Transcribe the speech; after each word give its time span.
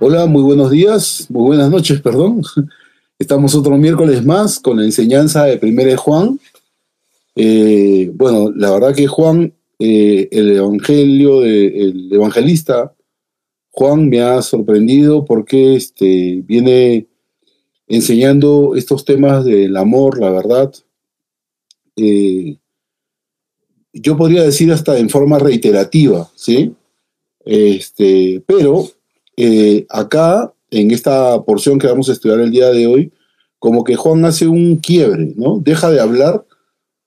Hola, 0.00 0.26
muy 0.26 0.42
buenos 0.44 0.70
días, 0.70 1.26
muy 1.28 1.42
buenas 1.42 1.70
noches, 1.70 2.00
perdón. 2.00 2.42
Estamos 3.18 3.56
otro 3.56 3.76
miércoles 3.76 4.24
más 4.24 4.60
con 4.60 4.76
la 4.76 4.84
enseñanza 4.84 5.44
de 5.44 5.58
Primera 5.58 5.90
de 5.90 5.96
Juan. 5.96 6.38
Eh, 7.34 8.08
bueno, 8.14 8.52
la 8.54 8.70
verdad 8.70 8.94
que 8.94 9.08
Juan, 9.08 9.52
eh, 9.80 10.28
el 10.30 10.56
evangelio, 10.56 11.42
el 11.42 12.12
evangelista 12.12 12.94
Juan 13.70 14.08
me 14.08 14.20
ha 14.20 14.40
sorprendido 14.40 15.24
porque 15.24 15.74
este, 15.74 16.44
viene 16.46 17.08
enseñando 17.88 18.76
estos 18.76 19.04
temas 19.04 19.44
del 19.44 19.76
amor, 19.76 20.20
la 20.20 20.30
verdad. 20.30 20.72
Eh, 21.96 22.56
yo 23.92 24.16
podría 24.16 24.44
decir 24.44 24.70
hasta 24.70 24.96
en 24.96 25.10
forma 25.10 25.40
reiterativa, 25.40 26.30
¿sí? 26.36 26.72
Este, 27.44 28.44
pero 28.46 28.92
eh, 29.40 29.86
acá, 29.88 30.52
en 30.68 30.90
esta 30.90 31.40
porción 31.44 31.78
que 31.78 31.86
vamos 31.86 32.08
a 32.08 32.12
estudiar 32.12 32.40
el 32.40 32.50
día 32.50 32.70
de 32.70 32.88
hoy, 32.88 33.12
como 33.60 33.84
que 33.84 33.94
Juan 33.94 34.24
hace 34.24 34.48
un 34.48 34.78
quiebre, 34.78 35.32
¿no? 35.36 35.60
Deja 35.60 35.90
de 35.92 36.00
hablar 36.00 36.44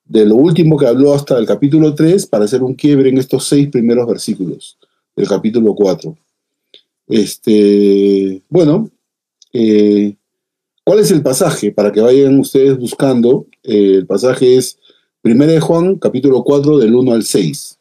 de 0.06 0.26
lo 0.26 0.36
último 0.36 0.78
que 0.78 0.88
habló 0.88 1.14
hasta 1.14 1.38
el 1.38 1.46
capítulo 1.46 1.94
3 1.94 2.26
para 2.28 2.46
hacer 2.46 2.64
un 2.64 2.74
quiebre 2.74 3.10
en 3.10 3.18
estos 3.18 3.48
seis 3.48 3.68
primeros 3.68 4.08
versículos 4.08 4.78
del 5.14 5.28
capítulo 5.28 5.76
4. 5.76 6.18
Este, 7.10 8.42
bueno, 8.48 8.90
eh, 9.52 10.16
¿cuál 10.86 11.00
es 11.00 11.12
el 11.12 11.22
pasaje? 11.22 11.74
Para 11.74 11.92
que 11.92 12.00
vayan 12.00 12.40
ustedes 12.40 12.78
buscando, 12.78 13.46
eh, 13.64 13.96
el 13.96 14.08
pasaje 14.08 14.56
es 14.56 14.80
1 15.26 15.48
de 15.48 15.60
Juan, 15.60 15.98
capítulo 15.98 16.46
4, 16.46 16.78
del 16.78 16.96
1 16.96 17.12
al 17.12 17.24
6. 17.24 17.78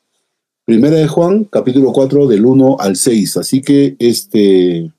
Primera 0.70 0.98
de 0.98 1.08
Juan, 1.08 1.46
capítulo 1.46 1.92
4, 1.92 2.28
del 2.28 2.46
1 2.46 2.76
al 2.78 2.94
6. 2.94 3.38
Así 3.38 3.60
que 3.60 3.96
este, 3.98 4.92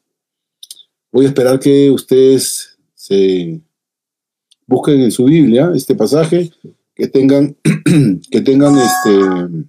voy 1.14 1.24
a 1.24 1.30
esperar 1.30 1.62
que 1.62 1.90
ustedes 1.90 2.78
se 2.94 3.62
busquen 4.68 5.00
en 5.00 5.14
su 5.14 5.24
Biblia 5.24 5.72
este 5.74 5.96
pasaje, 5.96 6.52
que 6.94 7.08
tengan, 7.08 7.56
que 8.32 8.42
tengan 8.42 8.78
este, 8.80 9.66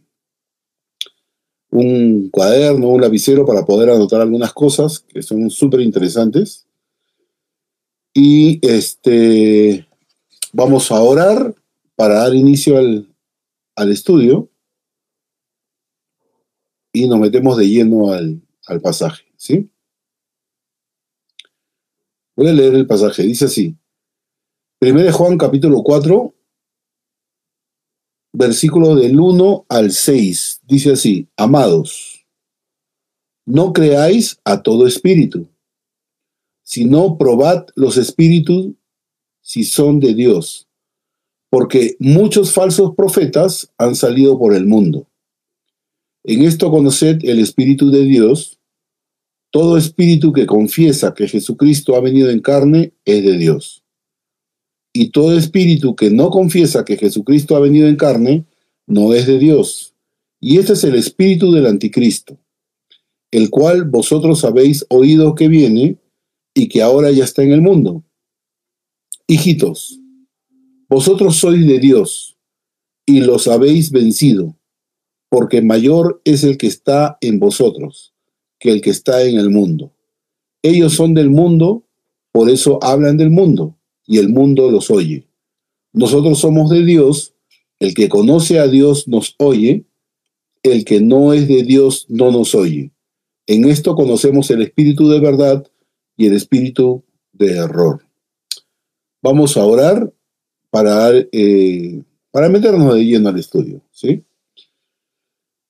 un 1.71 2.31
cuaderno, 2.31 2.89
un 2.89 3.01
lapicero 3.01 3.47
para 3.47 3.65
poder 3.65 3.91
anotar 3.91 4.23
algunas 4.23 4.53
cosas 4.53 5.05
que 5.07 5.23
son 5.23 5.51
súper 5.51 5.83
interesantes. 5.83 6.67
Y 8.13 8.59
este, 8.67 9.87
vamos 10.53 10.91
a 10.91 11.01
orar 11.01 11.55
para 11.95 12.15
dar 12.15 12.35
inicio 12.35 12.77
al, 12.77 13.07
al 13.77 13.93
estudio 13.93 14.48
y 16.93 17.09
nos 17.09 17.19
metemos 17.19 17.57
de 17.57 17.69
lleno 17.69 18.12
al, 18.12 18.43
pasaje, 18.83 19.25
¿sí? 19.37 19.69
Voy 22.37 22.48
a 22.48 22.53
leer 22.53 22.75
el 22.75 22.87
pasaje, 22.87 23.23
dice 23.23 23.47
así. 23.47 23.77
1 24.81 25.13
Juan 25.13 25.39
capítulo 25.39 25.83
4, 25.83 26.35
versículo 28.33 28.95
del 28.95 29.19
1 29.19 29.67
al 29.69 29.93
6, 29.93 30.63
dice 30.65 30.93
así, 30.93 31.29
amados, 31.37 32.27
no 33.45 33.73
creáis 33.73 34.41
a 34.45 34.63
todo 34.63 34.87
espíritu, 34.87 35.48
sino 36.63 37.19
probad 37.19 37.67
los 37.75 37.97
espíritus 37.97 38.73
si 39.41 39.65
son 39.65 40.01
de 40.01 40.15
Dios, 40.15 40.69
porque 41.51 41.97
muchos 41.98 42.53
falsos 42.53 42.95
profetas 42.97 43.73
han 43.77 43.95
salido 43.95 44.39
por 44.39 44.55
el 44.55 44.67
mundo. 44.67 45.07
En 46.25 46.42
esto 46.42 46.70
conoced 46.70 47.19
el 47.25 47.41
Espíritu 47.41 47.91
de 47.91 48.05
Dios. 48.05 48.61
Todo 49.51 49.77
espíritu 49.77 50.33
que 50.33 50.47
confiesa 50.47 51.14
que 51.14 51.29
Jesucristo 51.29 51.97
ha 51.97 52.01
venido 52.01 52.31
en 52.31 52.41
carne 52.41 52.95
es 53.05 53.25
de 53.25 53.37
Dios. 53.37 53.83
Y 54.95 55.11
todo 55.11 55.37
espíritu 55.37 55.97
que 55.97 56.11
no 56.11 56.31
confiesa 56.31 56.84
que 56.84 56.97
Jesucristo 56.97 57.56
ha 57.56 57.61
venido 57.61 57.89
en 57.89 57.97
carne 57.97 58.47
no 58.86 59.13
es 59.13 59.27
de 59.27 59.39
Dios. 59.39 59.95
Y 60.41 60.58
este 60.58 60.74
es 60.74 60.85
el 60.85 60.95
espíritu 60.95 61.52
del 61.52 61.67
anticristo, 61.67 62.39
el 63.30 63.51
cual 63.51 63.85
vosotros 63.85 64.45
habéis 64.45 64.86
oído 64.89 65.35
que 65.35 65.48
viene 65.48 65.98
y 66.55 66.68
que 66.68 66.83
ahora 66.83 67.11
ya 67.11 67.24
está 67.24 67.42
en 67.42 67.52
el 67.52 67.61
mundo. 67.61 68.05
Hijitos, 69.27 69.98
vosotros 70.89 71.36
sois 71.36 71.67
de 71.67 71.79
Dios 71.79 72.39
y 73.07 73.20
los 73.20 73.48
habéis 73.48 73.91
vencido 73.91 74.57
porque 75.33 75.63
mayor 75.63 76.20
es 76.27 76.45
el 76.45 76.59
que 76.59 76.67
está 76.67 77.17
en 77.23 77.39
vosotros 77.39 78.13
que 78.59 78.70
el 78.70 78.83
que 78.83 78.91
está 78.91 79.25
en 79.25 79.39
el 79.39 79.48
mundo. 79.48 79.91
Ellos 80.61 80.93
son 80.93 81.15
del 81.15 81.31
mundo, 81.31 81.85
por 82.33 82.51
eso 82.51 82.79
hablan 82.83 83.17
del 83.17 83.31
mundo, 83.31 83.75
y 84.07 84.19
el 84.19 84.29
mundo 84.29 84.71
los 84.71 84.91
oye. 84.91 85.27
Nosotros 85.95 86.39
somos 86.39 86.69
de 86.69 86.85
Dios, 86.85 87.35
el 87.81 87.95
que 87.95 88.11
conoce 88.11 88.59
a 88.59 88.69
Dios 88.69 89.09
nos 89.09 89.35
oye, 89.39 89.87
el 90.63 90.85
que 90.85 91.01
no 91.01 91.33
es 91.33 91.48
de 91.48 91.63
Dios 91.63 92.05
no 92.11 92.31
nos 92.31 92.55
oye. 92.55 92.92
En 93.47 93.65
esto 93.65 93.95
conocemos 93.95 94.51
el 94.51 94.61
espíritu 94.61 95.09
de 95.09 95.21
verdad 95.21 95.67
y 96.15 96.27
el 96.27 96.35
espíritu 96.35 97.05
de 97.33 97.57
error. 97.57 98.03
Vamos 99.23 99.57
a 99.57 99.65
orar 99.65 100.13
para, 100.69 101.11
eh, 101.11 102.03
para 102.31 102.51
meternos 102.51 102.95
de 102.95 103.07
lleno 103.07 103.31
al 103.31 103.39
estudio, 103.39 103.81
¿sí? 103.92 104.23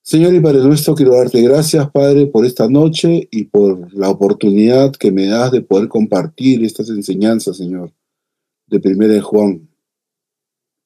Señor 0.05 0.35
y 0.35 0.41
Padre 0.41 0.59
nuestro, 0.59 0.95
quiero 0.95 1.15
darte 1.15 1.41
gracias, 1.41 1.89
Padre, 1.89 2.27
por 2.27 2.45
esta 2.45 2.67
noche 2.67 3.29
y 3.31 3.45
por 3.45 3.93
la 3.93 4.09
oportunidad 4.09 4.91
que 4.91 5.13
me 5.13 5.27
das 5.27 5.53
de 5.53 5.61
poder 5.61 5.87
compartir 5.87 6.61
estas 6.65 6.89
enseñanzas, 6.89 7.55
Señor, 7.55 7.93
de 8.67 8.81
Primera 8.81 9.13
de 9.13 9.21
Juan. 9.21 9.69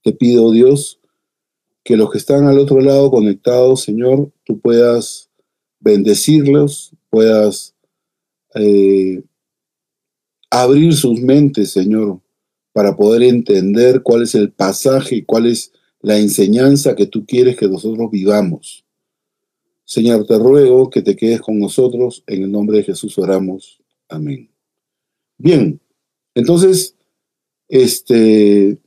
Te 0.04 0.14
pido, 0.14 0.52
Dios, 0.52 1.00
que 1.84 1.98
los 1.98 2.12
que 2.12 2.20
están 2.20 2.46
al 2.46 2.60
otro 2.60 2.80
lado 2.80 3.10
conectados, 3.10 3.82
Señor, 3.82 4.32
tú 4.44 4.60
puedas 4.60 5.32
bendecirlos, 5.80 6.92
puedas 7.10 7.74
eh, 8.54 9.24
abrir 10.52 10.94
sus 10.94 11.20
mentes, 11.20 11.72
Señor, 11.72 12.22
para 12.72 12.96
poder 12.96 13.24
entender 13.24 14.04
cuál 14.04 14.22
es 14.22 14.36
el 14.36 14.52
pasaje 14.52 15.26
cuál 15.26 15.48
es 15.48 15.72
la 16.02 16.20
enseñanza 16.20 16.96
que 16.96 17.08
tú 17.08 17.26
quieres 17.26 17.58
que 17.58 17.68
nosotros 17.68 18.12
vivamos. 18.12 18.87
Señor, 19.88 20.28
te 20.28 20.38
ruego 20.38 20.90
que 20.90 21.02
te 21.02 21.16
quedes 21.16 21.40
con 21.40 21.58
nosotros. 21.60 22.22
En 22.28 22.44
el 22.44 22.52
nombre 22.52 22.78
de 22.78 22.84
Jesús 22.84 23.18
oramos. 23.18 23.82
Amén. 24.10 24.52
Bien, 25.38 25.80
entonces, 26.36 26.98
este, 27.70 28.78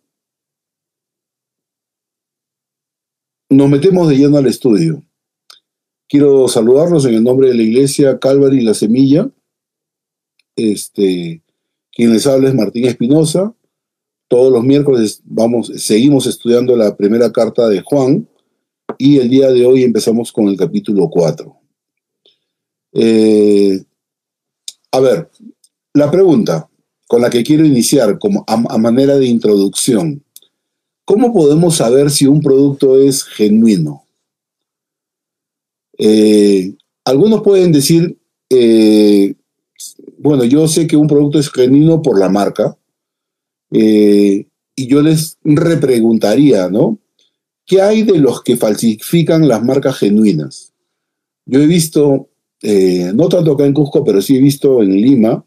nos 3.48 3.70
metemos 3.70 4.10
de 4.10 4.18
lleno 4.18 4.36
al 4.36 4.46
estudio. 4.46 5.02
Quiero 6.06 6.48
saludarlos 6.48 7.06
en 7.06 7.14
el 7.14 7.24
nombre 7.24 7.48
de 7.48 7.54
la 7.54 7.62
iglesia 7.62 8.18
Calvary 8.18 8.60
La 8.60 8.74
Semilla. 8.74 9.30
Este, 10.54 11.42
quien 11.92 12.12
les 12.12 12.26
habla 12.26 12.50
es 12.50 12.54
Martín 12.54 12.84
Espinosa. 12.86 13.54
Todos 14.28 14.52
los 14.52 14.64
miércoles 14.64 15.22
vamos, 15.24 15.72
seguimos 15.76 16.26
estudiando 16.26 16.76
la 16.76 16.94
primera 16.94 17.32
carta 17.32 17.70
de 17.70 17.80
Juan 17.80 18.28
y 19.00 19.16
el 19.16 19.30
día 19.30 19.50
de 19.50 19.64
hoy 19.64 19.82
empezamos 19.82 20.30
con 20.30 20.48
el 20.48 20.58
capítulo 20.58 21.08
4. 21.08 21.56
Eh, 22.92 23.82
a 24.92 25.00
ver, 25.00 25.30
la 25.94 26.10
pregunta 26.10 26.68
con 27.08 27.22
la 27.22 27.30
que 27.30 27.42
quiero 27.42 27.64
iniciar 27.64 28.18
como 28.18 28.44
a, 28.46 28.76
manera 28.76 29.16
de 29.16 29.24
introducción. 29.24 30.22
¿Cómo 31.06 31.32
podemos 31.32 31.76
saber 31.76 32.10
si 32.10 32.26
un 32.26 32.42
producto 32.42 33.00
es 33.00 33.24
genuino? 33.24 34.04
Eh, 35.96 36.74
algunos 37.02 37.40
pueden 37.40 37.72
decir, 37.72 38.18
eh, 38.50 39.34
bueno, 40.18 40.44
yo 40.44 40.68
sé 40.68 40.86
que 40.86 40.98
un 40.98 41.06
producto 41.06 41.38
es 41.38 41.50
genuino 41.50 42.02
por 42.02 42.18
la 42.18 42.28
marca, 42.28 42.76
y 43.72 44.46
yo 44.76 45.00
les 45.00 45.38
repreguntaría, 45.42 46.68
¿no? 46.68 46.99
¿Qué 47.70 47.80
hay 47.80 48.02
de 48.02 48.18
los 48.18 48.42
que 48.42 48.56
falsifican 48.56 49.46
las 49.46 49.62
marcas 49.62 49.98
genuinas? 49.98 50.72
Yo 51.46 51.60
he 51.60 51.68
visto, 51.68 52.28
eh, 52.62 53.12
no 53.14 53.28
tanto 53.28 53.52
acá 53.52 53.64
en 53.64 53.72
Cusco, 53.72 54.02
pero 54.02 54.20
sí 54.20 54.36
he 54.36 54.40
visto 54.40 54.82
en 54.82 54.90
Lima, 55.00 55.46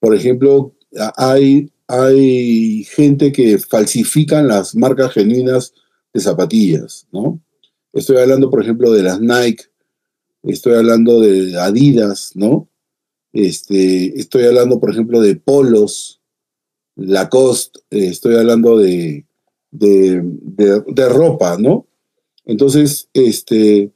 por 0.00 0.14
ejemplo, 0.14 0.74
hay, 1.16 1.72
gente 2.90 3.32
que 3.32 3.56
falsifican 3.56 4.48
las 4.48 4.74
marcas 4.74 5.14
genuinas 5.14 5.72
de 6.12 6.20
zapatillas, 6.20 7.06
¿no? 7.10 7.40
Estoy 7.94 8.18
hablando, 8.18 8.50
por 8.50 8.62
ejemplo, 8.62 8.92
de 8.92 9.02
las 9.02 9.18
Nike, 9.18 9.64
estoy 10.42 10.74
hablando 10.74 11.20
de 11.20 11.58
Adidas, 11.58 12.32
¿no? 12.34 12.68
Este, 13.32 14.20
estoy 14.20 14.44
hablando, 14.44 14.78
por 14.78 14.90
ejemplo, 14.90 15.22
de 15.22 15.36
polos, 15.36 16.20
Lacoste, 16.96 17.80
eh, 17.88 18.08
estoy 18.08 18.36
hablando 18.36 18.76
de, 18.76 19.24
de, 19.70 21.08
ropa, 21.08 21.56
¿no? 21.58 21.86
Entonces, 22.44 23.08
este, 23.14 23.92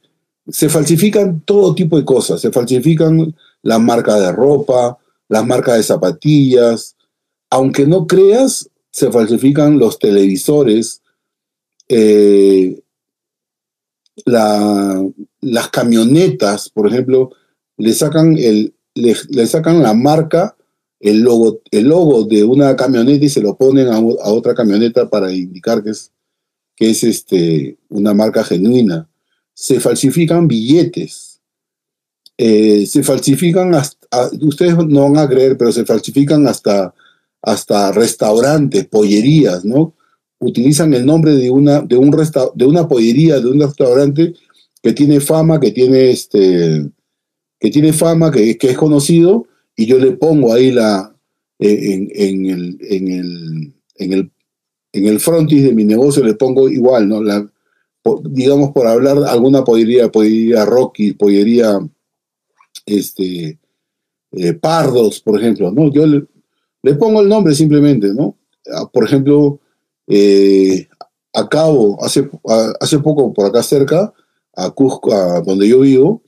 se 0.47 0.69
falsifican 0.69 1.41
todo 1.41 1.75
tipo 1.75 1.97
de 1.97 2.05
cosas, 2.05 2.41
se 2.41 2.51
falsifican 2.51 3.35
la 3.61 3.79
marca 3.79 4.19
de 4.19 4.31
ropa, 4.31 4.97
las 5.27 5.45
marcas 5.45 5.77
de 5.77 5.83
zapatillas. 5.83 6.95
Aunque 7.49 7.85
no 7.85 8.07
creas, 8.07 8.69
se 8.91 9.11
falsifican 9.11 9.79
los 9.79 9.99
televisores, 9.99 11.01
eh, 11.89 12.81
las 14.25 15.69
camionetas, 15.71 16.69
por 16.69 16.87
ejemplo, 16.87 17.31
le 17.77 17.93
sacan, 17.93 18.37
el, 18.37 18.73
le, 18.93 19.47
sacan 19.47 19.81
la 19.81 19.93
marca, 19.93 20.54
el 21.09 21.21
logo, 21.21 21.61
el 21.71 21.85
logo 21.85 22.23
de 22.25 22.43
una 22.43 22.75
camioneta 22.75 23.25
y 23.25 23.29
se 23.29 23.41
lo 23.41 23.55
ponen 23.55 23.87
a, 23.87 23.99
otra 23.99 24.53
camioneta 24.53 25.09
para 25.09 25.31
indicar 25.31 25.83
que 25.83 25.91
es, 25.91 26.11
que 26.75 26.89
es 26.89 27.03
este, 27.03 27.77
una 27.89 28.13
marca 28.13 28.43
genuina. 28.43 29.07
Se 29.53 29.79
falsifican 29.79 30.47
billetes. 30.47 31.39
Eh, 32.37 32.85
se 32.85 33.03
falsifican 33.03 33.73
hasta, 33.75 34.29
ustedes 34.41 34.75
no 34.75 35.03
van 35.03 35.17
a 35.17 35.29
creer, 35.29 35.57
pero 35.57 35.71
se 35.71 35.85
falsifican 35.85 36.47
hasta, 36.47 36.93
hasta 37.41 37.91
restaurantes, 37.91 38.87
pollerías, 38.87 39.63
¿no? 39.63 39.93
utilizan 40.39 40.93
el 40.93 41.05
nombre 41.05 41.35
de 41.35 41.49
una, 41.49 41.81
de 41.81 41.97
un 41.97 42.11
de 42.55 42.65
una 42.65 42.87
pollería, 42.87 43.39
de 43.39 43.47
un 43.47 43.59
restaurante 43.59 44.33
que 44.81 44.93
tiene 44.93 45.19
fama, 45.19 45.59
que 45.59 45.71
tiene 45.71 46.11
este, 46.11 46.89
que 47.59 47.71
tiene 47.71 47.93
fama, 47.93 48.31
que, 48.31 48.57
es 48.59 48.77
conocido, 48.77 49.47
y 49.75 49.85
yo 49.85 49.99
le 49.99 50.13
pongo 50.13 50.53
ahí 50.53 50.71
la, 50.71 51.15
eh, 51.59 52.09
en, 52.13 52.45
el, 52.45 52.77
en, 52.81 53.07
el, 53.07 53.73
en, 53.95 54.13
el, 54.13 54.31
en 54.91 55.07
el 55.07 55.19
frontis 55.19 55.63
de 55.63 55.73
mi 55.73 55.85
negocio 55.85 56.23
le 56.23 56.35
pongo 56.35 56.69
igual, 56.69 57.07
¿no? 57.07 57.21
Digamos 58.23 58.71
por 58.71 58.87
hablar 58.87 59.17
alguna 59.27 59.63
pollería, 59.63 60.11
pollería 60.11 60.65
Rocky, 60.65 61.13
pollería 61.13 61.79
este, 62.85 63.59
eh, 64.31 64.53
Pardos, 64.53 65.21
por 65.21 65.39
ejemplo, 65.39 65.71
¿no? 65.71 65.91
Yo 65.91 66.05
le, 66.05 66.25
pongo 66.95 67.21
el 67.21 67.29
nombre 67.29 67.55
simplemente, 67.55 68.13
¿no? 68.13 68.37
Ah, 68.71 68.89
por 68.91 69.05
ejemplo, 69.05 69.59
eh, 70.07 70.87
hace, 71.33 72.29
hace 72.79 72.99
poco 72.99 73.33
por 73.33 73.45
acá 73.47 73.63
cerca, 73.63 74.13
a 74.53 74.69
Cusco, 74.71 75.11
donde 75.45 75.67
yo 75.67 75.79
vivo, 75.79 76.21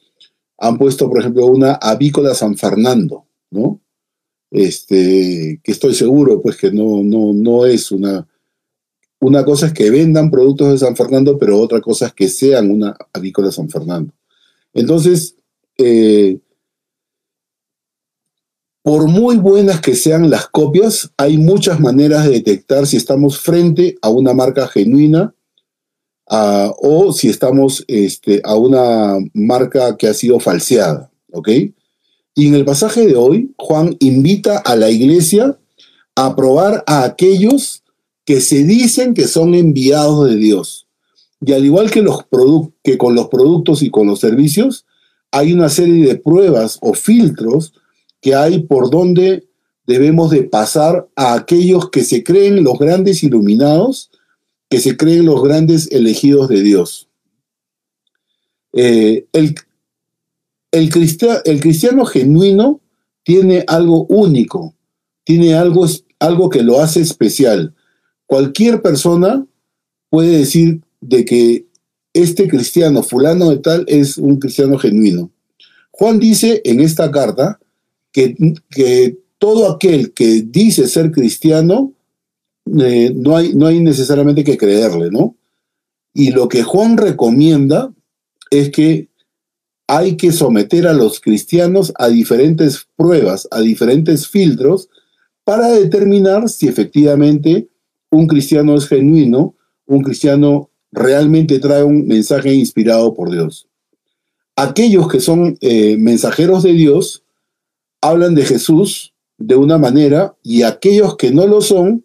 han 0.57 0.77
puesto, 0.77 1.07
por 1.09 1.19
ejemplo, 1.19 1.45
una 1.45 1.73
avícola 1.73 2.33
San 2.33 2.57
Fernando, 2.57 3.26
¿no? 3.51 3.81
Este, 4.51 5.59
que 5.63 5.71
estoy 5.71 5.93
seguro, 5.93 6.41
pues, 6.41 6.57
que 6.57 6.71
no, 6.71 7.03
no, 7.03 7.33
no 7.33 7.65
es 7.65 7.91
una... 7.91 8.27
Una 9.19 9.43
cosa 9.43 9.67
es 9.67 9.73
que 9.73 9.89
vendan 9.89 10.29
productos 10.29 10.69
de 10.69 10.77
San 10.77 10.95
Fernando, 10.95 11.39
pero 11.39 11.59
otra 11.59 11.81
cosa 11.81 12.05
es 12.05 12.13
que 12.13 12.29
sean 12.29 12.69
una 12.69 12.95
avícola 13.11 13.51
San 13.51 13.67
Fernando. 13.67 14.13
Entonces, 14.75 15.35
eh, 15.75 16.37
por 18.87 19.07
muy 19.07 19.35
buenas 19.35 19.81
que 19.81 19.95
sean 19.95 20.29
las 20.29 20.47
copias, 20.47 21.11
hay 21.17 21.37
muchas 21.37 21.77
maneras 21.77 22.23
de 22.23 22.31
detectar 22.31 22.87
si 22.87 22.95
estamos 22.95 23.37
frente 23.37 23.97
a 24.01 24.09
una 24.09 24.33
marca 24.33 24.65
genuina 24.67 25.35
o 26.29 27.11
si 27.11 27.27
estamos 27.27 27.83
este, 27.89 28.39
a 28.45 28.55
una 28.55 29.17
marca 29.33 29.97
que 29.97 30.07
ha 30.07 30.13
sido 30.13 30.39
falseada. 30.39 31.11
¿Ok? 31.33 31.49
Y 32.37 32.45
en 32.45 32.53
el 32.53 32.65
pasaje 32.65 33.07
de 33.07 33.15
hoy, 33.15 33.51
Juan 33.57 33.97
invita 33.99 34.59
a 34.59 34.75
la 34.75 34.91
iglesia 34.91 35.57
a 36.15 36.35
probar 36.35 36.83
a 36.85 37.03
aquellos 37.03 37.81
que 38.25 38.41
se 38.41 38.63
dicen 38.63 39.15
que 39.15 39.27
son 39.27 39.55
enviados 39.55 40.29
de 40.29 40.35
Dios. 40.35 40.87
Y 41.41 41.53
al 41.53 41.65
igual 41.65 41.89
que, 41.89 42.05
con 42.99 43.15
los 43.15 43.27
productos 43.29 43.81
y 43.81 43.89
con 43.89 44.05
los 44.05 44.19
servicios, 44.19 44.85
hay 45.31 45.51
una 45.51 45.67
serie 45.67 46.05
de 46.05 46.15
pruebas 46.15 46.77
o 46.81 46.93
filtros 46.93 47.73
que 48.21 48.35
hay 48.35 48.59
por 48.59 48.91
donde 48.91 49.47
debemos 49.87 50.29
de 50.29 50.43
pasar 50.43 51.09
a 51.15 51.33
aquellos 51.33 51.89
que 51.89 52.03
se 52.03 52.23
creen 52.23 52.63
los 52.63 52.77
grandes 52.77 53.23
iluminados, 53.23 54.11
que 54.69 54.79
se 54.79 54.95
creen 54.95 55.25
los 55.25 55.41
grandes 55.41 55.91
elegidos 55.91 56.49
de 56.49 56.61
Dios. 56.61 57.09
Eh, 58.73 59.25
el, 59.33 59.55
el, 60.77 60.89
el, 61.45 61.59
cristiano 61.59 62.05
genuino 62.05 62.81
tiene 63.23 63.63
algo 63.67 64.05
único, 64.05 64.75
tiene 65.23 65.53
algo, 65.53 65.85
algo 66.19 66.49
que 66.49 66.63
lo 66.63 66.79
hace 66.79 67.01
especial. 67.01 67.73
Cualquier 68.25 68.81
persona 68.81 69.45
puede 70.09 70.37
decir 70.37 70.81
de 71.01 71.25
que 71.25 71.65
este 72.13 72.47
cristiano, 72.47 73.03
fulano 73.03 73.49
de 73.49 73.57
tal, 73.57 73.85
es 73.87 74.17
un 74.17 74.39
cristiano 74.39 74.77
genuino. 74.77 75.31
Juan 75.91 76.19
dice 76.19 76.61
en 76.63 76.79
esta 76.79 77.11
carta 77.11 77.59
que, 78.11 78.35
todo 79.39 79.71
aquel 79.71 80.13
que 80.13 80.41
dice 80.41 80.87
ser 80.87 81.11
cristiano, 81.11 81.93
eh, 82.79 83.13
no, 83.15 83.37
hay, 83.37 83.53
no 83.53 83.67
hay 83.67 83.79
necesariamente 83.79 84.43
que 84.43 84.57
creerle, 84.57 85.11
¿no? 85.11 85.35
Y 86.13 86.31
lo 86.31 86.47
que 86.47 86.63
Juan 86.63 86.97
recomienda 86.97 87.93
es 88.49 88.71
que 88.71 89.09
hay 89.87 90.17
que 90.17 90.31
someter 90.33 90.85
a 90.85 90.93
los 90.93 91.21
cristianos 91.21 91.93
a 91.97 92.09
diferentes 92.09 92.87
pruebas, 92.95 93.47
a 93.51 93.61
diferentes 93.61 94.27
filtros, 94.27 94.89
para 95.45 95.69
determinar 95.69 96.49
si 96.49 96.67
efectivamente 96.67 97.69
un 98.11 98.27
cristiano 98.27 98.75
es 98.75 98.87
genuino, 98.87 99.55
un 99.85 100.03
cristiano 100.03 100.69
realmente 100.91 101.59
trae 101.59 101.83
un 101.83 102.05
mensaje 102.05 102.53
inspirado 102.53 103.13
por 103.13 103.31
Dios. 103.31 103.69
Aquellos 104.57 105.07
que 105.07 105.21
son 105.21 105.57
eh, 105.61 105.95
mensajeros 105.97 106.63
de 106.63 106.73
Dios 106.73 107.23
hablan 108.01 108.35
de 108.35 108.43
Jesús 108.43 109.13
de 109.37 109.55
una 109.55 109.77
manera 109.77 110.35
y 110.43 110.63
aquellos 110.63 111.15
que 111.15 111.31
no 111.31 111.47
lo 111.47 111.61
son 111.61 112.03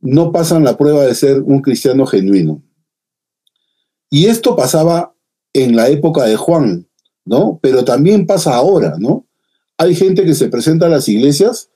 no 0.00 0.32
pasan 0.32 0.64
la 0.64 0.76
prueba 0.76 1.04
de 1.04 1.14
ser 1.14 1.42
un 1.42 1.60
cristiano 1.60 2.06
genuino. 2.06 2.62
Y 4.10 4.26
esto 4.26 4.56
pasaba 4.56 5.14
en 5.52 5.76
la 5.76 5.88
época 5.88 6.24
de 6.24 6.36
Juan, 6.36 6.88
¿no? 7.26 7.58
Pero 7.60 7.84
también 7.84 8.26
pasa 8.26 8.54
ahora, 8.54 8.96
¿no? 8.98 9.26
Hay 9.76 9.94
gente 9.94 10.24
que 10.24 10.34
se 10.34 10.48
presenta 10.48 10.86
a 10.86 10.88
las 10.88 11.08
iglesias, 11.08 11.68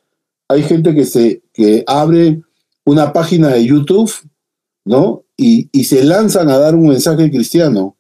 hay 0.49 0.63
gente 0.63 0.95
que 0.95 1.05
se 1.05 1.43
que 1.53 1.85
abre 1.87 2.41
una 2.85 3.13
página 3.13 3.49
de 3.49 3.67
YouTube, 3.67 4.11
¿no? 4.87 5.25
Y, 5.37 5.69
y 5.73 5.85
se 5.85 6.03
lanzan 6.03 6.49
a 6.49 6.57
dar 6.57 6.75
un 6.75 6.89
mensaje 6.89 7.31
cristiano. 7.31 7.97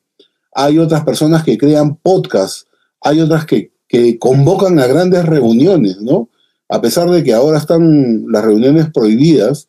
Hay 0.55 0.79
otras 0.79 1.05
personas 1.05 1.44
que 1.44 1.58
crean 1.58 1.97
podcasts, 1.97 2.67
hay 3.02 3.20
otras 3.20 3.44
que 3.44 3.73
que 3.91 4.20
convocan 4.20 4.79
a 4.79 4.87
grandes 4.87 5.26
reuniones, 5.26 6.00
¿no? 6.00 6.31
A 6.69 6.81
pesar 6.81 7.11
de 7.11 7.25
que 7.25 7.35
ahora 7.35 7.58
están 7.58 8.25
las 8.28 8.45
reuniones 8.45 8.88
prohibidas, 8.95 9.69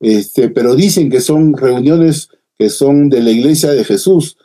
este, 0.00 0.50
pero 0.50 0.74
dicen 0.74 1.08
que 1.08 1.22
son 1.22 1.56
reuniones 1.56 2.28
que 2.58 2.68
son 2.68 3.08
de 3.08 3.22
la 3.22 3.30
iglesia 3.30 3.70
de 3.70 3.82
Jesús. 3.82 4.36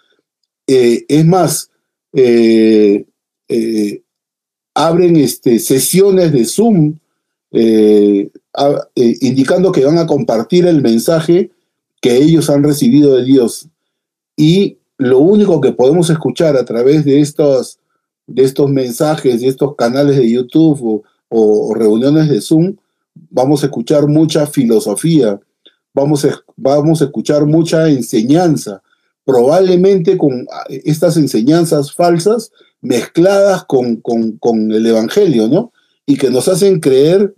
Eh, 0.67 1.03
es 1.09 1.25
más, 1.25 1.68
eh, 2.13 3.05
eh, 3.47 4.01
abren 4.73 5.15
este, 5.17 5.59
sesiones 5.59 6.31
de 6.31 6.45
Zoom 6.45 6.95
indicando 8.95 9.71
que 9.71 9.85
van 9.85 9.97
a 9.97 10.07
compartir 10.07 10.67
el 10.67 10.81
mensaje 10.81 11.51
que 12.01 12.17
ellos 12.17 12.49
han 12.49 12.63
recibido 12.63 13.15
de 13.15 13.25
Dios. 13.25 13.67
Y 14.37 14.77
lo 14.97 15.19
único 15.19 15.59
que 15.59 15.71
podemos 15.71 16.09
escuchar 16.09 16.55
a 16.55 16.65
través 16.65 17.05
de 17.05 17.19
estas 17.19 17.79
de 18.29 18.43
estos 18.43 18.69
mensajes, 18.69 19.41
de 19.41 19.47
estos 19.47 19.75
canales 19.75 20.17
de 20.17 20.29
YouTube 20.29 21.03
o, 21.29 21.73
reuniones 21.73 22.29
de 22.29 22.41
Zoom, 22.41 22.75
vamos 23.29 23.63
a 23.63 23.67
escuchar 23.67 24.07
mucha 24.07 24.45
filosofía, 24.45 25.39
vamos 25.93 26.27
vamos 26.55 27.01
a 27.01 27.05
escuchar 27.05 27.45
mucha 27.45 27.89
enseñanza, 27.89 28.81
probablemente 29.29 30.17
con 30.17 30.48
estas 30.69 31.15
enseñanzas 31.15 31.93
falsas 31.93 32.51
mezcladas 32.81 33.63
con, 33.65 33.98
con, 33.98 34.71
el 34.71 34.83
Evangelio, 34.88 35.48
¿no? 35.48 35.71
Y 36.07 36.17
que 36.17 36.31
nos 36.31 36.48
hacen 36.48 36.79
creer 36.79 37.36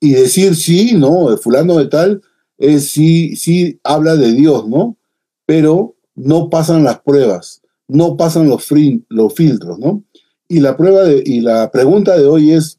y 0.00 0.12
decir, 0.12 0.56
sí, 0.56 0.94
no, 0.94 1.30
el 1.30 1.36
fulano 1.36 1.76
de 1.76 1.86
tal, 1.88 2.22
es, 2.56 2.88
sí, 2.88 3.36
sí 3.36 3.78
habla 3.84 4.16
de 4.16 4.32
Dios, 4.32 4.66
¿no? 4.66 4.96
Pero 5.44 5.96
no 6.14 6.48
pasan 6.48 6.82
las 6.82 7.00
pruebas, 7.00 7.60
no 7.88 8.16
pasan 8.16 8.48
los, 8.48 8.66
los 9.10 9.34
filtros, 9.34 9.78
¿no? 9.78 10.02
Y 10.48 10.60
la 10.60 10.78
prueba 10.78 11.10
y 11.12 11.42
la 11.42 11.70
pregunta 11.70 12.16
de 12.16 12.24
hoy 12.24 12.52
es, 12.52 12.78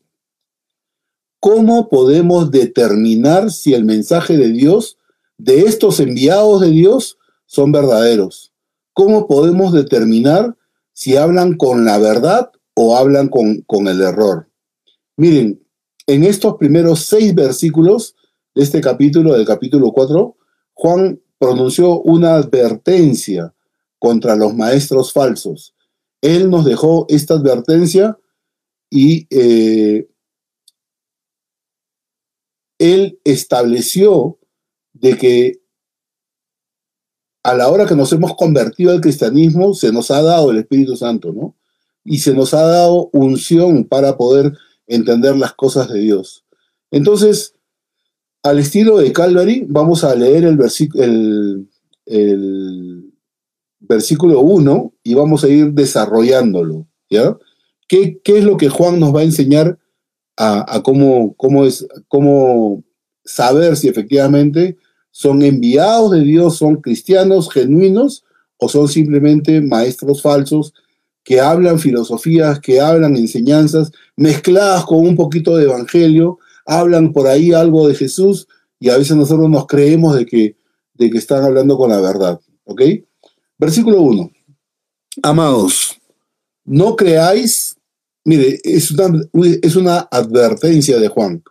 ¿cómo 1.40 1.88
podemos 1.88 2.50
determinar 2.50 3.52
si 3.52 3.76
el 3.76 3.86
mensaje 3.86 4.38
de 4.38 4.50
Dios, 4.50 4.98
de 5.38 5.62
estos 5.62 6.00
enviados 6.00 6.62
de 6.62 6.72
Dios, 6.72 7.19
son 7.50 7.72
verdaderos? 7.72 8.54
¿Cómo 8.94 9.28
podemos 9.28 9.74
determinar 9.74 10.56
si 10.94 11.18
hablan 11.18 11.58
con 11.58 11.84
la 11.84 11.98
verdad 11.98 12.52
o 12.76 12.96
hablan 12.96 13.30
con, 13.30 13.62
con 13.62 13.88
el 13.88 14.02
error? 14.02 14.48
Miren, 15.18 15.66
en 16.06 16.24
estos 16.24 16.56
primeros 16.58 17.06
seis 17.06 17.34
versículos 17.34 18.16
de 18.54 18.64
este 18.64 18.82
capítulo, 18.82 19.34
del 19.34 19.46
capítulo 19.46 19.92
4, 19.92 20.38
Juan 20.76 21.20
pronunció 21.40 22.02
una 22.02 22.36
advertencia 22.36 23.54
contra 23.98 24.36
los 24.36 24.54
maestros 24.56 25.12
falsos 25.12 25.74
él 26.22 26.50
nos 26.50 26.66
dejó 26.66 27.06
esta 27.10 27.36
advertencia 27.36 28.18
y 28.90 29.28
eh, 29.30 30.10
él 32.78 33.20
estableció 33.24 34.38
de 34.94 35.18
que 35.18 35.59
a 37.44 37.54
la 37.54 37.70
hora 37.70 37.86
que 37.86 37.96
nos 37.96 38.12
hemos 38.12 38.36
convertido 38.36 38.92
al 38.92 39.02
cristianismo, 39.02 39.74
se 39.74 39.92
nos 39.92 40.12
ha 40.12 40.22
dado 40.22 40.52
el 40.52 40.58
Espíritu 40.58 40.96
Santo, 40.96 41.32
¿no? 41.32 41.56
Y 42.04 42.20
se 42.20 42.34
nos 42.34 42.54
ha 42.54 42.64
dado 42.64 43.10
unción 43.14 43.86
para 43.86 44.18
poder 44.18 44.54
entender 44.88 45.38
las 45.38 45.54
cosas 45.54 45.90
de 45.90 46.00
Dios. 46.00 46.46
Entonces, 46.92 47.54
al 48.44 48.60
estilo 48.60 48.98
de 48.98 49.14
Calvary, 49.14 49.66
vamos 49.68 50.04
a 50.04 50.16
leer 50.16 50.44
el, 50.46 50.58
versículo 53.82 54.42
1 54.42 54.94
y 55.04 55.14
vamos 55.14 55.44
a 55.44 55.50
ir 55.50 55.72
desarrollándolo, 55.74 56.88
¿ya? 57.10 57.38
¿Qué, 57.88 58.20
es 58.24 58.44
lo 58.44 58.58
que 58.58 58.70
Juan 58.70 59.00
nos 59.00 59.16
va 59.16 59.22
a 59.22 59.24
enseñar 59.24 59.80
a, 60.38 60.82
cómo, 60.84 61.36
cómo, 61.36 61.66
es, 61.66 61.86
cómo 62.08 62.84
saber 63.26 63.76
si 63.76 63.88
efectivamente 63.90 64.78
son 65.20 65.42
enviados 65.42 66.12
de 66.12 66.22
Dios, 66.22 66.56
son 66.56 66.78
cristianos 66.78 67.52
genuinos 67.52 68.24
o 68.56 68.70
son 68.70 68.88
simplemente 68.88 69.60
maestros 69.60 70.22
falsos 70.22 70.74
que 71.26 71.42
hablan 71.42 71.78
filosofías, 71.78 72.62
que 72.62 72.80
hablan 72.80 73.18
enseñanzas 73.18 73.92
mezcladas 74.16 74.86
con 74.86 75.00
un 75.00 75.18
poquito 75.18 75.58
de 75.58 75.66
evangelio, 75.66 76.40
hablan 76.66 77.12
por 77.12 77.28
ahí 77.28 77.52
algo 77.52 77.86
de 77.90 77.96
Jesús 77.96 78.48
y 78.80 78.88
a 78.92 78.98
veces 78.98 79.18
nosotros 79.18 79.50
nos 79.50 79.68
creemos 79.68 80.16
de 80.16 80.26
que, 80.26 80.56
de 80.94 81.10
que 81.10 81.18
están 81.18 81.44
hablando 81.44 81.78
con 81.78 81.90
la 81.90 82.00
verdad. 82.00 82.40
¿Ok? 82.64 82.82
Versículo 83.58 84.02
1. 84.02 84.32
Amados, 85.22 85.98
no 86.64 86.96
creáis, 86.96 87.76
mire, 88.24 88.58
es 88.64 88.92
una, 88.92 89.22
es 89.62 89.76
una 89.76 90.00
advertencia 90.00 90.98
de 90.98 91.10
Juan. 91.10 91.44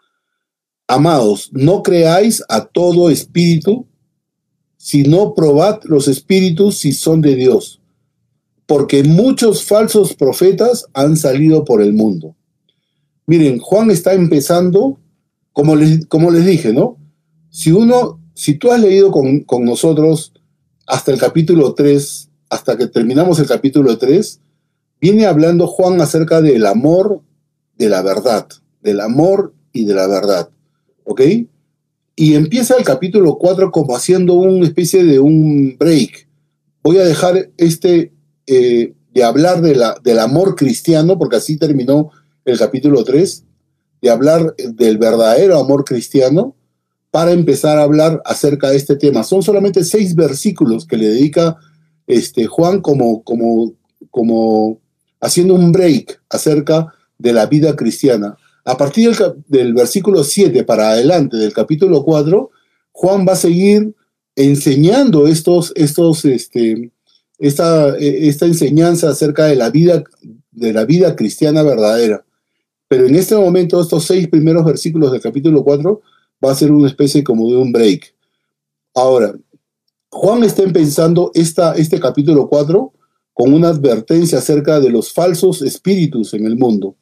Amados, 0.90 1.50
no 1.52 1.82
creáis 1.82 2.42
a 2.48 2.64
todo 2.64 3.10
espíritu, 3.10 3.86
sino 4.78 5.34
probad 5.34 5.80
los 5.84 6.08
espíritus 6.08 6.78
si 6.78 6.92
son 6.92 7.20
de 7.20 7.34
Dios, 7.34 7.82
porque 8.64 9.04
muchos 9.04 9.64
falsos 9.64 10.14
profetas 10.14 10.86
han 10.94 11.18
salido 11.18 11.66
por 11.66 11.82
el 11.82 11.92
mundo. 11.92 12.34
Miren, 13.26 13.58
Juan 13.58 13.90
está 13.90 14.14
empezando, 14.14 14.98
como 15.52 15.76
les, 15.76 16.06
como 16.06 16.30
les 16.30 16.46
dije, 16.46 16.72
¿no? 16.72 16.96
Si 17.50 17.70
uno, 17.70 18.18
si 18.32 18.54
tú 18.54 18.72
has 18.72 18.80
leído 18.80 19.10
con, 19.10 19.40
con 19.40 19.66
nosotros 19.66 20.32
hasta 20.86 21.12
el 21.12 21.18
capítulo 21.18 21.74
3, 21.74 22.30
hasta 22.48 22.78
que 22.78 22.86
terminamos 22.86 23.38
el 23.40 23.46
capítulo 23.46 23.98
3, 23.98 24.40
viene 25.02 25.26
hablando 25.26 25.66
Juan 25.66 26.00
acerca 26.00 26.40
del 26.40 26.64
amor 26.64 27.20
de 27.76 27.90
la 27.90 28.00
verdad, 28.00 28.48
del 28.80 29.00
amor 29.00 29.52
y 29.74 29.84
de 29.84 29.92
la 29.92 30.06
verdad. 30.06 30.48
¿Ok? 31.08 31.22
Y 32.14 32.34
empieza 32.34 32.76
el 32.76 32.84
capítulo 32.84 33.38
4 33.38 33.70
como 33.70 33.96
haciendo 33.96 34.34
una 34.34 34.66
especie 34.66 35.04
de 35.04 35.18
un 35.18 35.76
break. 35.78 36.28
Voy 36.82 36.98
a 36.98 37.04
dejar 37.04 37.50
este 37.56 38.12
eh, 38.46 38.94
de 39.12 39.24
hablar 39.24 39.60
de 39.62 39.74
la, 39.74 39.98
del 40.02 40.18
amor 40.18 40.54
cristiano, 40.54 41.18
porque 41.18 41.36
así 41.36 41.56
terminó 41.56 42.10
el 42.44 42.58
capítulo 42.58 43.04
3, 43.04 43.44
de 44.00 44.10
hablar 44.10 44.54
del 44.56 44.98
verdadero 44.98 45.58
amor 45.58 45.84
cristiano, 45.84 46.54
para 47.10 47.32
empezar 47.32 47.78
a 47.78 47.82
hablar 47.82 48.22
acerca 48.24 48.70
de 48.70 48.76
este 48.76 48.96
tema. 48.96 49.24
Son 49.24 49.42
solamente 49.42 49.84
seis 49.84 50.14
versículos 50.14 50.86
que 50.86 50.96
le 50.96 51.08
dedica 51.08 51.56
este, 52.06 52.46
Juan 52.46 52.80
como, 52.80 53.22
como, 53.22 53.74
como 54.10 54.80
haciendo 55.20 55.54
un 55.54 55.72
break 55.72 56.20
acerca 56.30 56.92
de 57.18 57.32
la 57.32 57.46
vida 57.46 57.76
cristiana. 57.76 58.36
A 58.68 58.76
partir 58.76 59.16
del, 59.46 59.72
versículo 59.72 60.22
7 60.22 60.62
para 60.62 60.90
adelante 60.90 61.38
del 61.38 61.54
capítulo 61.54 62.04
4, 62.04 62.50
Juan 62.92 63.24
va 63.26 63.32
a 63.32 63.36
seguir 63.36 63.94
enseñando 64.36 65.26
estos, 65.26 65.72
estos, 65.74 66.26
este, 66.26 66.92
esta, 67.38 67.96
esta 67.96 68.44
enseñanza 68.44 69.08
acerca 69.08 69.46
de 69.46 69.56
la, 69.56 69.70
vida, 69.70 70.04
de 70.50 70.74
la 70.74 70.84
vida 70.84 71.16
cristiana 71.16 71.62
verdadera. 71.62 72.26
Pero 72.88 73.06
en 73.06 73.14
este 73.14 73.36
momento, 73.36 73.80
estos 73.80 74.04
seis 74.04 74.28
primeros 74.28 74.66
versículos 74.66 75.12
del 75.12 75.22
capítulo 75.22 75.64
4 75.64 76.02
va 76.44 76.52
a 76.52 76.54
ser 76.54 76.70
una 76.70 76.88
especie 76.88 77.24
como 77.24 77.50
de 77.50 77.56
un 77.56 77.72
break. 77.72 78.14
Ahora, 78.94 79.32
Juan 80.10 80.44
está 80.44 80.62
empezando 80.62 81.30
esta, 81.32 81.72
este 81.72 81.98
capítulo 81.98 82.50
4 82.50 82.92
con 83.32 83.54
una 83.54 83.68
advertencia 83.68 84.40
acerca 84.40 84.78
de 84.78 84.90
los 84.90 85.10
falsos 85.10 85.62
espíritus 85.62 86.34
en 86.34 86.44
el 86.44 86.58
mundo. 86.58 86.96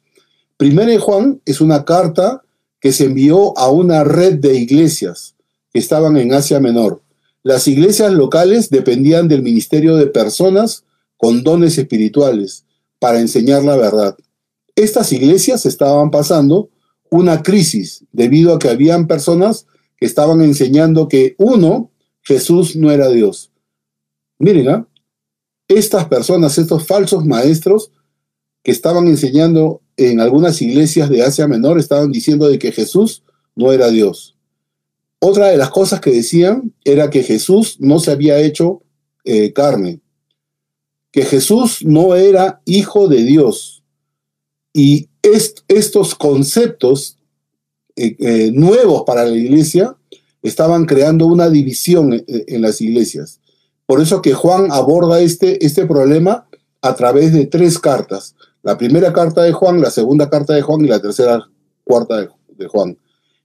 Primera 0.57 0.91
de 0.91 0.97
Juan 0.97 1.39
es 1.45 1.61
una 1.61 1.85
carta 1.85 2.43
que 2.79 2.91
se 2.91 3.05
envió 3.05 3.55
a 3.59 3.69
una 3.69 4.03
red 4.03 4.39
de 4.39 4.55
iglesias 4.55 5.35
que 5.71 5.77
estaban 5.77 6.17
en 6.17 6.33
Asia 6.33 6.59
Menor. 6.59 7.03
Las 7.43 7.67
iglesias 7.67 8.11
locales 8.11 8.71
dependían 8.71 9.27
del 9.27 9.43
ministerio 9.43 9.95
de 9.95 10.07
personas 10.07 10.83
con 11.15 11.43
dones 11.43 11.77
espirituales 11.77 12.65
para 12.97 13.19
enseñar 13.19 13.63
la 13.63 13.77
verdad. 13.77 14.17
Estas 14.75 15.11
iglesias 15.11 15.67
estaban 15.67 16.09
pasando 16.09 16.69
una 17.11 17.43
crisis 17.43 18.03
debido 18.11 18.55
a 18.55 18.59
que 18.59 18.69
habían 18.69 19.05
personas 19.05 19.67
que 19.95 20.07
estaban 20.07 20.41
enseñando 20.41 21.07
que 21.07 21.35
uno, 21.37 21.91
Jesús 22.21 22.75
no 22.75 22.91
era 22.91 23.09
Dios. 23.09 23.51
Miren, 24.39 24.69
¿ah? 24.69 24.87
estas 25.67 26.05
personas, 26.07 26.57
estos 26.57 26.85
falsos 26.85 27.25
maestros 27.25 27.91
que 28.67 28.71
estaban 28.73 29.07
enseñando 29.07 29.81
en 29.95 30.19
algunas 30.19 30.61
iglesias 30.61 31.09
de 31.09 31.23
Asia 31.23 31.47
Menor 31.47 31.79
estaban 31.79 32.11
diciendo 32.11 32.49
de 32.49 32.59
que 32.59 32.73
Jesús 32.73 33.23
no 33.55 33.71
era 33.71 33.87
Dios. 33.87 34.35
Otra 35.19 35.47
de 35.47 35.55
las 35.55 35.69
cosas 35.69 36.01
que 36.01 36.11
decían 36.11 36.73
era 36.83 37.09
que 37.09 37.23
Jesús 37.23 37.77
no 37.79 38.01
se 38.01 38.11
había 38.11 38.41
hecho 38.41 38.83
eh, 39.23 39.53
carne, 39.53 40.01
que 41.11 41.23
Jesús 41.23 41.85
no 41.85 42.13
era 42.17 42.61
hijo 42.65 43.07
de 43.07 43.23
Dios. 43.23 43.85
Y 44.73 45.07
estos 45.21 46.13
conceptos 46.15 47.17
eh, 47.95 48.17
eh, 48.19 48.51
nuevos 48.53 49.03
para 49.07 49.23
la 49.23 49.37
iglesia 49.37 49.95
estaban 50.43 50.85
creando 50.85 51.25
una 51.25 51.49
división 51.49 52.21
en, 52.27 52.61
las 52.61 52.81
iglesias. 52.81 53.39
Por 53.85 54.01
eso 54.01 54.21
que 54.21 54.33
Juan 54.33 54.73
aborda 54.73 55.21
este, 55.21 55.65
este 55.65 55.85
problema 55.85 56.49
a 56.81 56.95
través 56.97 57.31
de 57.31 57.45
tres 57.45 57.79
cartas 57.79 58.35
la 58.67 58.77
primera 58.77 59.13
carta 59.13 59.43
de 59.43 59.53
Juan, 59.53 59.79
la 59.79 59.89
segunda 59.89 60.29
carta 60.29 60.53
de 60.53 60.61
Juan 60.61 60.83
y 60.83 60.89
la 60.89 61.01
tercera 61.01 61.49
cuarta 61.85 62.17
de, 62.17 62.67
Juan. 62.67 62.97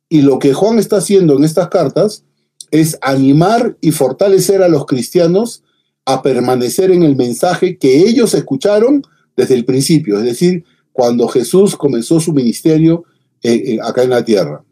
Y 0.09 0.23
lo 0.23 0.41
que 0.41 0.53
Juan 0.53 0.81
está 0.81 0.97
haciendo 0.97 1.37
en 1.37 1.45
estas 1.45 1.69
cartas 1.69 2.25
es 2.73 2.99
animar 3.03 3.79
y 3.81 3.93
fortalecer 3.93 4.65
a 4.65 4.69
los 4.69 4.85
cristianos 4.85 5.63
a 6.07 6.23
permanecer 6.23 6.91
en 6.91 7.05
el 7.05 7.15
mensaje 7.15 7.79
que 7.79 7.99
ellos 7.99 8.35
escucharon 8.35 9.05
desde 9.37 9.55
el 9.55 9.65
principio, 9.65 10.19
es 10.19 10.25
decir, 10.25 10.65
cuando 10.91 11.29
Jesús 11.29 11.77
comenzó 11.77 12.19
su 12.19 12.33
ministerio 12.33 13.05
eh, 13.45 13.75
eh, 13.75 13.79
acá 13.81 14.03
en 14.03 14.11
la 14.11 14.25
tierra. 14.25 14.65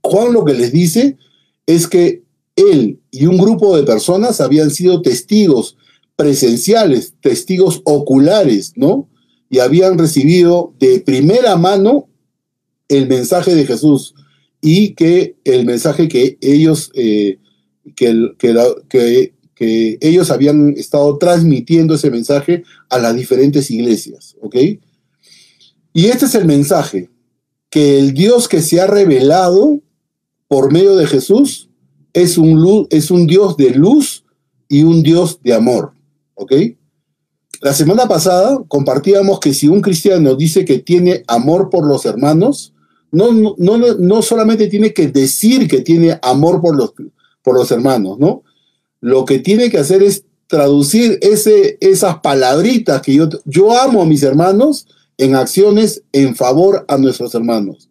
Juan 0.00 0.32
lo 0.32 0.46
que 0.46 0.54
les 0.54 0.72
dice 0.72 1.18
es 1.66 1.86
que 1.86 2.22
él 2.56 3.00
y 3.10 3.26
un 3.26 3.36
grupo 3.36 3.76
de 3.76 3.82
personas 3.82 4.40
habían 4.40 4.70
sido 4.70 5.02
testigos 5.02 5.76
presenciales, 6.16 7.12
testigos 7.20 7.82
oculares, 7.84 8.72
¿no? 8.76 9.10
Y 9.54 9.60
habían 9.60 9.96
recibido 9.96 10.74
de 10.80 10.98
primera 10.98 11.54
mano 11.54 12.08
el 12.88 13.06
mensaje 13.06 13.54
de 13.54 13.64
Jesús 13.64 14.12
y 14.60 14.94
que 14.94 15.36
el 15.44 15.64
mensaje 15.64 16.08
que 16.08 16.38
ellos, 16.40 16.90
eh, 16.94 17.38
que, 17.94 18.32
que, 18.88 19.98
ellos 20.00 20.32
habían 20.32 20.70
estado 20.76 21.18
transmitiendo 21.18 21.94
ese 21.94 22.10
mensaje 22.10 22.64
a 22.90 22.98
las 22.98 23.14
diferentes 23.14 23.70
iglesias, 23.70 24.34
¿ok? 24.40 24.56
Y 25.92 26.06
este 26.06 26.24
es 26.24 26.34
el 26.34 26.46
mensaje, 26.46 27.10
que 27.70 28.00
el 28.00 28.12
Dios 28.12 28.48
que 28.48 28.60
se 28.60 28.80
ha 28.80 28.88
revelado 28.88 29.80
por 30.48 30.72
medio 30.72 30.96
de 30.96 31.06
Jesús 31.06 31.70
es 32.12 32.38
un, 32.38 32.88
es 32.90 33.12
un 33.12 33.28
Dios 33.28 33.56
de 33.56 33.70
luz 33.70 34.24
y 34.68 34.82
un 34.82 35.04
Dios 35.04 35.40
de 35.44 35.54
amor, 35.54 35.92
¿ok? 36.34 36.52
La 37.60 37.72
semana 37.72 38.06
pasada 38.06 38.58
compartíamos 38.68 39.40
que 39.40 39.54
si 39.54 39.68
un 39.68 39.80
cristiano 39.80 40.34
dice 40.34 40.64
que 40.64 40.78
tiene 40.78 41.24
amor 41.26 41.70
por 41.70 41.86
los 41.86 42.04
hermanos, 42.04 42.72
no, 43.10 43.32
no, 43.32 43.76
no, 43.78 44.22
solamente 44.22 44.66
tiene 44.66 44.92
que 44.92 45.08
decir 45.08 45.68
que 45.68 45.80
tiene 45.80 46.18
amor 46.22 46.60
por 46.60 46.76
los, 46.76 46.92
por 47.42 47.54
los 47.54 47.70
hermanos, 47.70 48.18
¿no? 48.18 48.42
Lo 49.00 49.24
que 49.24 49.38
tiene 49.38 49.70
que 49.70 49.78
hacer 49.78 50.02
es 50.02 50.24
traducir 50.48 51.18
ese, 51.22 51.78
esas 51.80 52.18
palabritas 52.20 53.02
que 53.02 53.14
yo, 53.14 53.28
yo 53.44 53.78
amo 53.78 54.02
a 54.02 54.06
mis 54.06 54.22
hermanos 54.22 54.86
en 55.16 55.36
acciones 55.36 56.02
en 56.12 56.34
favor 56.34 56.84
a 56.88 56.98
nuestros 56.98 57.34
hermanos. 57.34 57.88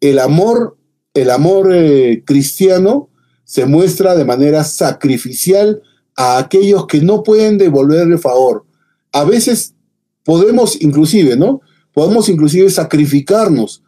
El 0.00 0.18
amor, 0.18 0.76
el 1.14 1.30
amor 1.30 1.70
eh, 1.72 2.22
cristiano 2.26 3.10
se 3.44 3.64
muestra 3.66 4.14
de 4.14 4.24
manera 4.24 4.64
sacrificial 4.64 5.82
a 6.16 6.38
aquellos 6.38 6.86
que 6.86 7.00
no 7.00 7.22
pueden 7.22 7.58
devolver 7.58 8.08
el 8.08 8.18
favor, 8.18 8.64
a 9.20 9.24
veces 9.24 9.74
podemos 10.24 10.80
inclusive, 10.80 11.36
¿no? 11.36 11.60
podemos 11.98 12.28
inclusive 12.28 12.70
sacrificarnos 12.70 13.82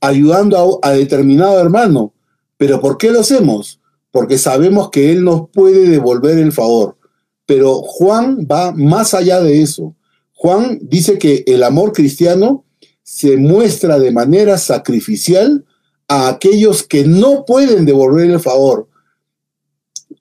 ayudando 0.00 0.78
a, 0.82 0.92
determinado 0.92 1.58
hermano. 1.58 2.14
¿Pero 2.56 2.80
por 2.80 2.96
qué 2.96 3.10
lo 3.10 3.20
hacemos? 3.20 3.80
Porque 4.12 4.38
sabemos 4.38 4.90
que 4.90 5.10
Él 5.10 5.24
nos 5.24 5.50
puede 5.50 5.88
devolver 5.88 6.38
el 6.38 6.52
favor. 6.52 6.96
Pero 7.44 7.82
Juan 7.82 8.46
va 8.48 8.70
más 8.70 9.14
allá 9.14 9.40
de 9.40 9.62
eso. 9.62 9.96
Juan 10.32 10.78
dice 10.80 11.18
que 11.18 11.42
el 11.48 11.64
amor 11.64 11.92
cristiano 11.92 12.64
se 13.02 13.36
muestra 13.36 13.98
de 13.98 14.12
manera 14.12 14.58
sacrificial 14.58 15.64
a 16.06 16.28
aquellos 16.28 16.84
que 16.84 17.04
no 17.04 17.44
pueden 17.44 17.84
devolver 17.84 18.30
el 18.30 18.38
favor. 18.38 18.88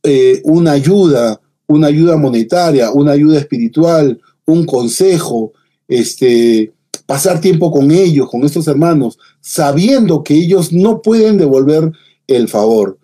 Eh, 0.01 0.41
una 0.45 0.71
ayuda, 0.71 1.39
una 1.67 1.87
ayuda 1.87 2.17
monetaria, 2.17 2.89
una 2.89 3.11
ayuda 3.11 3.37
espiritual, 3.37 4.19
un 4.45 4.65
consejo, 4.65 5.53
este, 5.87 6.73
pasar 7.05 7.41
tiempo 7.41 7.71
con 7.71 7.91
ellos, 7.91 8.29
con 8.29 8.43
estos 8.43 8.67
hermanos, 8.67 9.17
sabiendo 9.41 10.23
que 10.23 10.35
ellos 10.35 10.71
no 10.71 11.01
pueden 11.01 11.37
devolver 11.37 11.91
el 12.27 12.47
favor. 12.47 12.97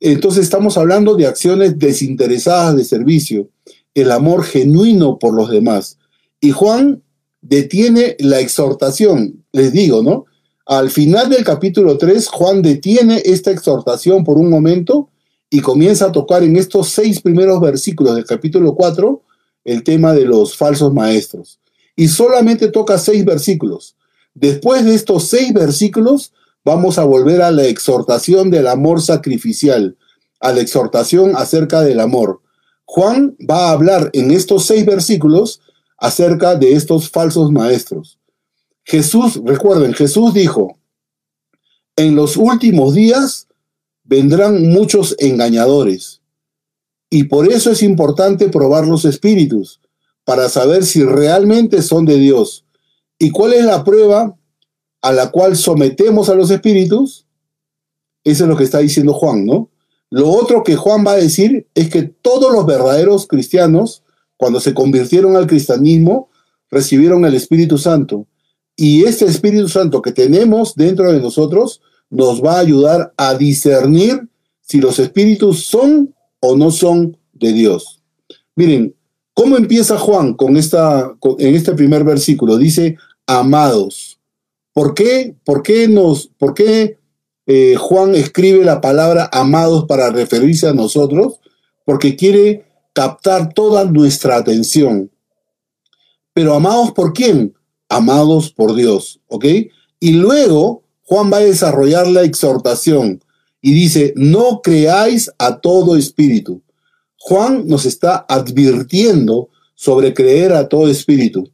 Entonces 0.00 0.44
estamos 0.44 0.76
hablando 0.78 1.14
de 1.14 1.26
acciones 1.26 1.78
desinteresadas 1.78 2.76
de 2.76 2.84
servicio, 2.84 3.48
el 3.94 4.10
amor 4.10 4.42
genuino 4.42 5.18
por 5.18 5.34
los 5.34 5.50
demás. 5.50 5.98
Y 6.40 6.50
Juan 6.50 7.02
detiene 7.40 8.16
la 8.18 8.40
exhortación, 8.40 9.44
les 9.52 9.72
digo, 9.72 10.02
¿no? 10.02 10.24
Al 10.66 10.90
final 10.90 11.28
del 11.28 11.44
capítulo 11.44 11.98
3, 11.98 12.28
Juan 12.28 12.62
detiene 12.62 13.20
esta 13.24 13.50
exhortación 13.50 14.24
por 14.24 14.38
un 14.38 14.48
momento 14.48 15.10
y 15.50 15.60
comienza 15.60 16.06
a 16.06 16.12
tocar 16.12 16.42
en 16.42 16.56
estos 16.56 16.88
seis 16.88 17.20
primeros 17.20 17.60
versículos 17.60 18.14
del 18.14 18.24
capítulo 18.24 18.74
4 18.74 19.22
el 19.64 19.84
tema 19.84 20.12
de 20.12 20.24
los 20.24 20.56
falsos 20.56 20.92
maestros. 20.92 21.60
Y 21.96 22.08
solamente 22.08 22.68
toca 22.68 22.98
seis 22.98 23.24
versículos. 23.24 23.96
Después 24.34 24.84
de 24.84 24.94
estos 24.94 25.28
seis 25.28 25.52
versículos, 25.52 26.32
vamos 26.64 26.98
a 26.98 27.04
volver 27.04 27.42
a 27.42 27.50
la 27.50 27.64
exhortación 27.64 28.50
del 28.50 28.66
amor 28.66 29.02
sacrificial, 29.02 29.96
a 30.40 30.52
la 30.52 30.60
exhortación 30.60 31.36
acerca 31.36 31.82
del 31.82 32.00
amor. 32.00 32.40
Juan 32.84 33.36
va 33.48 33.68
a 33.68 33.72
hablar 33.72 34.10
en 34.12 34.30
estos 34.30 34.64
seis 34.66 34.84
versículos 34.86 35.60
acerca 35.98 36.56
de 36.56 36.72
estos 36.72 37.10
falsos 37.10 37.52
maestros. 37.52 38.18
Jesús, 38.84 39.40
recuerden, 39.44 39.94
Jesús 39.94 40.34
dijo, 40.34 40.78
en 41.96 42.16
los 42.16 42.36
últimos 42.36 42.94
días 42.94 43.46
vendrán 44.02 44.68
muchos 44.68 45.14
engañadores. 45.18 46.21
Y 47.14 47.24
por 47.24 47.52
eso 47.52 47.70
es 47.70 47.82
importante 47.82 48.48
probar 48.48 48.86
los 48.86 49.04
espíritus, 49.04 49.82
para 50.24 50.48
saber 50.48 50.82
si 50.82 51.04
realmente 51.04 51.82
son 51.82 52.06
de 52.06 52.16
Dios. 52.16 52.64
¿Y 53.18 53.30
cuál 53.30 53.52
es 53.52 53.66
la 53.66 53.84
prueba 53.84 54.34
a 55.02 55.12
la 55.12 55.30
cual 55.30 55.54
sometemos 55.56 56.30
a 56.30 56.34
los 56.34 56.50
espíritus? 56.50 57.26
Eso 58.24 58.44
es 58.44 58.48
lo 58.48 58.56
que 58.56 58.64
está 58.64 58.78
diciendo 58.78 59.12
Juan, 59.12 59.44
¿no? 59.44 59.68
Lo 60.08 60.30
otro 60.30 60.62
que 60.62 60.74
Juan 60.74 61.04
va 61.06 61.12
a 61.12 61.16
decir 61.16 61.68
es 61.74 61.90
que 61.90 62.00
todos 62.02 62.50
los 62.50 62.64
verdaderos 62.64 63.26
cristianos, 63.26 64.02
cuando 64.38 64.58
se 64.58 64.72
convirtieron 64.72 65.36
al 65.36 65.46
cristianismo, 65.46 66.30
recibieron 66.70 67.26
el 67.26 67.34
Espíritu 67.34 67.76
Santo. 67.76 68.26
Y 68.74 69.04
este 69.04 69.26
Espíritu 69.26 69.68
Santo 69.68 70.00
que 70.00 70.12
tenemos 70.12 70.76
dentro 70.76 71.12
de 71.12 71.20
nosotros 71.20 71.82
nos 72.08 72.42
va 72.42 72.54
a 72.56 72.60
ayudar 72.60 73.12
a 73.18 73.34
discernir 73.34 74.30
si 74.62 74.80
los 74.80 74.98
espíritus 74.98 75.66
son 75.66 76.14
o 76.42 76.56
no 76.56 76.70
son 76.70 77.16
de 77.32 77.52
Dios. 77.52 78.02
Miren, 78.56 78.94
¿cómo 79.32 79.56
empieza 79.56 79.96
Juan 79.96 80.34
con 80.34 80.56
esta, 80.56 81.14
en 81.38 81.54
este 81.54 81.72
primer 81.72 82.04
versículo? 82.04 82.58
Dice, 82.58 82.96
amados. 83.26 84.18
¿Por 84.74 84.94
qué, 84.94 85.36
por 85.44 85.62
qué, 85.62 85.86
nos, 85.86 86.26
por 86.26 86.54
qué 86.54 86.98
eh, 87.46 87.76
Juan 87.76 88.14
escribe 88.14 88.64
la 88.64 88.80
palabra 88.80 89.30
amados 89.32 89.84
para 89.86 90.10
referirse 90.10 90.66
a 90.66 90.74
nosotros? 90.74 91.34
Porque 91.84 92.16
quiere 92.16 92.64
captar 92.92 93.52
toda 93.54 93.84
nuestra 93.84 94.36
atención. 94.36 95.10
Pero 96.34 96.54
amados 96.54 96.90
por 96.92 97.12
quién? 97.12 97.54
Amados 97.88 98.50
por 98.50 98.74
Dios, 98.74 99.20
¿ok? 99.28 99.44
Y 100.00 100.12
luego 100.12 100.82
Juan 101.02 101.30
va 101.32 101.36
a 101.36 101.40
desarrollar 101.40 102.08
la 102.08 102.22
exhortación 102.22 103.22
y 103.62 103.72
dice, 103.72 104.12
no 104.16 104.60
creáis 104.60 105.30
a 105.38 105.60
todo 105.60 105.96
espíritu. 105.96 106.60
Juan 107.16 107.68
nos 107.68 107.86
está 107.86 108.26
advirtiendo 108.28 109.48
sobre 109.76 110.12
creer 110.12 110.52
a 110.52 110.68
todo 110.68 110.88
espíritu. 110.88 111.48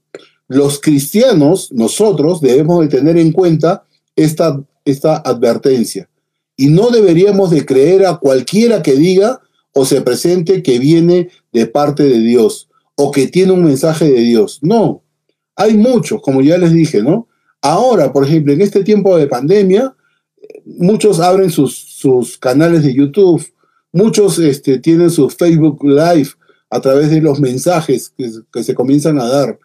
Los 0.49 0.81
cristianos, 0.81 1.71
nosotros, 1.71 2.41
debemos 2.41 2.81
de 2.81 2.89
tener 2.89 3.19
en 3.19 3.33
cuenta 3.33 3.85
esta, 4.17 4.59
esta 4.87 5.19
advertencia. 5.19 6.09
Y 6.57 6.69
no 6.69 6.91
deberíamos 6.91 7.51
de 7.51 7.67
creer 7.67 8.07
a 8.07 8.17
cualquiera 8.17 8.83
que 8.83 8.97
diga 8.97 9.41
o 9.75 9.85
se 9.85 10.01
presente 10.01 10.63
que 10.63 10.79
viene 10.79 11.29
de 11.53 11.67
parte 11.67 12.05
de 12.05 12.19
Dios 12.19 12.69
o 12.97 13.11
que 13.13 13.29
tiene 13.29 13.53
un 13.53 13.65
mensaje 13.65 14.11
de 14.11 14.21
Dios. 14.23 14.59
No, 14.63 15.03
hay 15.55 15.77
muchos, 15.77 16.23
como 16.23 16.41
ya 16.41 16.57
les 16.57 16.73
dije, 16.73 17.03
¿no? 17.03 17.29
Ahora, 17.61 18.13
por 18.13 18.25
ejemplo, 18.25 18.53
en 18.53 18.63
este 18.63 18.83
tiempo 18.83 19.17
de 19.17 19.27
pandemia, 19.27 19.95
muchos 20.65 21.21
abren 21.21 21.51
sus, 21.51 21.88
canales 22.41 22.83
de 22.83 22.95
YouTube, 22.95 23.45
muchos 23.93 24.39
este, 24.39 24.79
tienen 24.79 25.11
su 25.11 25.29
Facebook 25.31 25.85
Live 25.85 26.31
a 26.71 26.81
través 26.81 27.11
de 27.11 27.21
los 27.21 27.41
mensajes 27.41 28.13
que, 28.17 28.63
se 28.63 28.75
comienzan 28.75 29.19
a 29.19 29.29
dar. 29.29 29.59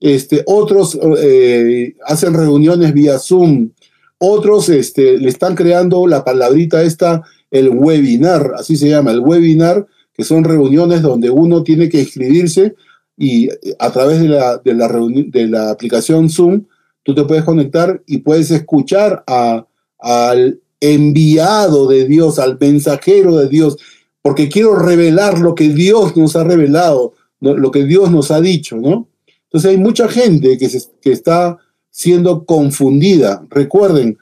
Este, 0.00 0.42
otros 0.46 0.98
eh, 1.18 1.94
hacen 2.06 2.34
reuniones 2.34 2.92
vía 2.92 3.18
Zoom, 3.18 3.70
otros 4.18 4.68
este, 4.68 5.18
le 5.18 5.28
están 5.28 5.54
creando 5.54 6.06
la 6.06 6.24
palabrita 6.24 6.82
esta, 6.82 7.22
el 7.50 7.70
webinar, 7.70 8.52
así 8.56 8.76
se 8.76 8.88
llama, 8.88 9.12
el 9.12 9.20
webinar, 9.20 9.86
que 10.12 10.24
son 10.24 10.44
reuniones 10.44 11.02
donde 11.02 11.30
uno 11.30 11.62
tiene 11.62 11.88
que 11.88 12.00
inscribirse 12.00 12.74
y 13.16 13.48
a 13.78 13.90
través 13.92 14.20
de 14.20 14.28
la, 14.28 14.58
de 14.58 14.74
la, 14.74 14.88
de 14.88 15.48
la 15.48 15.70
aplicación 15.70 16.28
Zoom 16.28 16.64
tú 17.04 17.14
te 17.14 17.24
puedes 17.24 17.44
conectar 17.44 18.02
y 18.06 18.18
puedes 18.18 18.50
escuchar 18.50 19.24
al 19.26 20.60
enviado 20.92 21.86
de 21.88 22.06
Dios, 22.06 22.38
al 22.38 22.58
mensajero 22.58 23.36
de 23.36 23.48
Dios, 23.48 23.76
porque 24.22 24.48
quiero 24.48 24.76
revelar 24.76 25.38
lo 25.38 25.54
que 25.54 25.68
Dios 25.68 26.16
nos 26.16 26.36
ha 26.36 26.44
revelado, 26.44 27.14
lo 27.40 27.70
que 27.70 27.84
Dios 27.84 28.10
nos 28.10 28.30
ha 28.30 28.40
dicho, 28.40 28.76
¿no? 28.76 29.08
Entonces 29.44 29.70
hay 29.70 29.76
mucha 29.76 30.08
gente 30.08 30.58
que, 30.58 30.68
que 31.00 31.12
está 31.12 31.58
siendo 31.90 32.44
confundida. 32.44 33.46
Recuerden, 33.50 34.18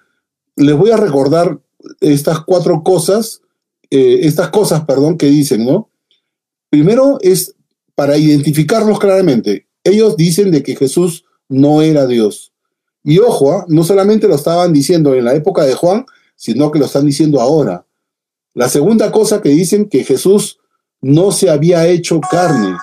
les 0.56 0.76
voy 0.76 0.90
a 0.90 0.96
recordar 0.96 1.58
estas 2.00 2.40
cuatro 2.40 2.82
cosas, 2.82 3.40
eh, 3.90 4.20
estas 4.22 4.50
cosas, 4.50 4.84
perdón, 4.84 5.16
que 5.16 5.26
dicen, 5.26 5.64
¿no? 5.64 5.90
Primero 6.68 7.18
es 7.20 7.54
para 7.94 8.16
identificarlos 8.16 8.98
claramente. 8.98 9.66
Ellos 9.84 10.16
dicen 10.16 10.50
de 10.50 10.62
que 10.62 10.76
Jesús 10.76 11.24
no 11.48 11.82
era 11.82 12.06
Dios. 12.06 12.52
Y 13.04 13.18
ojo, 13.18 13.52
¿ah? 13.52 13.64
no 13.68 13.84
solamente 13.84 14.28
lo 14.28 14.34
estaban 14.34 14.72
diciendo 14.72 15.14
en 15.14 15.24
la 15.24 15.34
época 15.34 15.64
de 15.64 15.74
Juan, 15.74 16.06
sino 16.42 16.72
que 16.72 16.80
lo 16.80 16.86
están 16.86 17.06
diciendo 17.06 17.40
ahora. 17.40 17.86
La 18.52 18.68
segunda 18.68 19.12
cosa 19.12 19.40
que 19.40 19.50
dicen 19.50 19.88
que 19.88 20.02
Jesús 20.02 20.58
no 21.00 21.30
se 21.30 21.48
había 21.48 21.86
hecho 21.86 22.20
carne. 22.20 22.76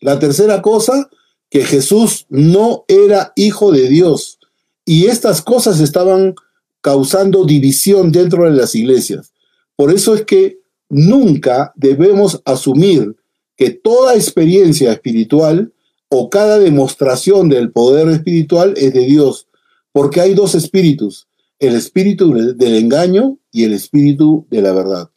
La 0.00 0.20
tercera 0.20 0.62
cosa, 0.62 1.10
que 1.50 1.64
Jesús 1.64 2.24
no 2.28 2.84
era 2.86 3.32
hijo 3.34 3.72
de 3.72 3.88
Dios. 3.88 4.38
Y 4.84 5.06
estas 5.06 5.42
cosas 5.42 5.80
estaban 5.80 6.36
causando 6.80 7.44
división 7.44 8.12
dentro 8.12 8.44
de 8.44 8.52
las 8.52 8.76
iglesias. 8.76 9.32
Por 9.74 9.92
eso 9.92 10.14
es 10.14 10.24
que 10.24 10.60
nunca 10.88 11.72
debemos 11.74 12.42
asumir 12.44 13.16
que 13.56 13.70
toda 13.70 14.14
experiencia 14.14 14.92
espiritual 14.92 15.72
o 16.10 16.30
cada 16.30 16.60
demostración 16.60 17.48
del 17.48 17.72
poder 17.72 18.08
espiritual 18.10 18.74
es 18.76 18.94
de 18.94 19.04
Dios, 19.04 19.48
porque 19.90 20.20
hay 20.20 20.34
dos 20.34 20.54
espíritus, 20.54 21.26
el 21.58 21.74
espíritu 21.74 22.32
del 22.34 22.74
engaño 22.74 23.38
y 23.50 23.64
el 23.64 23.72
espíritu 23.72 24.46
de 24.50 24.62
la 24.62 24.72
verdad. 24.72 25.10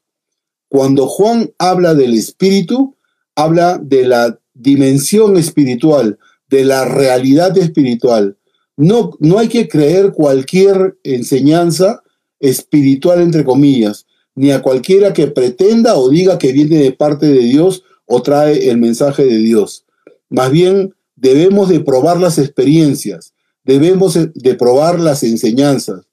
Cuando 0.69 1.08
Juan 1.08 1.52
habla 1.58 1.95
del 1.95 2.13
espíritu, 2.13 2.95
habla 3.36 3.80
de 3.82 4.06
la 4.06 4.39
dimensión 4.54 5.38
espiritual, 5.38 6.19
de 6.47 6.65
la 6.65 6.86
realidad 6.86 7.58
espiritual. 7.58 8.38
No, 8.78 9.12
no 9.19 9.39
hay 9.39 9.47
que 9.47 9.67
creer 9.67 10.12
cualquier 10.12 10.97
enseñanza 11.04 12.02
espiritual, 12.39 13.21
entre 13.21 13.43
comillas, 13.43 14.06
ni 14.36 14.52
a 14.52 14.62
cualquiera 14.62 15.13
que 15.13 15.28
pretenda 15.28 15.95
o 15.95 16.10
diga 16.10 16.38
que 16.38 16.54
viene 16.54 16.78
de 16.78 16.91
parte 16.91 17.28
de 17.28 17.39
Dios 17.39 17.84
o 18.06 18.21
trae 18.21 18.69
el 18.69 18.78
mensaje 18.78 19.25
de 19.25 19.38
Dios. 19.38 19.86
Más 20.30 20.52
bien, 20.52 20.95
debemos 21.15 21.69
de 21.69 21.82
probar 21.82 22.19
las 22.19 22.38
experiencias, 22.38 23.34
debemos 23.63 24.17
de 24.34 24.56
probar 24.56 24.99
las 24.99 25.23
enseñanzas. 25.23 26.09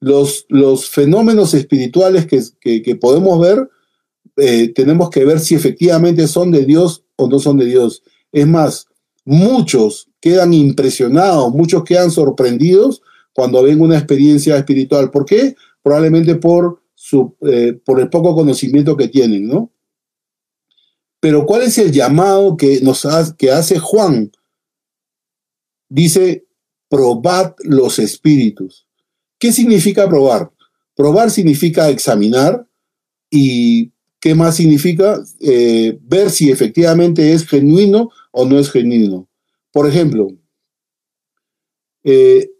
Los, 0.00 0.46
los 0.48 0.88
fenómenos 0.88 1.54
espirituales 1.54 2.26
que, 2.26 2.96
podemos 2.96 3.40
ver, 3.40 3.68
eh, 4.36 4.72
tenemos 4.72 5.10
que 5.10 5.24
ver 5.24 5.40
si 5.40 5.54
efectivamente 5.54 6.26
son 6.28 6.50
de 6.50 6.64
Dios 6.64 7.04
o 7.16 7.28
no 7.28 7.38
son 7.38 7.56
de 7.56 7.66
Dios. 7.66 8.02
Es 8.30 8.46
más, 8.46 8.86
muchos 9.24 10.08
quedan 10.20 10.54
impresionados, 10.54 11.52
muchos 11.52 11.84
quedan 11.84 12.10
sorprendidos 12.10 13.02
cuando 13.32 13.62
ven 13.62 13.80
una 13.80 13.96
experiencia 13.96 14.56
espiritual. 14.56 15.10
¿Por 15.10 15.24
qué? 15.24 15.54
Probablemente 15.82 16.34
por, 16.36 16.82
su, 16.94 17.36
eh, 17.42 17.78
por 17.84 18.00
el 18.00 18.08
poco 18.08 18.34
conocimiento 18.34 18.96
que 18.96 19.08
tienen, 19.08 19.46
¿no? 19.46 19.70
Pero 21.20 21.46
¿cuál 21.46 21.62
es 21.62 21.78
el 21.78 21.92
llamado 21.92 22.56
que, 22.56 22.80
nos 22.80 23.06
que 23.36 23.50
hace 23.50 23.78
Juan? 23.78 24.32
Dice, 25.88 26.46
probad 26.88 27.54
los 27.60 27.98
espíritus. 27.98 28.87
¿Qué 29.38 29.52
significa 29.52 30.08
probar? 30.08 30.50
Probar 30.94 31.30
significa 31.30 31.88
examinar 31.88 32.66
y 33.30 33.92
¿qué 34.20 34.34
más 34.34 34.56
significa? 34.56 35.22
Eh, 35.40 35.98
ver 36.02 36.30
si 36.30 36.50
efectivamente 36.50 37.32
es 37.32 37.46
genuino 37.46 38.10
o 38.32 38.44
no 38.44 38.58
es 38.58 38.70
genuino. 38.70 39.28
Por 39.72 39.88
ejemplo, 39.88 40.28
eh, 42.02 42.50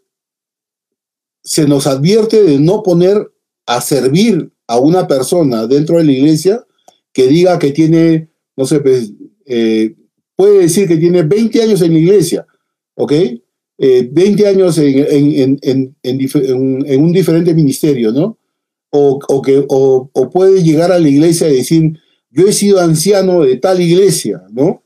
se 1.43 1.67
nos 1.67 1.87
advierte 1.87 2.43
de 2.43 2.59
no 2.59 2.83
poner 2.83 3.31
a 3.65 3.81
servir 3.81 4.51
a 4.67 4.77
una 4.79 5.07
persona 5.07 5.67
dentro 5.67 5.97
de 5.97 6.03
la 6.05 6.11
iglesia 6.11 6.65
que 7.11 7.27
diga 7.27 7.59
que 7.59 7.71
tiene, 7.71 8.29
no 8.55 8.65
sé, 8.65 8.79
pues, 8.79 9.11
eh, 9.45 9.95
puede 10.35 10.59
decir 10.59 10.87
que 10.87 10.97
tiene 10.97 11.23
20 11.23 11.61
años 11.61 11.81
en 11.81 11.93
la 11.93 11.99
iglesia, 11.99 12.47
¿ok? 12.95 13.13
20 13.79 14.47
años 14.47 14.77
en, 14.77 15.57
en, 15.61 17.01
un 17.01 17.11
diferente 17.13 17.53
ministerio, 17.53 18.11
¿no? 18.11 18.37
O, 18.91 19.41
que, 19.41 19.63
o, 19.69 20.09
puede 20.31 20.61
llegar 20.63 20.91
a 20.91 20.99
la 20.99 21.07
iglesia 21.07 21.47
y 21.49 21.57
decir, 21.57 21.97
yo 22.29 22.47
he 22.47 22.53
sido 22.53 22.79
anciano 22.79 23.41
de 23.41 23.57
tal 23.57 23.79
iglesia, 23.79 24.43
¿no? 24.51 24.83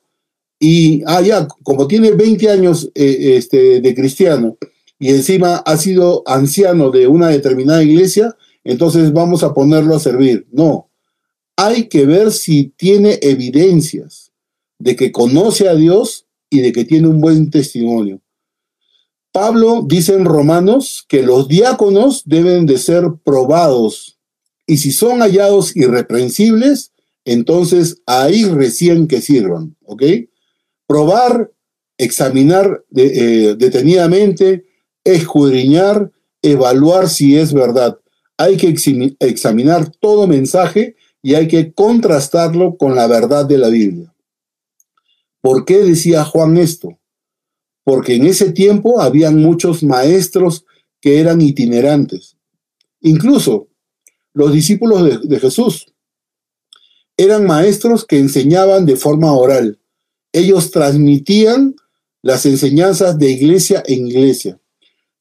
Y, 0.60 1.02
ah, 1.08 1.22
ya, 1.22 1.48
como 1.64 1.88
tiene 1.88 2.12
20 2.12 2.50
años 2.50 2.90
eh, 2.96 3.36
este, 3.38 3.82
de 3.82 3.96
cristiano 3.96 4.58
y 5.00 5.10
encima 5.10 5.58
ha 5.58 5.76
sido 5.76 6.24
anciano 6.26 6.90
de 6.90 7.08
una 7.08 7.28
determinada 7.28 7.84
iglesia, 7.84 8.38
entonces 8.64 9.12
vamos 9.12 9.44
a 9.44 9.54
ponerlo 9.54 9.96
a 9.96 10.00
servir. 10.00 10.48
No, 10.52 10.90
hay 11.58 11.90
que 11.90 12.06
ver 12.06 12.32
si 12.32 12.74
tiene 12.78 13.20
evidencias 13.22 14.32
de 14.80 14.96
que 14.96 15.12
conoce 15.12 15.68
a 15.68 15.76
Dios 15.76 16.28
y 16.50 16.62
de 16.62 16.72
que 16.72 16.86
tiene 16.86 17.08
un 17.08 17.20
buen 17.20 17.50
testimonio. 17.50 18.23
Pablo 19.34 19.84
dice 19.86 20.14
en 20.14 20.26
Romanos 20.26 21.06
que 21.08 21.24
los 21.24 21.48
diáconos 21.48 22.22
deben 22.26 22.68
de 22.68 22.78
ser 22.78 23.06
probados 23.24 24.20
y 24.68 24.78
si 24.78 24.92
son 24.92 25.22
hallados 25.22 25.76
irreprensibles, 25.76 26.92
entonces 27.26 28.02
ahí 28.06 28.46
recién 28.46 29.08
que 29.08 29.22
sirvan, 29.22 29.76
¿ok? 29.86 30.04
Probar, 30.86 31.52
examinar 31.98 32.84
eh, 32.96 33.56
detenidamente, 33.58 34.66
escudriñar, 35.04 36.12
evaluar 36.44 37.10
si 37.10 37.36
es 37.36 37.54
verdad. 37.54 37.98
Hay 38.38 38.58
que 38.58 38.68
examinar 39.20 39.92
todo 40.00 40.28
mensaje 40.28 40.96
y 41.24 41.34
hay 41.34 41.48
que 41.48 41.74
contrastarlo 41.74 42.78
con 42.78 42.96
la 42.96 43.08
verdad 43.08 43.46
de 43.46 43.58
la 43.58 43.70
Biblia. 43.70 44.14
¿Por 45.42 45.66
qué 45.66 45.80
decía 45.80 46.24
Juan 46.24 46.58
esto? 46.58 47.00
Porque 47.84 48.16
en 48.16 48.26
ese 48.26 48.52
tiempo 48.52 49.02
habían 49.02 49.42
muchos 49.42 49.84
maestros 49.84 50.66
que 51.02 51.20
eran 51.20 51.42
itinerantes. 51.42 52.38
Incluso 53.02 53.68
los 54.34 54.54
discípulos 54.54 55.28
de, 55.28 55.40
Jesús 55.40 55.94
eran 57.18 57.46
maestros 57.46 58.06
que 58.06 58.18
enseñaban 58.18 58.86
de 58.86 58.96
forma 58.96 59.34
oral. 59.34 59.80
Ellos 60.32 60.72
transmitían 60.72 61.76
las 62.22 62.46
enseñanzas 62.46 63.20
de 63.20 63.30
iglesia 63.30 63.84
en 63.86 64.08
iglesia. 64.08 64.60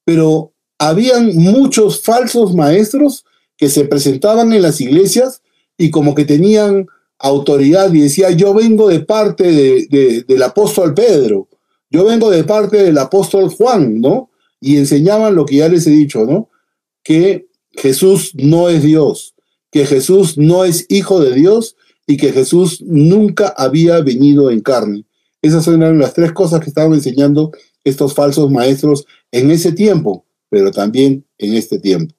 Pero 0.05 0.53
habían 0.79 1.35
muchos 1.35 2.01
falsos 2.01 2.55
maestros 2.55 3.25
que 3.57 3.69
se 3.69 3.85
presentaban 3.85 4.53
en 4.53 4.61
las 4.61 4.81
iglesias 4.81 5.41
y 5.77 5.91
como 5.91 6.15
que 6.15 6.25
tenían 6.25 6.87
autoridad 7.19 7.93
y 7.93 8.01
decía, 8.01 8.31
yo 8.31 8.53
vengo 8.53 8.89
de 8.89 9.01
parte 9.01 9.87
del 9.89 10.43
apóstol 10.43 10.93
Pedro, 10.93 11.47
yo 11.93 12.03
vengo 12.05 12.31
de 12.31 12.43
parte 12.43 12.77
del 12.77 12.97
apóstol 12.97 13.49
Juan, 13.49 14.01
¿no? 14.01 14.31
Y 14.59 14.77
enseñaban 14.77 15.35
lo 15.35 15.45
que 15.45 15.57
ya 15.57 15.69
les 15.69 15.85
he 15.85 15.91
dicho, 15.91 16.25
¿no? 16.25 16.49
Que 17.03 17.47
Jesús 17.73 18.31
no 18.33 18.67
es 18.67 18.81
Dios, 18.81 19.35
que 19.71 19.85
Jesús 19.85 20.35
no 20.37 20.65
es 20.65 20.87
hijo 20.89 21.19
de 21.21 21.35
Dios 21.35 21.75
y 22.07 22.17
que 22.17 22.33
Jesús 22.33 22.81
nunca 22.81 23.53
había 23.55 24.01
venido 24.01 24.49
en 24.49 24.61
carne. 24.61 25.05
Esas 25.43 25.67
eran 25.67 25.99
las 25.99 26.15
tres 26.15 26.31
cosas 26.31 26.61
que 26.61 26.69
estaban 26.69 26.93
enseñando 26.93 27.51
estos 27.83 28.15
falsos 28.15 28.49
maestros 28.49 29.05
en 29.31 29.51
ese 29.51 29.71
tiempo, 29.71 30.25
pero 30.49 30.71
también 30.71 31.25
en 31.37 31.53
este 31.53 31.77
tiempo. 31.77 32.15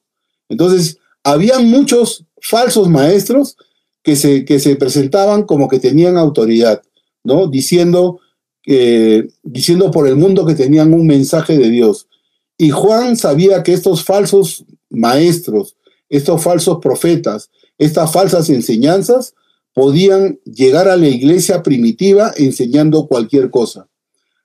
Entonces, 0.48 0.98
habían 1.24 1.68
muchos 1.68 2.24
falsos 2.40 2.88
maestros 2.88 3.56
que 4.04 4.14
se, 4.14 4.44
que 4.44 4.60
se 4.60 4.76
presentaban 4.76 5.42
como 5.42 5.66
que 5.66 5.80
tenían 5.80 6.16
autoridad, 6.16 6.80
¿no? 7.24 7.48
Diciendo 7.48 8.20
diciendo 8.64 9.90
por 9.90 10.08
el 10.08 10.16
mundo 10.16 10.46
que 10.46 10.54
tenían 10.54 10.94
un 10.94 11.06
mensaje 11.06 11.58
de 11.58 11.70
Dios. 11.70 12.08
Y 12.56 12.70
Juan 12.70 13.16
sabía 13.16 13.62
que 13.62 13.72
estos 13.72 14.04
falsos 14.04 14.64
maestros, 14.90 15.76
estos 16.08 16.42
falsos 16.42 16.78
profetas, 16.80 17.50
estas 17.78 18.12
falsas 18.12 18.48
enseñanzas 18.50 19.34
podían 19.74 20.38
llegar 20.44 20.88
a 20.88 20.96
la 20.96 21.08
iglesia 21.08 21.62
primitiva 21.62 22.32
enseñando 22.36 23.06
cualquier 23.06 23.50
cosa. 23.50 23.88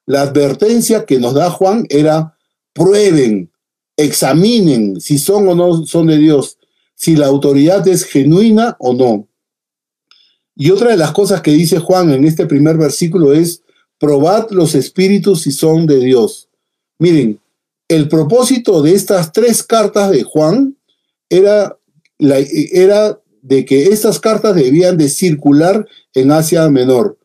La 0.06 0.24
advertencia 0.24 1.06
que 1.06 1.20
nos 1.20 1.36
da 1.36 1.52
Juan 1.52 1.86
era 1.90 2.36
prueben, 2.74 3.52
examinen 3.96 5.00
si 5.00 5.20
son 5.20 5.48
o 5.48 5.56
no 5.56 5.86
son 5.86 6.08
de 6.08 6.18
Dios, 6.18 6.58
si 6.96 7.16
la 7.16 7.28
autoridad 7.28 7.88
es 7.88 8.06
genuina 8.06 8.76
o 8.80 8.94
no. 8.94 9.28
Y 10.56 10.72
otra 10.72 10.90
de 10.90 10.98
las 10.98 11.12
cosas 11.12 11.42
que 11.42 11.52
dice 11.52 11.80
Juan 11.80 12.12
en 12.12 12.26
este 12.26 12.48
primer 12.48 12.78
versículo 12.78 13.34
es, 13.34 13.62
probad 14.00 14.50
los 14.52 14.76
espíritus 14.76 15.42
si 15.42 15.52
son 15.52 15.86
de 15.86 16.00
Dios. 16.00 16.50
Miren, 16.98 17.40
el 17.88 18.08
propósito 18.08 18.82
de 18.82 18.94
estas 18.94 19.32
tres 19.32 19.64
cartas 19.64 20.12
de 20.12 20.24
Juan 20.24 20.78
era, 21.30 21.78
era 22.20 23.20
de 23.42 23.66
que 23.66 23.86
estas 23.86 24.20
cartas 24.20 24.56
debían 24.56 24.98
de 24.98 25.10
circular 25.10 25.88
en 26.14 26.32
Asia 26.32 26.70
Menor, 26.70 27.18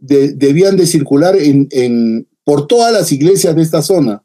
debían 0.00 0.76
de 0.76 0.86
circular 0.86 1.36
en, 1.36 2.28
por 2.44 2.66
todas 2.66 2.92
las 2.92 3.12
iglesias 3.12 3.56
de 3.56 3.62
esta 3.62 3.82
zona, 3.82 4.22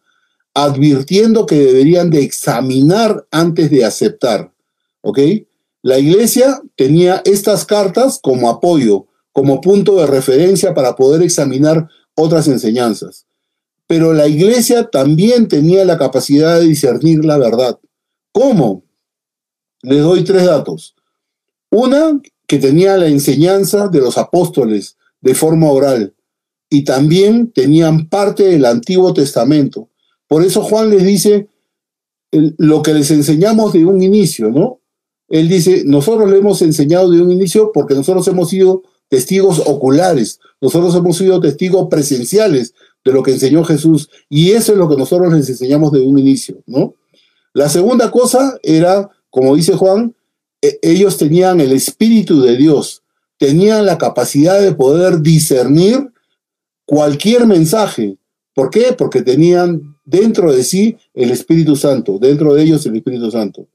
advirtiendo 0.54 1.46
que 1.46 1.56
deberían 1.56 2.10
de 2.10 2.22
examinar 2.22 3.26
antes 3.32 3.72
de 3.72 3.86
aceptar. 3.86 4.52
¿Ok? 5.02 5.20
La 5.82 6.00
iglesia 6.00 6.62
tenía 6.76 7.22
estas 7.26 7.66
cartas 7.66 8.20
como 8.22 8.50
apoyo, 8.50 9.08
como 9.34 9.60
punto 9.60 9.96
de 9.98 10.08
referencia 10.08 10.74
para 10.74 10.96
poder 10.96 11.22
examinar 11.24 11.90
otras 12.16 12.48
enseñanzas. 12.48 13.26
Pero 13.88 14.14
la 14.14 14.28
iglesia 14.28 14.90
también 14.90 15.48
tenía 15.48 15.84
la 15.84 15.98
capacidad 15.98 16.60
de 16.60 16.68
discernir 16.68 17.26
la 17.26 17.38
verdad. 17.38 17.80
¿Cómo? 18.32 18.86
Les 19.82 20.02
doy 20.02 20.24
tres 20.24 20.46
datos. 20.46 20.96
Una, 21.70 22.22
que 22.48 22.60
tenía 22.60 22.98
la 22.98 23.08
enseñanza 23.08 23.88
de 23.88 24.00
los 24.00 24.18
apóstoles 24.18 24.98
de 25.22 25.34
forma 25.34 25.70
oral 25.70 26.14
y 26.70 26.84
también 26.84 27.52
tenían 27.52 28.10
parte 28.10 28.44
del 28.44 28.66
Antiguo 28.66 29.14
Testamento. 29.14 29.90
Por 30.28 30.44
eso 30.44 30.62
Juan 30.62 30.90
les 30.90 31.04
dice 31.04 31.48
lo 32.32 32.82
que 32.82 32.94
les 32.94 33.12
enseñamos 33.12 33.74
de 33.74 33.86
un 33.86 34.02
inicio, 34.02 34.50
¿no? 34.50 34.82
Él 35.30 35.48
dice, 35.50 35.84
nosotros 35.86 36.30
le 36.30 36.38
hemos 36.38 36.62
enseñado 36.62 37.10
de 37.10 37.22
un 37.22 37.32
inicio 37.32 37.72
porque 37.74 37.94
nosotros 37.94 38.28
hemos 38.28 38.50
sido 38.50 38.84
testigos 39.14 39.62
oculares, 39.68 40.40
nosotros 40.60 40.96
hemos 40.96 41.18
sido 41.18 41.40
testigos 41.40 41.88
presenciales 41.88 42.74
de 43.06 43.12
lo 43.12 43.22
que 43.22 43.34
enseñó 43.34 43.64
Jesús 43.64 44.10
y 44.28 44.54
eso 44.54 44.72
es 44.72 44.80
lo 44.80 44.90
que 44.90 44.98
nosotros 44.98 45.32
les 45.32 45.48
enseñamos 45.48 45.92
de 45.92 46.00
un 46.00 46.18
inicio, 46.18 46.64
¿no? 46.66 46.96
La 47.54 47.70
segunda 47.70 48.10
cosa 48.10 48.58
era, 48.64 49.12
como 49.30 49.56
dice 49.56 49.76
Juan, 49.76 50.16
e, 50.64 50.80
ellos 50.82 51.18
tenían 51.18 51.62
el 51.62 51.74
Espíritu 51.74 52.42
de 52.42 52.58
Dios, 52.58 53.04
tenían 53.38 53.86
la 53.86 54.00
capacidad 54.00 54.60
de 54.60 54.74
poder 54.74 55.22
discernir 55.22 56.12
cualquier 56.84 57.46
mensaje. 57.46 58.18
¿Por 58.56 58.72
qué? 58.72 58.94
Porque 58.98 59.22
tenían 59.22 59.96
dentro 60.04 60.52
de 60.52 60.64
sí 60.64 60.98
el 61.14 61.30
Espíritu 61.30 61.76
Santo, 61.76 62.18
dentro 62.18 62.56
de 62.56 62.64
ellos 62.64 62.84
el 62.88 62.96
Espíritu 62.96 63.30
Santo. 63.30 63.68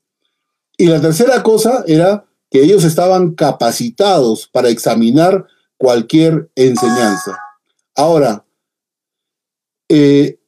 Y 0.76 0.86
la 0.86 1.00
tercera 1.00 1.44
cosa 1.44 1.84
era 1.86 2.24
que 2.50 2.62
ellos 2.62 2.84
estaban 2.84 3.34
capacitados 3.34 4.48
para 4.48 4.68
examinar 4.68 5.46
cualquier 5.76 6.50
enseñanza. 6.54 7.36
Ahora, 7.94 8.44
eh, 9.88 10.38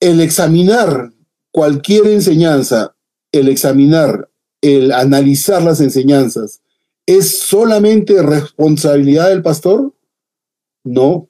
el 0.00 0.20
examinar 0.20 1.12
cualquier 1.50 2.06
enseñanza, 2.08 2.94
el 3.32 3.48
examinar, 3.48 4.30
el 4.60 4.92
analizar 4.92 5.62
las 5.62 5.80
enseñanzas, 5.80 6.60
¿es 7.06 7.40
solamente 7.40 8.22
responsabilidad 8.22 9.28
del 9.28 9.42
pastor? 9.42 9.94
No. 10.84 11.28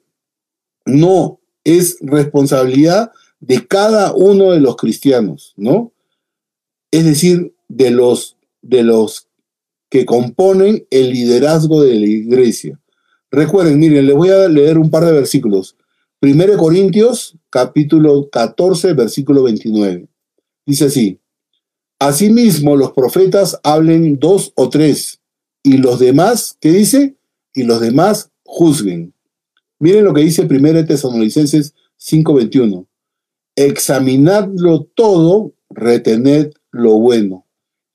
No, 0.85 1.41
es 1.63 1.97
responsabilidad 2.01 3.11
de 3.39 3.67
cada 3.67 4.13
uno 4.13 4.51
de 4.51 4.61
los 4.61 4.77
cristianos, 4.77 5.53
¿no? 5.57 5.91
Es 6.91 7.05
decir, 7.05 7.53
de 7.67 7.91
los, 7.91 8.37
de 8.61 8.83
los 8.83 9.26
que 9.89 10.05
componen 10.05 10.85
el 10.89 11.11
liderazgo 11.11 11.81
de 11.81 11.95
la 11.95 12.05
iglesia. 12.05 12.79
Recuerden, 13.31 13.79
miren, 13.79 14.05
les 14.05 14.15
voy 14.15 14.29
a 14.29 14.47
leer 14.47 14.77
un 14.77 14.89
par 14.89 15.05
de 15.05 15.11
versículos. 15.11 15.75
1 16.21 16.57
Corintios, 16.57 17.37
capítulo 17.49 18.29
14, 18.29 18.93
versículo 18.93 19.43
29. 19.43 20.07
Dice 20.65 20.85
así, 20.85 21.19
Asimismo 21.99 22.75
los 22.75 22.91
profetas 22.91 23.59
hablen 23.63 24.19
dos 24.19 24.53
o 24.55 24.69
tres, 24.69 25.19
y 25.63 25.77
los 25.77 25.99
demás, 25.99 26.57
¿qué 26.59 26.71
dice? 26.71 27.15
Y 27.53 27.63
los 27.63 27.81
demás 27.81 28.31
juzguen. 28.43 29.13
Miren 29.79 30.05
lo 30.05 30.13
que 30.13 30.21
dice 30.21 30.43
1 30.43 30.85
Tesalonicenses 30.85 31.73
5:21. 31.97 32.87
Examinadlo 33.55 34.83
todo, 34.93 35.53
retened 35.69 36.51
lo 36.71 36.99
bueno. 36.99 37.45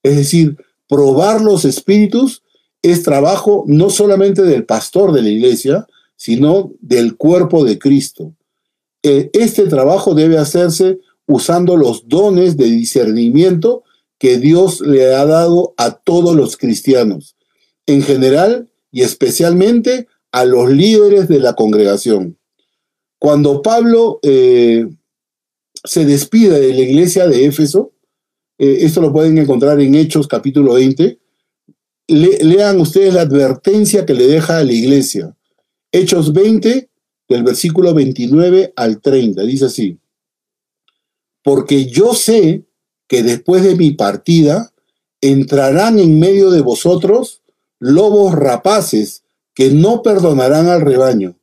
Es 0.03 0.17
decir, 0.17 0.57
probar 0.93 1.41
los 1.41 1.65
espíritus 1.65 2.43
es 2.83 3.03
trabajo 3.03 3.65
no 3.67 3.89
solamente 3.89 4.43
del 4.43 4.67
pastor 4.67 5.13
de 5.13 5.23
la 5.23 5.31
iglesia, 5.31 5.87
sino 6.17 6.75
del 6.83 7.17
cuerpo 7.17 7.65
de 7.65 7.79
Cristo. 7.79 8.35
Eh, 9.03 9.31
este 9.33 9.69
trabajo 9.69 10.15
debe 10.15 10.37
hacerse 10.37 10.99
usando 11.27 11.79
los 11.79 12.09
dones 12.09 12.59
de 12.59 12.67
discernimiento 12.67 13.85
que 14.19 14.37
Dios 14.37 14.83
le 14.83 15.15
ha 15.15 15.25
dado 15.25 15.73
a 15.79 15.93
todos 15.93 16.37
los 16.37 16.59
cristianos, 16.59 17.37
en 17.87 18.03
general 18.03 18.69
y 18.91 19.01
especialmente 19.01 20.09
a 20.31 20.45
los 20.45 20.69
líderes 20.71 21.27
de 21.27 21.41
la 21.41 21.55
congregación. 21.55 22.37
Cuando 23.19 23.63
Pablo 23.63 24.21
eh, 24.23 24.87
se 25.85 26.05
despide 26.05 26.61
de 26.61 26.75
la 26.75 26.81
iglesia 26.83 27.27
de 27.29 27.47
Éfeso, 27.47 27.92
eh, 28.59 28.79
esto 28.81 29.01
lo 29.01 29.13
pueden 29.13 29.39
encontrar 29.39 29.81
en 29.81 29.95
Hechos 29.95 30.27
capítulo 30.29 30.75
20, 30.75 31.19
lean 32.09 32.81
ustedes 32.81 33.15
la 33.15 33.23
advertencia 33.23 34.05
que 34.05 34.15
le 34.15 34.27
deja 34.27 34.59
a 34.59 34.65
la 34.65 34.73
iglesia. 34.73 35.35
Hechos 35.91 36.33
20, 36.33 36.91
del 37.29 37.43
versículo 37.43 37.95
29 37.95 38.73
al 38.77 39.01
30, 39.01 39.43
dice 39.43 39.67
así, 39.67 39.99
porque 41.43 41.87
yo 41.87 42.15
sé 42.15 42.65
que 43.09 43.23
después 43.23 43.63
de 43.63 43.77
mi 43.77 43.93
partida 43.93 44.73
entrarán 45.21 45.99
en 45.99 46.19
medio 46.19 46.51
de 46.51 46.61
vosotros 46.61 47.43
lobos 47.79 48.35
rapaces 48.35 49.25
que 49.55 49.71
no 49.71 50.03
perdonarán 50.03 50.69
al 50.69 50.81
rebaño. 50.81 51.37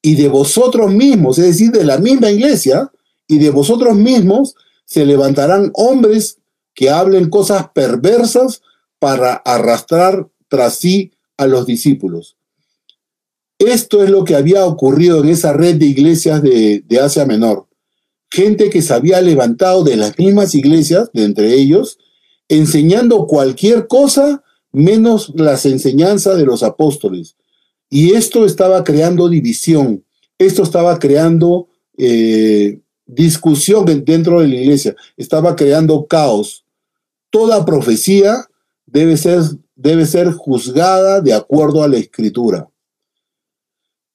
Y 0.00 0.14
de 0.14 0.28
vosotros 0.28 0.92
mismos, 0.92 1.38
es 1.38 1.46
decir, 1.46 1.72
de 1.72 1.84
la 1.84 1.98
misma 1.98 2.30
iglesia, 2.30 2.90
y 3.28 3.38
de 3.38 3.50
vosotros 3.50 3.96
mismos 3.96 4.54
se 4.86 5.04
levantarán 5.04 5.70
hombres 5.74 6.38
que 6.74 6.88
hablen 6.90 7.28
cosas 7.28 7.68
perversas 7.74 8.62
para 8.98 9.34
arrastrar 9.34 10.28
tras 10.48 10.76
sí 10.76 11.12
a 11.36 11.46
los 11.46 11.66
discípulos. 11.66 12.36
Esto 13.58 14.02
es 14.02 14.10
lo 14.10 14.24
que 14.24 14.34
había 14.34 14.64
ocurrido 14.66 15.22
en 15.22 15.30
esa 15.30 15.52
red 15.52 15.76
de 15.76 15.86
iglesias 15.86 16.42
de, 16.42 16.84
Asia 17.02 17.24
Menor. 17.24 17.66
Gente 18.30 18.70
que 18.70 18.82
se 18.82 18.92
había 18.92 19.20
levantado 19.20 19.82
de 19.82 19.96
las 19.96 20.18
mismas 20.18 20.54
iglesias, 20.54 21.10
de 21.12 21.24
entre 21.24 21.54
ellos, 21.54 21.98
enseñando 22.48 23.26
cualquier 23.26 23.86
cosa 23.86 24.42
menos 24.72 25.32
las 25.34 25.64
enseñanzas 25.64 26.36
de 26.36 26.44
los 26.44 26.62
apóstoles. 26.62 27.36
Y 27.88 28.12
esto 28.12 28.44
estaba 28.44 28.84
creando 28.84 29.28
división, 29.28 30.04
esto 30.38 30.62
estaba 30.62 30.98
creando 30.98 31.68
eh, 31.96 32.80
discusión 33.06 33.84
dentro 34.04 34.40
de 34.40 34.48
la 34.48 34.56
iglesia, 34.56 34.96
estaba 35.16 35.54
creando 35.56 36.06
caos. 36.06 36.64
Toda 37.30 37.64
profecía 37.64 38.46
debe 38.84 39.16
ser, 39.16 39.40
debe 39.74 40.06
ser 40.06 40.32
juzgada 40.32 41.20
de 41.20 41.32
acuerdo 41.32 41.82
a 41.82 41.88
la 41.88 41.98
escritura. 41.98 42.68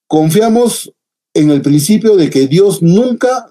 Confiamos 0.08 0.94
en 1.34 1.50
el 1.50 1.62
principio 1.62 2.18
de 2.18 2.30
que 2.30 2.48
Dios 2.48 2.82
nunca, 2.82 3.48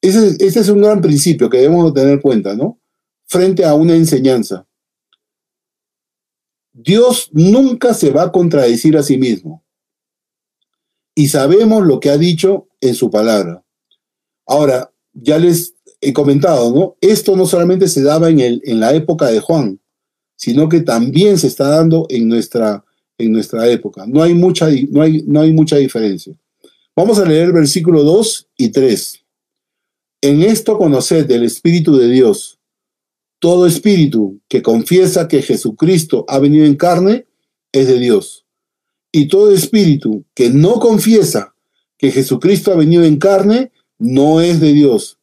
ese, 0.00 0.36
ese 0.44 0.60
es 0.60 0.68
un 0.68 0.82
gran 0.82 1.00
principio 1.00 1.48
que 1.48 1.58
debemos 1.58 1.94
tener 1.94 2.20
cuenta, 2.20 2.56
¿no? 2.56 2.80
Frente 3.26 3.64
a 3.64 3.74
una 3.74 3.94
enseñanza. 3.94 4.66
Dios 6.72 7.30
nunca 7.32 7.94
se 7.94 8.10
va 8.10 8.22
a 8.22 8.32
contradecir 8.32 8.96
a 8.96 9.02
sí 9.02 9.18
mismo. 9.18 9.64
Y 11.14 11.28
sabemos 11.28 11.84
lo 11.84 11.98
que 11.98 12.10
ha 12.10 12.16
dicho 12.16 12.68
en 12.80 12.94
su 12.94 13.10
palabra. 13.10 13.64
Ahora, 14.48 14.90
ya 15.12 15.38
les 15.38 15.74
he 16.00 16.12
comentado, 16.12 16.74
¿no? 16.74 16.96
Esto 17.00 17.36
no 17.36 17.46
solamente 17.46 17.86
se 17.86 18.02
daba 18.02 18.28
en, 18.30 18.40
el, 18.40 18.60
en 18.64 18.80
la 18.80 18.92
época 18.94 19.26
de 19.26 19.38
Juan, 19.38 19.80
sino 20.34 20.68
que 20.68 20.80
también 20.80 21.38
se 21.38 21.46
está 21.46 21.68
dando 21.68 22.06
en 22.08 22.28
nuestra, 22.28 22.84
en 23.16 23.30
nuestra 23.32 23.68
época. 23.68 24.04
No 24.06 24.22
hay, 24.22 24.34
mucha, 24.34 24.68
no, 24.90 25.02
hay, 25.02 25.22
no 25.26 25.40
hay 25.40 25.52
mucha 25.52 25.76
diferencia. 25.76 26.34
Vamos 26.96 27.20
a 27.20 27.24
leer 27.24 27.44
el 27.44 27.52
versículo 27.52 28.02
2 28.02 28.48
y 28.56 28.70
3. 28.70 29.20
En 30.22 30.42
esto 30.42 30.76
conoced 30.76 31.30
el 31.30 31.44
Espíritu 31.44 31.96
de 31.96 32.08
Dios 32.08 32.58
todo 33.38 33.66
espíritu 33.66 34.40
que 34.48 34.62
confiesa 34.62 35.28
que 35.28 35.42
Jesucristo 35.42 36.24
ha 36.28 36.38
venido 36.38 36.66
en 36.66 36.76
carne 36.76 37.26
es 37.72 37.86
de 37.86 37.98
Dios. 37.98 38.46
Y 39.12 39.28
todo 39.28 39.52
espíritu 39.52 40.24
que 40.34 40.50
no 40.50 40.80
confiesa 40.80 41.54
que 41.96 42.10
Jesucristo 42.10 42.72
ha 42.72 42.76
venido 42.76 43.04
en 43.04 43.18
carne 43.18 43.72
no 43.98 44.40
es 44.40 44.60
de 44.60 44.72
Dios. 44.72 45.18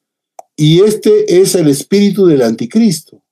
Y 0.56 0.82
este 0.82 1.42
es 1.42 1.56
el 1.56 1.68
espíritu 1.68 2.26
del 2.26 2.42
anticristo, 2.42 3.24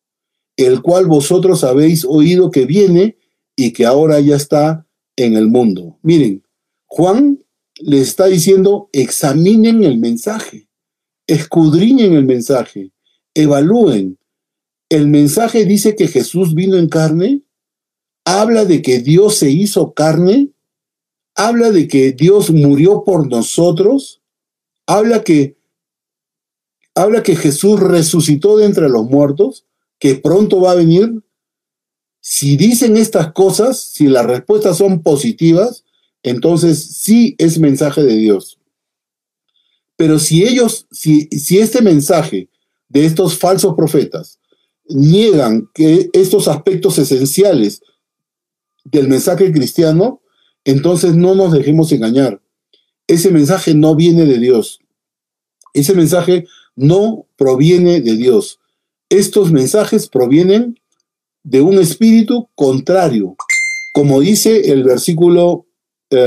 el 0.58 0.82
cual 0.82 1.08
vosotros 1.08 1.64
habéis 1.64 2.06
oído 2.06 2.52
que 2.52 2.66
viene 2.66 3.18
y 3.56 3.72
que 3.72 3.86
ahora 3.86 4.20
ya 4.20 4.36
está 4.36 4.86
en 5.16 5.36
el 5.36 5.48
mundo. 5.48 6.00
Miren, 6.02 6.44
Juan 6.86 7.44
le 7.80 8.02
está 8.02 8.28
diciendo, 8.28 8.90
examinen 8.92 9.84
el 9.84 9.98
mensaje, 9.98 10.68
escudriñen 11.28 12.14
el 12.14 12.26
mensaje, 12.26 12.92
evalúen, 13.34 14.18
el 14.90 15.08
mensaje 15.08 15.66
dice 15.66 15.96
que 15.96 16.08
Jesús 16.08 16.54
vino 16.54 16.78
en 16.78 16.88
carne, 16.88 17.42
habla 18.26 18.66
de 18.66 18.82
que 18.82 19.00
Dios 19.00 19.38
se 19.38 19.50
hizo 19.50 19.94
carne, 19.94 20.50
habla 21.36 21.72
de 21.72 21.88
que 21.88 22.12
Dios 22.12 22.52
murió 22.52 23.04
por 23.04 23.28
nosotros, 23.28 24.22
habla 24.86 25.24
que 25.24 25.58
habla 26.96 27.24
que 27.24 27.36
Jesús 27.36 27.80
resucitó 27.80 28.58
de 28.58 28.66
entre 28.66 28.90
los 28.90 29.06
muertos, 29.06 29.66
que 30.00 30.16
pronto 30.16 30.62
va 30.62 30.72
a 30.72 30.76
venir. 30.76 31.24
Si 32.20 32.56
dicen 32.56 32.98
estas 32.98 33.34
cosas, 33.34 33.82
si 33.82 34.08
las 34.08 34.26
respuestas 34.26 34.78
son 34.78 35.02
positivas, 35.02 35.84
entonces 36.22 36.98
sí 36.98 37.36
es 37.38 37.60
mensaje 37.60 38.04
de 38.04 38.16
Dios. 38.16 38.60
Pero 39.98 40.20
si 40.20 40.44
ellos, 40.44 40.88
si, 40.92 41.28
si 41.28 41.60
este 41.60 41.82
mensaje 41.82 42.50
de 42.90 43.06
estos 43.06 43.38
falsos 43.38 43.76
profetas 43.76 44.40
niegan 44.88 45.70
que 45.74 46.10
estos 46.14 46.48
aspectos 46.48 46.98
esenciales 47.00 47.82
del 48.84 49.08
mensaje 49.08 49.52
cristiano, 49.52 50.22
entonces 50.66 51.16
no 51.16 51.36
nos 51.36 51.52
dejemos 51.54 51.92
engañar. 51.92 52.43
Ese 53.08 53.32
mensaje 53.32 53.74
no 53.74 53.96
viene 53.96 54.26
de 54.26 54.40
Dios. 54.40 54.80
Ese 55.74 55.94
mensaje 55.94 56.46
no 56.76 57.28
proviene 57.36 58.02
de 58.02 58.16
Dios. 58.16 58.60
Estos 59.10 59.52
mensajes 59.52 60.08
provienen 60.08 60.80
de 61.44 61.62
un 61.62 61.78
espíritu 61.80 62.50
contrario. 62.56 63.36
Como 63.94 64.22
dice 64.22 64.72
el 64.72 64.84
versículo 64.84 65.68
3, 66.10 66.20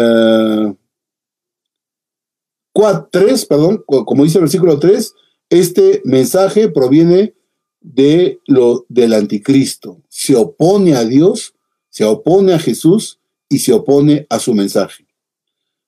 eh, 2.72 3.46
perdón, 3.48 3.82
como 3.86 4.24
dice 4.24 4.38
el 4.38 4.44
versículo 4.44 4.78
3, 4.78 5.14
este 5.48 6.02
mensaje 6.04 6.68
proviene 6.68 7.34
de 7.80 8.40
lo 8.46 8.84
del 8.88 9.14
anticristo. 9.14 10.02
Se 10.08 10.36
opone 10.36 10.94
a 10.94 11.04
Dios, 11.04 11.54
se 11.88 12.04
opone 12.04 12.52
a 12.52 12.58
Jesús 12.58 13.20
y 13.48 13.60
se 13.60 13.72
opone 13.72 14.26
a 14.28 14.38
su 14.38 14.54
mensaje. 14.54 15.05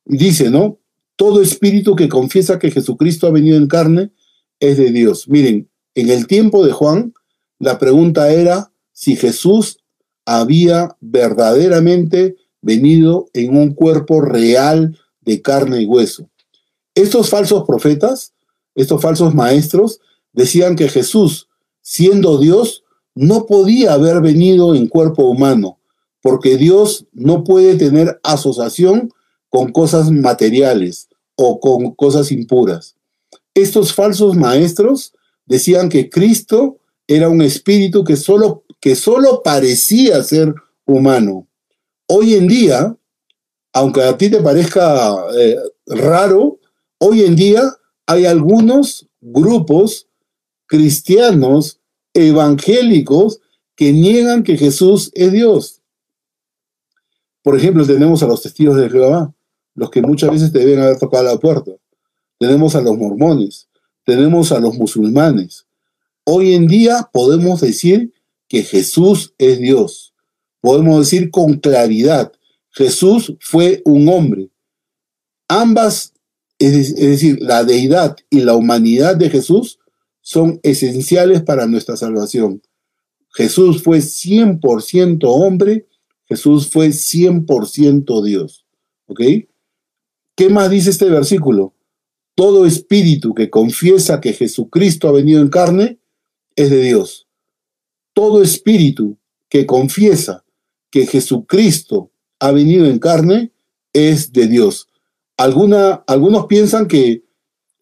Dice, 0.09 0.51
¿no? 0.51 0.79
Todo 1.17 1.41
espíritu 1.41 1.95
que 1.95 2.09
confiesa 2.09 2.59
que 2.59 2.71
Jesucristo 2.71 3.27
ha 3.27 3.31
venido 3.31 3.57
en 3.57 3.69
carne 3.69 4.11
es 4.59 4.79
de 4.79 4.91
Dios. 4.91 5.29
Miren, 5.29 5.69
en 5.95 6.11
el 6.11 6.27
tiempo 6.27 6.65
de 6.65 6.73
Juan, 6.73 7.15
la 7.59 7.79
pregunta 7.79 8.33
era 8.33 8.73
si 8.93 9.15
Jesús 9.15 9.79
había 10.25 10.97
verdaderamente 11.01 12.37
venido 12.61 13.29
en 13.35 13.57
un 13.57 13.75
cuerpo 13.75 14.21
real 14.21 14.99
de 15.21 15.43
carne 15.43 15.83
y 15.83 15.87
hueso. 15.87 16.29
Estos 16.95 17.31
falsos 17.31 17.65
profetas, 17.65 18.33
estos 18.75 19.01
falsos 19.01 19.35
maestros, 19.35 20.01
decían 20.33 20.75
que 20.75 20.89
Jesús 20.89 21.49
siendo 21.89 22.37
Dios, 22.37 22.85
no 23.15 23.47
podía 23.47 23.95
haber 23.95 24.21
venido 24.21 24.75
en 24.75 24.89
cuerpo 24.89 25.25
humano, 25.25 25.79
porque 26.21 26.59
Dios 26.59 27.07
no 27.15 27.45
puede 27.45 27.77
tener 27.77 28.21
asociación 28.23 29.11
con 29.49 29.73
cosas 29.73 30.11
materiales 30.11 31.09
o 31.37 31.61
con 31.61 31.95
cosas 31.95 32.31
impuras. 32.33 32.97
Estos 33.55 33.93
falsos 33.93 34.37
maestros 34.37 35.15
decían 35.47 35.89
que 35.89 36.11
Cristo 36.11 36.79
era 37.07 37.29
un 37.29 37.43
espíritu 37.43 38.05
que 38.05 38.17
solo, 38.17 38.65
que 38.81 38.95
solo 38.95 39.43
parecía 39.43 40.23
ser 40.23 40.55
humano. 40.85 41.49
Hoy 42.07 42.35
en 42.35 42.49
día, 42.49 42.97
aunque 43.73 44.03
a 44.03 44.17
ti 44.17 44.31
te 44.31 44.41
parezca 44.41 45.15
eh, 45.37 45.57
raro, 45.87 46.59
hoy 46.99 47.23
en 47.23 47.37
día 47.37 47.63
hay 48.07 48.27
algunos 48.27 49.09
grupos 49.21 50.09
cristianos 50.67 51.81
evangélicos 52.13 53.41
que 53.75 53.93
niegan 53.93 54.43
que 54.43 54.57
Jesús 54.57 55.11
es 55.15 55.33
Dios. 55.33 55.83
Por 57.43 57.57
ejemplo, 57.57 57.87
tenemos 57.87 58.23
a 58.23 58.27
los 58.27 58.43
testigos 58.43 58.77
de 58.77 58.91
Jehová, 58.91 59.33
los 59.79 59.91
que 59.91 60.03
muchas 60.03 60.31
veces 60.31 60.53
te 60.53 60.59
deben 60.59 60.81
haber 60.81 60.99
tocado 60.99 61.25
la 61.25 61.39
puerta. 61.39 61.71
Tenemos 62.39 62.75
a 62.75 62.81
los 62.81 62.99
mormones, 62.99 63.69
tenemos 64.05 64.51
a 64.51 64.59
los 64.59 64.75
musulmanes. 64.75 65.67
Hoy 66.25 66.55
en 66.55 66.67
día 66.67 67.09
podemos 67.13 67.61
decir 67.61 68.13
que 68.49 68.63
Jesús 68.63 69.35
es 69.39 69.59
Dios. 69.61 70.15
Podemos 70.61 70.99
decir 70.99 71.31
con 71.31 71.55
claridad, 71.55 72.33
Jesús 72.71 73.35
fue 73.41 73.83
un 73.85 74.09
hombre. 74.09 74.51
Ambas, 75.47 76.13
es 76.59 76.95
decir, 76.97 77.39
la 77.41 77.63
deidad 77.63 78.17
y 78.31 78.41
la 78.41 78.55
humanidad 78.55 79.17
de 79.17 79.31
Jesús 79.31 79.79
son 80.21 80.59
esenciales 80.65 81.43
para 81.43 81.67
nuestra 81.67 81.97
salvación. 81.97 82.63
Jesús 83.31 83.83
fue 83.83 83.99
100% 83.99 85.21
hombre, 85.23 85.87
Jesús 86.25 86.69
fue 86.69 86.89
100% 86.89 88.25
Dios. 88.25 88.67
¿Ok? 89.07 89.21
¿Qué 90.39 90.49
más 90.49 90.71
dice 90.71 90.91
este 90.91 91.11
versículo? 91.11 91.75
Todo 92.37 92.65
espíritu 92.65 93.35
que 93.35 93.51
confiesa 93.51 94.21
que 94.21 94.33
Jesucristo 94.33 95.09
ha 95.09 95.11
venido 95.11 95.43
en 95.43 95.49
carne 95.49 95.99
es 96.55 96.71
de 96.71 96.81
Dios. 96.81 97.27
Todo 98.13 98.41
espíritu 98.41 99.19
que 99.49 99.67
confiesa 99.67 100.45
que 100.93 101.09
Jesucristo 101.09 102.13
ha 102.39 102.53
venido 102.53 102.87
en 102.87 103.01
carne 103.01 103.51
es 103.93 104.33
de 104.33 104.47
Dios. 104.47 104.87
Algunos 105.37 106.47
piensan 106.47 106.87
que 106.87 107.25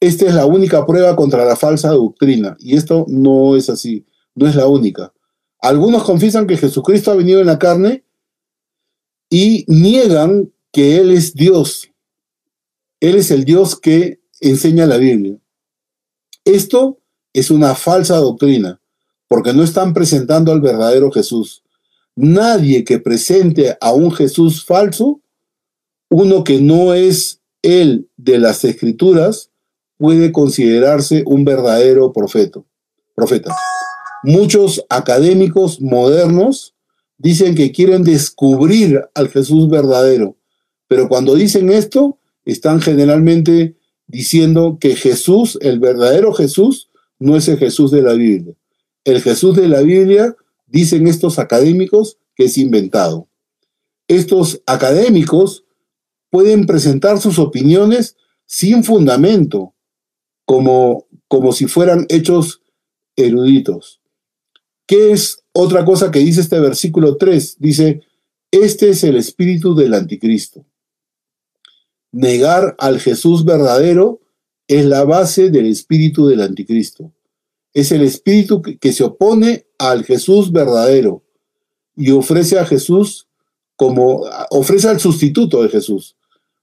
esta 0.00 0.24
es 0.24 0.34
la 0.34 0.46
única 0.46 0.86
prueba 0.86 1.14
contra 1.14 1.44
la 1.44 1.56
falsa 1.56 1.90
doctrina, 1.90 2.56
y 2.58 2.74
esto 2.74 3.04
no 3.06 3.54
es 3.56 3.68
así, 3.68 4.06
no 4.34 4.48
es 4.48 4.56
la 4.56 4.66
única. 4.66 5.12
Algunos 5.58 6.04
confiesan 6.04 6.46
que 6.46 6.56
Jesucristo 6.56 7.10
ha 7.10 7.16
venido 7.16 7.38
en 7.38 7.48
la 7.48 7.58
carne 7.58 8.06
y 9.28 9.66
niegan 9.68 10.50
que 10.72 10.96
Él 10.96 11.10
es 11.10 11.34
Dios. 11.34 11.90
Él 13.00 13.16
es 13.16 13.30
el 13.30 13.44
Dios 13.44 13.78
que 13.78 14.20
enseña 14.40 14.86
la 14.86 14.96
Biblia. 14.96 15.36
Esto 16.44 16.98
es 17.32 17.50
una 17.50 17.74
falsa 17.74 18.16
doctrina, 18.16 18.80
porque 19.28 19.52
no 19.52 19.62
están 19.62 19.92
presentando 19.92 20.52
al 20.52 20.60
verdadero 20.60 21.10
Jesús. 21.10 21.62
Nadie 22.14 22.84
que 22.84 22.98
presente 22.98 23.76
a 23.80 23.92
un 23.92 24.10
Jesús 24.10 24.64
falso, 24.64 25.20
uno 26.08 26.44
que 26.44 26.60
no 26.60 26.94
es 26.94 27.40
el 27.62 28.08
de 28.16 28.38
las 28.38 28.64
escrituras, 28.64 29.50
puede 29.98 30.32
considerarse 30.32 31.24
un 31.26 31.44
verdadero 31.44 32.12
profeta. 32.12 32.62
profeta. 33.14 33.54
Muchos 34.22 34.84
académicos 34.88 35.80
modernos 35.80 36.74
dicen 37.18 37.54
que 37.54 37.72
quieren 37.72 38.04
descubrir 38.04 39.02
al 39.14 39.28
Jesús 39.28 39.68
verdadero, 39.68 40.36
pero 40.88 41.08
cuando 41.08 41.34
dicen 41.34 41.70
esto, 41.70 42.18
están 42.46 42.80
generalmente 42.80 43.76
diciendo 44.06 44.78
que 44.80 44.96
Jesús, 44.96 45.58
el 45.60 45.80
verdadero 45.80 46.32
Jesús, 46.32 46.88
no 47.18 47.36
es 47.36 47.48
el 47.48 47.58
Jesús 47.58 47.90
de 47.90 48.02
la 48.02 48.14
Biblia. 48.14 48.54
El 49.04 49.20
Jesús 49.20 49.56
de 49.56 49.68
la 49.68 49.82
Biblia, 49.82 50.34
dicen 50.66 51.06
estos 51.08 51.38
académicos, 51.38 52.18
que 52.34 52.44
es 52.44 52.56
inventado. 52.56 53.28
Estos 54.08 54.62
académicos 54.66 55.64
pueden 56.30 56.66
presentar 56.66 57.20
sus 57.20 57.38
opiniones 57.38 58.16
sin 58.46 58.84
fundamento, 58.84 59.74
como, 60.44 61.06
como 61.28 61.52
si 61.52 61.66
fueran 61.66 62.06
hechos 62.08 62.62
eruditos. 63.16 64.00
¿Qué 64.86 65.10
es 65.10 65.42
otra 65.52 65.84
cosa 65.84 66.12
que 66.12 66.20
dice 66.20 66.42
este 66.42 66.60
versículo 66.60 67.16
3? 67.16 67.56
Dice, 67.58 68.02
este 68.52 68.90
es 68.90 69.02
el 69.02 69.16
espíritu 69.16 69.74
del 69.74 69.94
anticristo. 69.94 70.64
Negar 72.16 72.76
al 72.78 72.98
Jesús 72.98 73.44
verdadero 73.44 74.22
es 74.68 74.86
la 74.86 75.04
base 75.04 75.50
del 75.50 75.66
espíritu 75.66 76.26
del 76.26 76.40
anticristo. 76.40 77.12
Es 77.74 77.92
el 77.92 78.00
espíritu 78.00 78.62
que, 78.62 78.92
se 78.94 79.04
opone 79.04 79.66
al 79.76 80.02
Jesús 80.02 80.50
verdadero 80.50 81.24
y 81.94 82.12
ofrece 82.12 82.58
a 82.58 82.64
Jesús 82.64 83.28
como, 83.76 84.24
ofrece 84.48 84.88
al 84.88 84.98
sustituto 84.98 85.62
de 85.62 85.68
Jesús. 85.68 86.16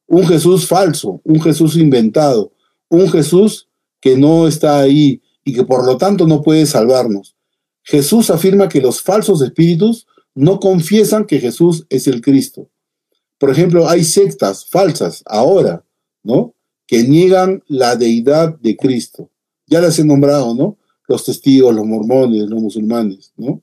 Un 0.08 0.26
Jesús 0.26 0.66
falso, 0.66 1.22
un 1.24 1.40
Jesús 1.40 1.78
inventado, 1.78 2.52
un 2.90 3.08
Jesús 3.12 3.70
que 4.02 4.18
no 4.18 4.48
está 4.48 4.80
ahí 4.80 5.22
y 5.46 5.54
que 5.54 5.66
por 5.66 5.86
lo 5.86 5.98
tanto 5.98 6.26
no 6.26 6.42
puede 6.42 6.66
salvarnos. 6.66 7.36
Jesús 7.84 8.32
afirma 8.32 8.70
que 8.70 8.82
los 8.82 9.04
falsos 9.04 9.44
espíritus 9.44 10.08
no 10.34 10.60
confiesan 10.60 11.26
que 11.26 11.40
Jesús 11.40 11.86
es 11.92 12.08
el 12.08 12.22
Cristo. 12.22 12.72
Por 13.44 13.52
ejemplo, 13.52 13.90
hay 13.90 14.06
sectas 14.06 14.66
falsas 14.66 15.22
ahora, 15.26 15.84
¿no? 16.24 16.56
Que 16.88 17.04
niegan 17.04 17.62
la 17.68 17.98
deidad 17.98 18.58
de 18.58 18.78
Cristo. 18.78 19.30
Ya 19.68 19.82
las 19.82 20.00
he 20.00 20.06
nombrado, 20.06 20.56
¿no? 20.56 20.78
Los 21.10 21.26
testigos, 21.26 21.76
los 21.76 21.86
mormones, 21.86 22.44
los 22.44 22.62
musulmanes, 22.62 23.34
¿no? 23.36 23.62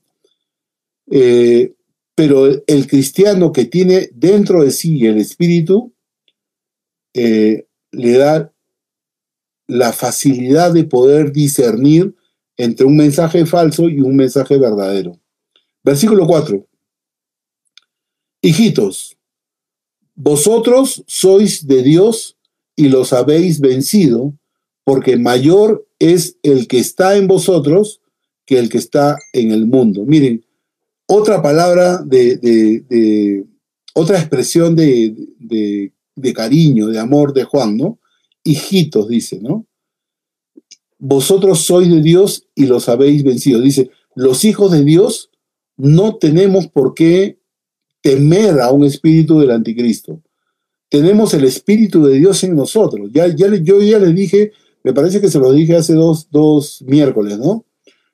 Eh, 1.09 1.73
pero 2.13 2.45
el 2.67 2.85
cristiano 2.85 3.51
que 3.51 3.65
tiene 3.65 4.11
dentro 4.13 4.63
de 4.63 4.69
sí 4.69 5.03
el 5.03 5.17
espíritu 5.17 5.91
eh, 7.15 7.65
le 7.91 8.17
da 8.19 8.53
la 9.65 9.93
facilidad 9.93 10.73
de 10.73 10.83
poder 10.83 11.31
discernir 11.31 12.15
entre 12.55 12.85
un 12.85 12.97
mensaje 12.97 13.47
falso 13.47 13.89
y 13.89 13.99
un 13.99 14.15
mensaje 14.15 14.59
verdadero. 14.59 15.19
Versículo 15.83 16.27
4. 16.27 16.67
Hijitos, 18.43 19.17
vosotros 20.15 21.03
sois 21.07 21.67
de 21.67 21.83
Dios 21.83 22.37
y 22.75 22.89
los 22.89 23.13
habéis 23.13 23.59
vencido, 23.59 24.33
porque 24.83 25.17
mayor 25.17 25.87
es 25.99 26.37
el 26.43 26.67
que 26.67 26.79
está 26.79 27.17
en 27.17 27.27
vosotros 27.27 28.01
que 28.45 28.59
el 28.59 28.69
que 28.69 28.77
está 28.77 29.17
en 29.33 29.51
el 29.51 29.65
mundo. 29.65 30.03
Miren, 30.05 30.43
otra 31.07 31.41
palabra 31.41 32.01
de, 32.03 33.45
otra 33.93 34.19
expresión 34.19 34.75
de, 34.75 35.91
de 36.15 36.33
cariño, 36.33 36.87
de 36.87 36.99
amor 36.99 37.33
de 37.33 37.43
Juan, 37.43 37.77
¿no? 37.77 37.99
hijitos, 38.43 39.07
dice, 39.07 39.39
¿no? 39.41 39.65
Vosotros 40.97 41.61
sois 41.61 41.89
de 41.89 42.01
Dios 42.01 42.47
y 42.55 42.65
los 42.65 42.87
habéis 42.89 43.23
vencido. 43.23 43.59
Dice, 43.61 43.89
los 44.15 44.45
hijos 44.45 44.71
de 44.71 44.83
Dios 44.83 45.29
no 45.77 46.17
tenemos 46.17 46.67
por 46.67 46.93
qué 46.93 47.39
temer 48.01 48.59
a 48.61 48.71
un 48.71 48.83
espíritu 48.83 49.39
del 49.39 49.51
anticristo. 49.51 50.21
Tenemos 50.89 51.33
el 51.33 51.45
espíritu 51.45 52.03
de 52.05 52.17
Dios 52.17 52.43
en 52.43 52.55
nosotros. 52.55 53.09
Ya, 53.13 53.27
ya, 53.27 53.47
yo 53.55 53.81
ya 53.81 53.99
les 53.99 54.13
dije, 54.13 54.51
me 54.83 54.93
parece 54.93 55.21
que 55.21 55.29
se 55.29 55.39
lo 55.39 55.51
dije 55.51 55.75
hace 55.75 55.93
dos, 55.93 56.27
dos 56.29 56.83
miércoles, 56.87 57.37
¿no? 57.37 57.65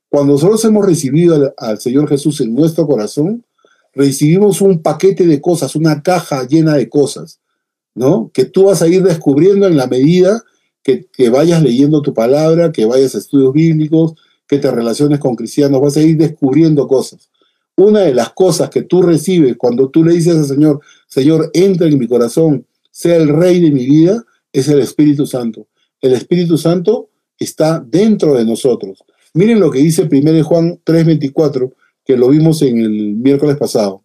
Cuando 0.10 0.34
nosotros 0.34 0.64
hemos 0.66 0.86
recibido 0.86 1.36
al, 1.36 1.54
al 1.58 1.80
Señor 1.80 2.08
Jesús 2.08 2.40
en 2.42 2.54
nuestro 2.54 2.86
corazón, 2.86 3.44
recibimos 3.94 4.62
un 4.62 4.82
paquete 4.82 5.26
de 5.26 5.42
cosas, 5.42 5.76
una 5.76 6.02
caja 6.02 6.46
llena 6.48 6.76
de 6.76 6.88
cosas. 6.88 7.40
¿no? 7.98 8.30
Que 8.32 8.46
tú 8.46 8.66
vas 8.66 8.84
a 8.84 8.88
ir 8.88 9.02
descubriendo 9.02 9.66
en 9.66 9.76
la 9.76 9.88
medida 9.88 10.44
que, 10.84 11.30
vayas 11.30 11.62
leyendo 11.62 12.02
tu 12.02 12.14
palabra, 12.14 12.72
que 12.72 12.86
vayas 12.86 13.16
a 13.16 13.18
estudios 13.18 13.52
bíblicos, 13.52 14.14
que 14.48 14.60
te 14.60 14.72
relaciones 14.72 15.20
con 15.20 15.36
cristianos, 15.36 15.82
vas 15.82 15.98
a 15.98 16.02
ir 16.02 16.16
descubriendo 16.16 16.88
cosas. 16.88 17.30
Una 17.78 18.02
de 18.02 18.14
las 18.14 18.34
cosas 18.34 18.70
que 18.70 18.82
tú 18.82 19.02
recibes 19.04 19.56
cuando 19.56 19.90
tú 19.90 20.04
le 20.04 20.14
dices 20.14 20.36
al 20.36 20.46
Señor, 20.46 20.82
Señor, 21.08 21.52
entra 21.54 21.88
en 21.88 21.98
mi 21.98 22.08
corazón, 22.08 22.66
sea 22.92 23.16
el 23.16 23.30
rey 23.30 23.62
de 23.62 23.72
mi 23.72 23.86
vida, 23.86 24.24
es 24.52 24.68
el 24.68 24.80
Espíritu 24.80 25.26
Santo. 25.26 25.68
El 26.02 26.14
Espíritu 26.14 26.58
Santo 26.58 27.10
está 27.38 27.80
dentro 27.80 28.34
de 28.34 28.46
nosotros. 28.46 29.04
Miren 29.34 29.60
lo 29.60 29.70
que 29.70 29.80
dice 29.80 30.10
1 30.12 30.44
Juan 30.44 30.80
3:24, 30.84 31.74
que 32.04 32.18
lo 32.18 32.30
vimos 32.30 32.62
en 32.64 32.82
el 32.82 33.14
miércoles 33.14 33.58
pasado. 33.58 34.04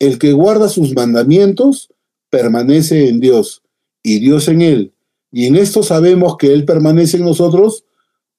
El 0.00 0.18
que 0.18 0.32
guarda 0.32 0.68
sus 0.68 0.94
mandamientos 0.94 1.90
permanece 2.30 3.08
en 3.08 3.20
Dios 3.20 3.62
y 4.02 4.18
Dios 4.18 4.48
en 4.48 4.62
él. 4.62 4.92
Y 5.30 5.46
en 5.46 5.56
esto 5.56 5.82
sabemos 5.82 6.36
que 6.36 6.52
Él 6.52 6.64
permanece 6.64 7.18
en 7.18 7.24
nosotros 7.24 7.84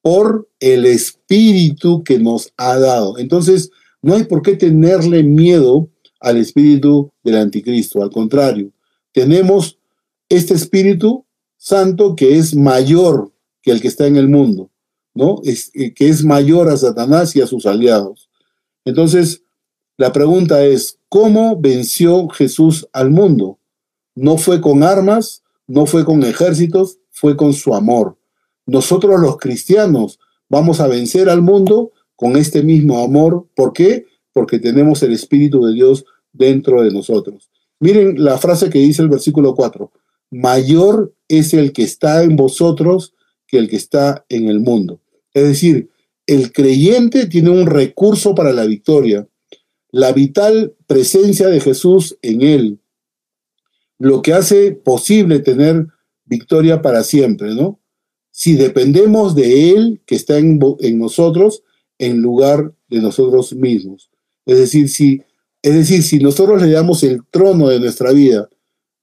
por 0.02 0.50
el 0.60 0.86
Espíritu 0.86 2.04
que 2.04 2.20
nos 2.20 2.52
ha 2.58 2.78
dado. 2.78 3.18
Entonces, 3.18 3.72
no 4.02 4.16
hay 4.16 4.24
por 4.24 4.42
qué 4.42 4.56
tenerle 4.56 5.24
miedo 5.24 5.90
al 6.20 6.38
Espíritu 6.38 7.12
del 7.24 7.38
Anticristo. 7.38 8.02
Al 8.02 8.10
contrario, 8.10 8.72
tenemos 9.12 9.78
este 10.30 10.54
Espíritu 10.54 11.26
Santo 11.58 12.16
que 12.16 12.38
es 12.38 12.56
mayor 12.56 13.32
que 13.62 13.72
el 13.72 13.82
que 13.82 13.90
está 13.90 14.08
en 14.08 14.16
el 14.16 14.30
mundo, 14.30 14.70
¿no? 15.14 15.42
Es, 15.44 15.72
eh, 15.74 15.94
que 15.94 16.08
es 16.08 16.24
mayor 16.24 16.70
a 16.70 16.78
Satanás 16.78 17.36
y 17.36 17.42
a 17.42 17.48
sus 17.48 17.66
aliados. 17.66 18.30
Entonces, 18.86 19.44
la 19.98 20.14
pregunta 20.14 20.64
es, 20.64 20.98
¿cómo 21.10 21.60
venció 21.60 22.30
Jesús 22.30 22.88
al 22.94 23.10
mundo? 23.10 23.60
No 24.16 24.38
fue 24.38 24.62
con 24.62 24.84
armas, 24.84 25.44
no 25.68 25.86
fue 25.86 26.06
con 26.06 26.24
ejércitos, 26.24 27.00
fue 27.12 27.36
con 27.36 27.54
su 27.54 27.76
amor. 27.76 28.18
Nosotros 28.66 29.20
los 29.20 29.38
cristianos 29.38 30.20
vamos 30.48 30.80
a 30.80 30.88
vencer 30.88 31.30
al 31.30 31.42
mundo 31.42 31.92
con 32.20 32.36
este 32.36 32.64
mismo 32.64 33.02
amor. 33.02 33.48
¿Por 33.56 33.72
qué? 33.72 34.06
Porque 34.34 34.60
tenemos 34.60 35.02
el 35.04 35.14
Espíritu 35.14 35.66
de 35.66 35.74
Dios 35.74 36.04
dentro 36.34 36.84
de 36.84 36.92
nosotros. 36.92 37.50
Miren 37.80 38.22
la 38.22 38.38
frase 38.38 38.70
que 38.70 38.80
dice 38.80 39.02
el 39.02 39.08
versículo 39.08 39.56
4. 39.56 39.90
Mayor 40.30 41.16
es 41.30 41.54
el 41.54 41.72
que 41.72 41.84
está 41.84 42.24
en 42.24 42.36
vosotros 42.36 43.14
que 43.48 43.58
el 43.58 43.70
que 43.70 43.78
está 43.78 44.26
en 44.28 44.50
el 44.50 44.60
mundo. 44.60 45.00
Es 45.34 45.44
decir, 45.44 45.92
el 46.28 46.52
creyente 46.52 47.26
tiene 47.26 47.52
un 47.52 47.66
recurso 47.66 48.36
para 48.36 48.52
la 48.52 48.66
victoria, 48.66 49.26
la 49.90 50.12
vital 50.12 50.76
presencia 50.88 51.48
de 51.48 51.62
Jesús 51.62 52.18
en 52.22 52.42
él, 52.42 52.80
lo 53.98 54.22
que 54.22 54.34
hace 54.34 54.74
posible 54.74 55.40
tener 55.40 55.88
victoria 56.26 56.82
para 56.82 57.02
siempre, 57.06 57.56
¿no? 57.56 57.80
Si 58.30 58.56
dependemos 58.56 59.36
de 59.36 59.72
Él 59.72 60.02
que 60.06 60.16
está 60.16 60.38
en, 60.38 60.60
en 60.82 61.00
nosotros 61.00 61.64
en 62.00 62.22
lugar 62.22 62.74
de 62.90 63.00
nosotros 63.02 63.54
mismos. 63.54 64.10
Es 64.46 64.58
decir, 64.58 64.90
si, 64.90 65.22
es 65.62 65.76
decir, 65.76 66.02
si 66.02 66.18
nosotros 66.18 66.62
le 66.62 66.72
damos 66.72 67.04
el 67.04 67.22
trono 67.30 67.68
de 67.68 67.80
nuestra 67.80 68.12
vida, 68.12 68.50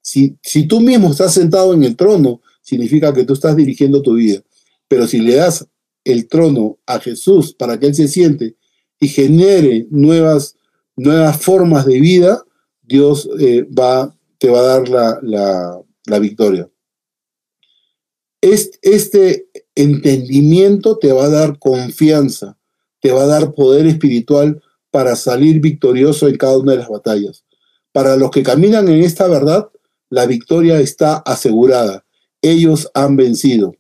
si, 0.01 0.37
si 0.43 0.67
tú 0.67 0.81
mismo 0.81 1.11
estás 1.11 1.35
sentado 1.35 1.73
en 1.75 1.85
el 1.85 1.95
trono, 1.95 2.41
significa 2.63 3.13
que 3.15 3.25
tú 3.25 3.35
estás 3.35 3.55
dirigiendo 3.55 4.03
tu 4.03 4.15
vida. 4.15 4.43
Pero 4.89 5.07
si 5.07 5.21
le 5.21 5.37
das 5.37 5.69
el 6.05 6.27
trono 6.29 6.79
a 6.87 6.99
Jesús 6.99 7.53
para 7.55 7.79
que 7.79 7.87
Él 7.87 7.95
se 7.95 8.09
siente 8.09 8.57
y 8.99 9.09
genere 9.09 9.87
nuevas, 9.91 10.57
nuevas 10.97 11.41
formas 11.41 11.87
de 11.87 12.01
vida, 12.01 12.45
Dios 12.83 13.29
eh, 13.39 13.65
va, 13.65 14.17
te 14.39 14.49
va 14.49 14.61
a 14.61 14.63
dar 14.63 14.89
la, 14.89 15.19
la, 15.23 15.81
la 16.07 16.19
victoria. 16.19 16.69
Este 18.41 19.49
entendimiento 19.75 20.99
te 20.99 21.13
va 21.13 21.25
a 21.25 21.31
dar 21.31 21.59
confianza, 21.59 22.57
te 23.07 23.13
va 23.13 23.23
a 23.23 23.27
dar 23.27 23.55
poder 23.55 23.87
espiritual 23.87 24.61
para 24.91 25.15
salir 25.15 25.61
victorioso 25.61 26.27
en 26.27 26.37
cada 26.37 26.59
una 26.59 26.73
de 26.73 26.79
las 26.79 26.89
batallas. 26.89 27.45
Para 27.93 28.17
los 28.17 28.33
que 28.33 28.43
caminan 28.43 28.89
en 28.89 29.05
esta 29.05 29.29
verdad, 29.29 29.69
la 30.11 30.27
victoria 30.27 30.81
está 30.81 31.19
asegurada. 31.19 32.05
Ellos 32.43 32.91
han 32.95 33.15
vencido. 33.15 33.77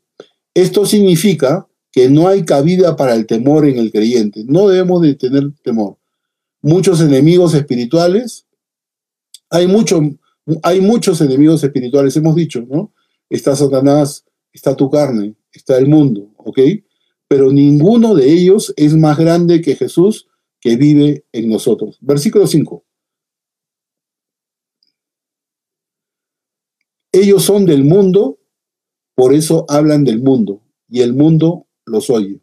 Esto 0.55 0.87
significa 0.87 1.66
que 1.91 2.09
no 2.09 2.29
hay 2.29 2.45
cabida 2.45 2.95
para 2.95 3.16
el 3.16 3.27
temor 3.27 3.66
en 3.66 3.79
el 3.79 3.91
creyente. 3.91 4.45
No 4.47 4.68
debemos 4.68 5.03
de 5.03 5.16
tener 5.16 5.51
temor. 5.64 5.97
Muchos 6.62 7.01
enemigos 7.01 7.53
espirituales, 7.55 8.47
hay, 9.51 9.66
mucho, 9.66 10.03
hay 10.62 10.81
muchos 10.81 11.20
enemigos 11.20 11.64
espirituales, 11.64 12.16
hemos 12.16 12.37
dicho, 12.37 12.61
¿no? 12.61 12.93
Está 13.29 13.57
Satanás, 13.57 14.24
está 14.53 14.77
tu 14.77 14.89
carne, 14.89 15.35
está 15.51 15.77
el 15.79 15.89
mundo, 15.89 16.31
¿ok? 16.37 16.61
Pero 17.37 17.53
ninguno 17.53 18.14
de 18.14 18.32
ellos 18.32 18.72
es 18.78 18.97
más 18.97 19.18
grande 19.18 19.61
que 19.61 19.76
Jesús 19.76 20.26
que 20.59 20.76
vive 20.76 21.26
en 21.32 21.51
nosotros. 21.51 21.99
Versículo 22.01 22.47
5. 22.47 22.82
Ellos 27.12 27.43
son 27.43 27.66
del 27.66 27.84
mundo, 27.84 28.39
por 29.14 29.34
eso 29.34 29.66
hablan 29.68 30.03
del 30.05 30.22
mundo, 30.22 30.62
y 30.89 31.03
el 31.03 31.12
mundo 31.12 31.66
los 31.84 32.09
oye. 32.09 32.41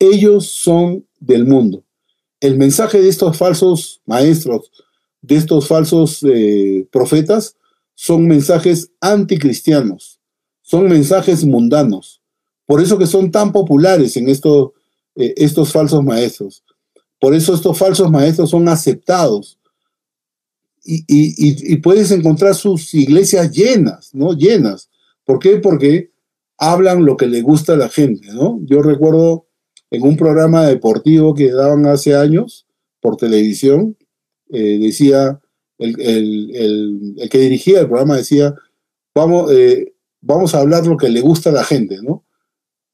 Ellos 0.00 0.48
son 0.48 1.06
del 1.20 1.46
mundo. 1.46 1.84
El 2.40 2.58
mensaje 2.58 3.00
de 3.00 3.08
estos 3.08 3.38
falsos 3.38 4.02
maestros, 4.06 4.72
de 5.22 5.36
estos 5.36 5.68
falsos 5.68 6.20
eh, 6.24 6.88
profetas, 6.90 7.56
son 7.94 8.26
mensajes 8.26 8.90
anticristianos 9.00 10.16
son 10.66 10.88
mensajes 10.88 11.44
mundanos. 11.44 12.15
Por 12.66 12.82
eso 12.82 12.98
que 12.98 13.06
son 13.06 13.30
tan 13.30 13.52
populares 13.52 14.16
en 14.16 14.28
esto, 14.28 14.74
eh, 15.14 15.34
estos 15.36 15.72
falsos 15.72 16.04
maestros. 16.04 16.64
Por 17.20 17.34
eso 17.34 17.54
estos 17.54 17.78
falsos 17.78 18.10
maestros 18.10 18.50
son 18.50 18.68
aceptados. 18.68 19.58
Y, 20.88 21.76
puedes 21.78 22.12
encontrar 22.12 22.54
sus 22.54 22.94
iglesias 22.94 23.50
llenas, 23.50 24.14
¿no? 24.14 24.34
Llenas. 24.34 24.88
¿Por 25.24 25.40
qué? 25.40 25.56
Porque 25.56 26.12
hablan 26.58 27.04
lo 27.04 27.16
que 27.16 27.26
le 27.26 27.42
gusta 27.42 27.72
a 27.72 27.76
la 27.76 27.88
gente, 27.88 28.28
¿no? 28.32 28.60
Yo 28.64 28.82
recuerdo 28.82 29.46
en 29.90 30.02
un 30.02 30.16
programa 30.16 30.64
deportivo 30.66 31.34
que 31.34 31.50
daban 31.50 31.86
hace 31.86 32.14
años 32.14 32.66
por 33.00 33.16
televisión, 33.16 33.96
eh, 34.50 34.78
decía, 34.78 35.40
el, 35.78 37.28
que 37.30 37.38
dirigía 37.38 37.80
el 37.80 37.86
programa 37.86 38.16
decía, 38.16 38.54
vamos, 39.14 39.50
eh, 39.52 39.92
vamos 40.20 40.54
a 40.54 40.60
hablar 40.60 40.86
lo 40.86 40.96
que 40.96 41.08
le 41.08 41.20
gusta 41.20 41.50
a 41.50 41.54
la 41.54 41.64
gente, 41.64 41.98
¿no? 42.02 42.25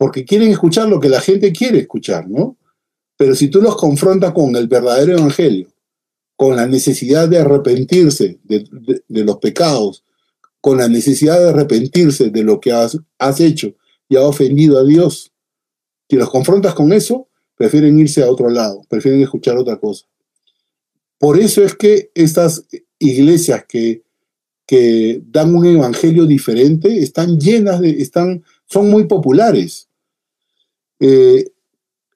Porque 0.02 0.24
quieren 0.24 0.50
escuchar 0.50 0.88
lo 0.88 0.98
que 0.98 1.08
la 1.08 1.20
gente 1.20 1.52
quiere 1.52 1.78
escuchar, 1.78 2.28
¿no? 2.28 2.56
Pero 3.16 3.36
si 3.36 3.46
tú 3.46 3.62
los 3.62 3.76
confrontas 3.76 4.32
con 4.32 4.56
el 4.56 4.66
verdadero 4.66 5.12
evangelio, 5.12 5.68
con 6.34 6.56
la 6.56 6.66
necesidad 6.66 7.28
de 7.28 7.38
arrepentirse 7.38 8.40
de, 8.42 8.66
los 9.08 9.36
pecados, 9.36 10.02
con 10.60 10.78
la 10.78 10.88
necesidad 10.88 11.38
de 11.38 11.50
arrepentirse 11.50 12.30
de 12.30 12.42
lo 12.42 12.58
que 12.58 12.72
has, 12.72 12.98
has 13.16 13.38
hecho 13.38 13.76
y 14.08 14.16
ha 14.16 14.22
ofendido 14.22 14.76
a 14.76 14.82
Dios, 14.82 15.30
si 16.10 16.16
los 16.16 16.30
confrontas 16.30 16.74
con 16.74 16.92
eso, 16.92 17.28
prefieren 17.54 17.96
irse 17.96 18.24
a 18.24 18.28
otro 18.28 18.50
lado, 18.50 18.82
prefieren 18.88 19.22
escuchar 19.22 19.56
otra 19.56 19.76
cosa. 19.76 20.06
Por 21.16 21.38
eso 21.38 21.62
es 21.62 21.76
que 21.76 22.10
estas 22.12 22.66
iglesias 22.98 23.66
que 23.68 24.02
que 24.66 25.22
dan 25.26 25.54
un 25.54 25.66
evangelio 25.66 26.24
diferente, 26.24 26.98
están 26.98 27.38
llenas 27.38 27.80
de, 27.80 27.90
están, 27.90 28.42
son 28.64 28.90
muy 28.90 29.04
populares. 29.04 29.88
Eh, 31.04 31.50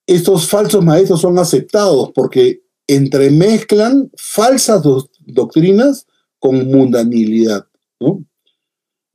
estos 0.07 0.47
falsos 0.47 0.85
maestros 0.85 1.21
son 1.21 1.37
aceptados 1.41 2.13
porque 2.15 2.63
entremezclan 2.87 4.13
falsas 4.17 4.81
doctrinas 5.27 6.07
con 6.39 6.69
mundanilidad, 6.69 7.67
¿no? 7.99 8.25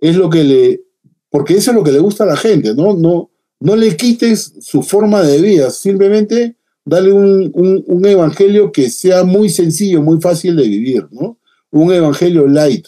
Es 0.01 0.17
lo 0.17 0.29
que 0.29 0.43
le, 0.43 0.81
porque 1.29 1.53
eso 1.53 1.71
es 1.71 1.77
lo 1.77 1.85
que 1.85 1.93
le 1.93 1.99
gusta 1.99 2.25
a 2.25 2.27
la 2.27 2.35
gente, 2.35 2.75
¿no? 2.75 2.93
No, 2.95 3.31
no 3.61 3.77
le 3.77 3.95
quites 3.95 4.55
su 4.59 4.83
forma 4.83 5.21
de 5.21 5.39
vida, 5.41 5.69
simplemente 5.71 6.57
dale 6.83 7.13
un, 7.13 7.49
un 7.53 8.05
evangelio 8.05 8.73
que 8.73 8.89
sea 8.89 9.23
muy 9.23 9.47
sencillo, 9.47 10.01
muy 10.01 10.19
fácil 10.19 10.57
de 10.57 10.67
vivir, 10.67 11.07
¿no? 11.11 11.39
Un 11.71 11.93
evangelio 11.93 12.45
light. 12.45 12.87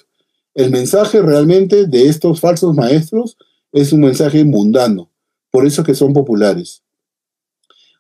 El 0.54 0.70
mensaje 0.70 1.22
realmente 1.22 1.86
de 1.88 2.10
estos 2.10 2.42
falsos 2.42 2.76
maestros 2.76 3.38
es 3.72 3.94
un 3.94 4.02
mensaje 4.02 4.44
mundano, 4.44 5.13
por 5.54 5.68
eso 5.68 5.84
que 5.84 5.94
son 5.94 6.14
populares. 6.14 6.82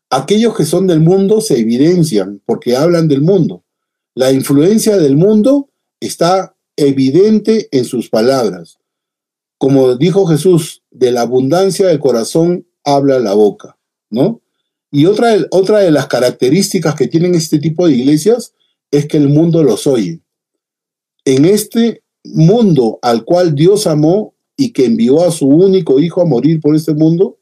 Aquellos 0.09 0.57
que 0.57 0.65
son 0.65 0.87
del 0.87 1.01
mundo 1.01 1.39
se 1.39 1.59
evidencian 1.59 2.41
porque 2.47 2.75
hablan 2.75 3.07
del 3.07 3.21
mundo. 3.21 3.63
La 4.15 4.31
influencia 4.31 4.97
del 4.97 5.15
mundo 5.15 5.69
está 5.99 6.55
evidente 6.75 7.69
en 7.71 7.85
sus 7.85 8.09
palabras. 8.09 8.79
Como 9.59 9.95
dijo 9.95 10.25
Jesús, 10.25 10.81
de 10.89 11.11
la 11.11 11.21
abundancia 11.21 11.87
del 11.87 11.99
corazón 11.99 12.65
habla 12.83 13.19
la 13.19 13.35
boca, 13.35 13.77
¿no? 14.09 14.41
Y 14.89 15.05
otra, 15.05 15.35
otra 15.51 15.79
de 15.79 15.91
las 15.91 16.07
características 16.07 16.95
que 16.95 17.07
tienen 17.07 17.35
este 17.35 17.59
tipo 17.59 17.85
de 17.85 17.93
iglesias 17.93 18.55
es 18.89 19.07
que 19.07 19.17
el 19.17 19.29
mundo 19.29 19.61
los 19.61 19.85
oye. 19.85 20.21
En 21.23 21.45
este 21.45 22.01
mundo 22.23 22.97
al 23.03 23.25
cual 23.25 23.53
Dios 23.53 23.85
amó 23.85 24.33
y 24.57 24.73
que 24.73 24.85
envió 24.85 25.23
a 25.23 25.31
su 25.31 25.47
único 25.47 25.99
hijo 25.99 26.19
a 26.19 26.25
morir 26.25 26.59
por 26.59 26.75
este 26.75 26.95
mundo, 26.95 27.37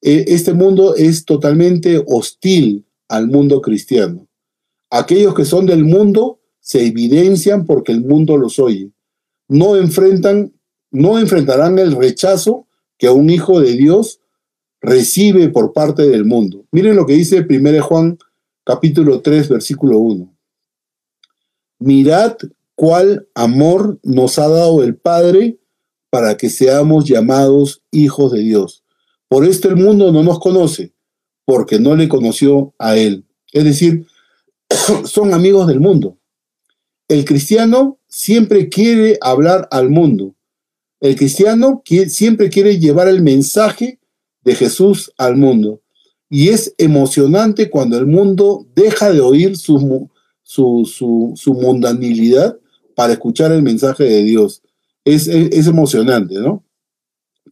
este 0.00 0.52
mundo 0.52 0.94
es 0.94 1.24
totalmente 1.24 2.02
hostil 2.06 2.86
al 3.08 3.26
mundo 3.28 3.60
cristiano. 3.60 4.26
Aquellos 4.90 5.34
que 5.34 5.44
son 5.44 5.66
del 5.66 5.84
mundo 5.84 6.40
se 6.60 6.86
evidencian 6.86 7.66
porque 7.66 7.92
el 7.92 8.02
mundo 8.02 8.36
los 8.36 8.58
oye. 8.58 8.90
No 9.48 9.76
enfrentan, 9.76 10.52
no 10.90 11.18
enfrentarán 11.18 11.78
el 11.78 11.96
rechazo 11.96 12.66
que 12.98 13.08
un 13.08 13.30
hijo 13.30 13.60
de 13.60 13.72
Dios 13.72 14.20
recibe 14.80 15.48
por 15.48 15.72
parte 15.72 16.08
del 16.08 16.24
mundo. 16.24 16.64
Miren 16.70 16.96
lo 16.96 17.06
que 17.06 17.14
dice 17.14 17.46
1 17.48 17.82
Juan 17.82 18.18
capítulo 18.64 19.20
3 19.20 19.48
versículo 19.48 19.98
1. 19.98 20.32
Mirad 21.80 22.36
cuál 22.74 23.28
amor 23.34 23.98
nos 24.02 24.38
ha 24.38 24.48
dado 24.48 24.82
el 24.82 24.96
Padre 24.96 25.58
para 26.10 26.36
que 26.36 26.50
seamos 26.50 27.04
llamados 27.06 27.82
hijos 27.90 28.32
de 28.32 28.40
Dios. 28.40 28.84
Por 29.28 29.44
esto 29.44 29.68
el 29.68 29.76
mundo 29.76 30.10
no 30.12 30.22
nos 30.22 30.40
conoce, 30.40 30.92
porque 31.44 31.78
no 31.78 31.94
le 31.94 32.08
conoció 32.08 32.74
a 32.78 32.96
Él. 32.96 33.24
Es 33.52 33.64
decir, 33.64 34.06
son 35.04 35.34
amigos 35.34 35.66
del 35.66 35.80
mundo. 35.80 36.18
El 37.08 37.24
cristiano 37.24 37.98
siempre 38.06 38.68
quiere 38.68 39.18
hablar 39.20 39.68
al 39.70 39.90
mundo. 39.90 40.34
El 41.00 41.16
cristiano 41.16 41.82
siempre 42.08 42.50
quiere 42.50 42.78
llevar 42.78 43.08
el 43.08 43.22
mensaje 43.22 44.00
de 44.42 44.54
Jesús 44.54 45.12
al 45.16 45.36
mundo. 45.36 45.80
Y 46.28 46.48
es 46.48 46.74
emocionante 46.76 47.70
cuando 47.70 47.96
el 47.96 48.06
mundo 48.06 48.66
deja 48.74 49.12
de 49.12 49.20
oír 49.20 49.56
su, 49.56 50.10
su, 50.42 51.54
mundanilidad 51.54 52.58
para 52.94 53.14
escuchar 53.14 53.52
el 53.52 53.62
mensaje 53.62 54.04
de 54.04 54.22
Dios. 54.24 54.62
Es, 55.04 55.28
es, 55.28 55.66
emocionante, 55.66 56.34
¿no? 56.34 56.64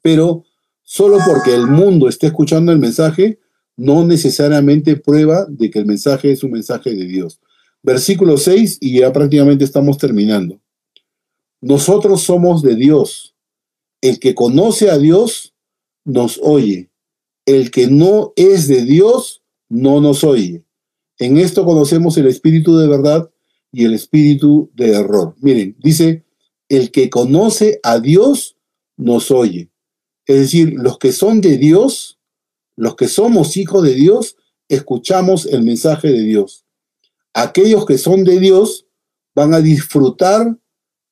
Pero 0.03 0.45
solo 0.87 1.19
porque 1.27 1.53
el 1.53 1.67
mundo 1.67 2.09
esté 2.09 2.29
escuchando 2.29 2.71
el 2.71 2.79
mensaje, 2.79 3.41
no 3.77 4.07
necesariamente 4.07 4.97
prueba 4.97 5.45
de 5.49 5.69
que 5.69 5.81
el 5.81 5.85
mensaje 5.87 6.31
es 6.31 6.45
un 6.45 6.53
mensaje 6.53 6.95
de 6.95 7.05
Dios. 7.07 7.41
Versículo 7.83 8.39
6 8.39 8.79
y 8.81 9.01
ya 9.01 9.13
prácticamente 9.13 9.65
estamos 9.65 9.99
terminando. 9.99 10.61
Nosotros 11.61 12.23
somos 12.23 12.63
de 12.63 12.77
Dios. 12.77 13.35
El 14.01 14.21
que 14.21 14.35
conoce 14.35 14.89
a 14.89 14.97
Dios 14.97 15.55
nos 16.05 16.39
oye. 16.43 16.91
El 17.45 17.71
que 17.73 17.89
no 17.89 18.33
es 18.37 18.69
de 18.69 18.85
Dios 18.85 19.43
no 19.69 20.01
nos 20.01 20.23
oye. 20.23 20.65
En 21.19 21.37
esto 21.37 21.65
conocemos 21.65 22.17
el 22.17 22.29
espíritu 22.29 22.79
de 22.79 22.87
verdad 22.87 23.29
y 23.73 23.85
el 23.85 23.95
espíritu 23.95 24.71
de 24.75 24.93
error. 24.93 25.35
Miren, 25.41 25.77
dice, 25.81 26.25
el 26.69 26.93
que 26.93 27.11
conoce 27.11 27.81
a 27.83 27.99
Dios 27.99 28.57
nos 28.97 29.33
oye. 29.33 29.71
Es 30.27 30.37
decir, 30.39 30.75
los 30.77 30.99
que 30.99 31.13
son 31.13 31.41
de 31.41 31.57
Dios, 31.57 32.19
los 32.77 32.97
que 32.97 33.09
somos 33.09 33.57
hijos 33.57 33.83
de 33.83 33.95
Dios, 33.95 34.37
escuchamos 34.69 35.47
el 35.47 35.63
mensaje 35.63 36.09
de 36.09 36.23
Dios. 36.23 36.65
Aquellos 37.33 37.87
que 37.87 37.99
son 37.99 38.25
de 38.25 38.41
Dios 38.41 38.87
van 39.35 39.55
a 39.55 39.61
disfrutar, 39.61 40.59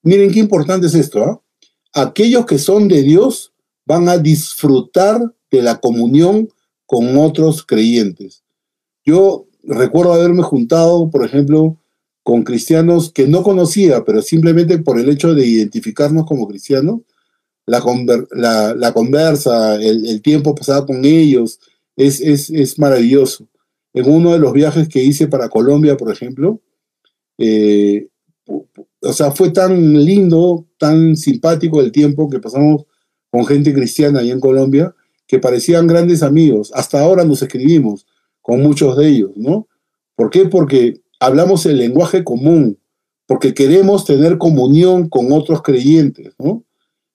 miren 0.02 0.32
qué 0.32 0.40
importante 0.40 0.86
es 0.86 0.94
esto, 0.94 1.22
¿ah? 1.22 1.42
aquellos 1.92 2.46
que 2.46 2.58
son 2.58 2.88
de 2.88 3.02
Dios 3.02 3.52
van 3.86 4.08
a 4.08 4.18
disfrutar 4.18 5.34
de 5.50 5.62
la 5.62 5.78
comunión 5.78 6.48
con 6.86 7.16
otros 7.16 7.64
creyentes. 7.64 8.42
Yo 9.04 9.46
recuerdo 9.62 10.12
haberme 10.12 10.42
juntado, 10.42 11.10
por 11.10 11.24
ejemplo, 11.24 11.78
con 12.22 12.42
cristianos 12.42 13.12
que 13.12 13.28
no 13.28 13.42
conocía, 13.42 14.04
pero 14.04 14.22
simplemente 14.22 14.78
por 14.78 14.98
el 14.98 15.10
hecho 15.10 15.34
de 15.34 15.46
identificarnos 15.46 16.24
como 16.26 16.48
cristianos, 16.48 17.00
la, 17.66 17.80
conversa, 18.92 19.76
el, 19.76 20.20
tiempo 20.22 20.54
pasado 20.54 20.86
con 20.86 21.04
ellos, 21.04 21.60
es, 21.96 22.20
es, 22.20 22.78
maravilloso. 22.78 23.48
En 23.92 24.10
uno 24.10 24.32
de 24.32 24.38
los 24.38 24.52
viajes 24.52 24.88
que 24.88 25.02
hice 25.02 25.28
para 25.28 25.48
Colombia, 25.48 25.96
por 25.96 26.10
ejemplo, 26.12 26.60
eh, 27.38 28.08
o 28.46 29.12
sea, 29.12 29.30
fue 29.30 29.50
tan 29.50 30.04
lindo, 30.04 30.66
tan 30.78 31.16
simpático 31.16 31.80
el 31.80 31.92
tiempo 31.92 32.28
que 32.28 32.40
pasamos 32.40 32.84
con 33.30 33.46
gente 33.46 33.72
cristiana 33.72 34.20
ahí 34.20 34.30
en 34.30 34.40
Colombia, 34.40 34.94
que 35.26 35.38
parecían 35.38 35.86
grandes 35.86 36.22
amigos. 36.22 36.70
Hasta 36.74 37.00
ahora 37.00 37.24
nos 37.24 37.42
escribimos 37.42 38.06
con 38.40 38.62
muchos 38.62 38.96
de 38.96 39.08
ellos, 39.08 39.32
¿no? 39.36 39.68
¿Por 40.16 40.30
qué? 40.30 40.46
Porque 40.46 41.00
hablamos 41.18 41.66
el 41.66 41.78
lenguaje 41.78 42.24
común, 42.24 42.78
porque 43.26 43.54
queremos 43.54 44.04
tener 44.04 44.38
comunión 44.38 45.08
con 45.08 45.32
otros 45.32 45.62
creyentes, 45.62 46.34
¿no? 46.38 46.63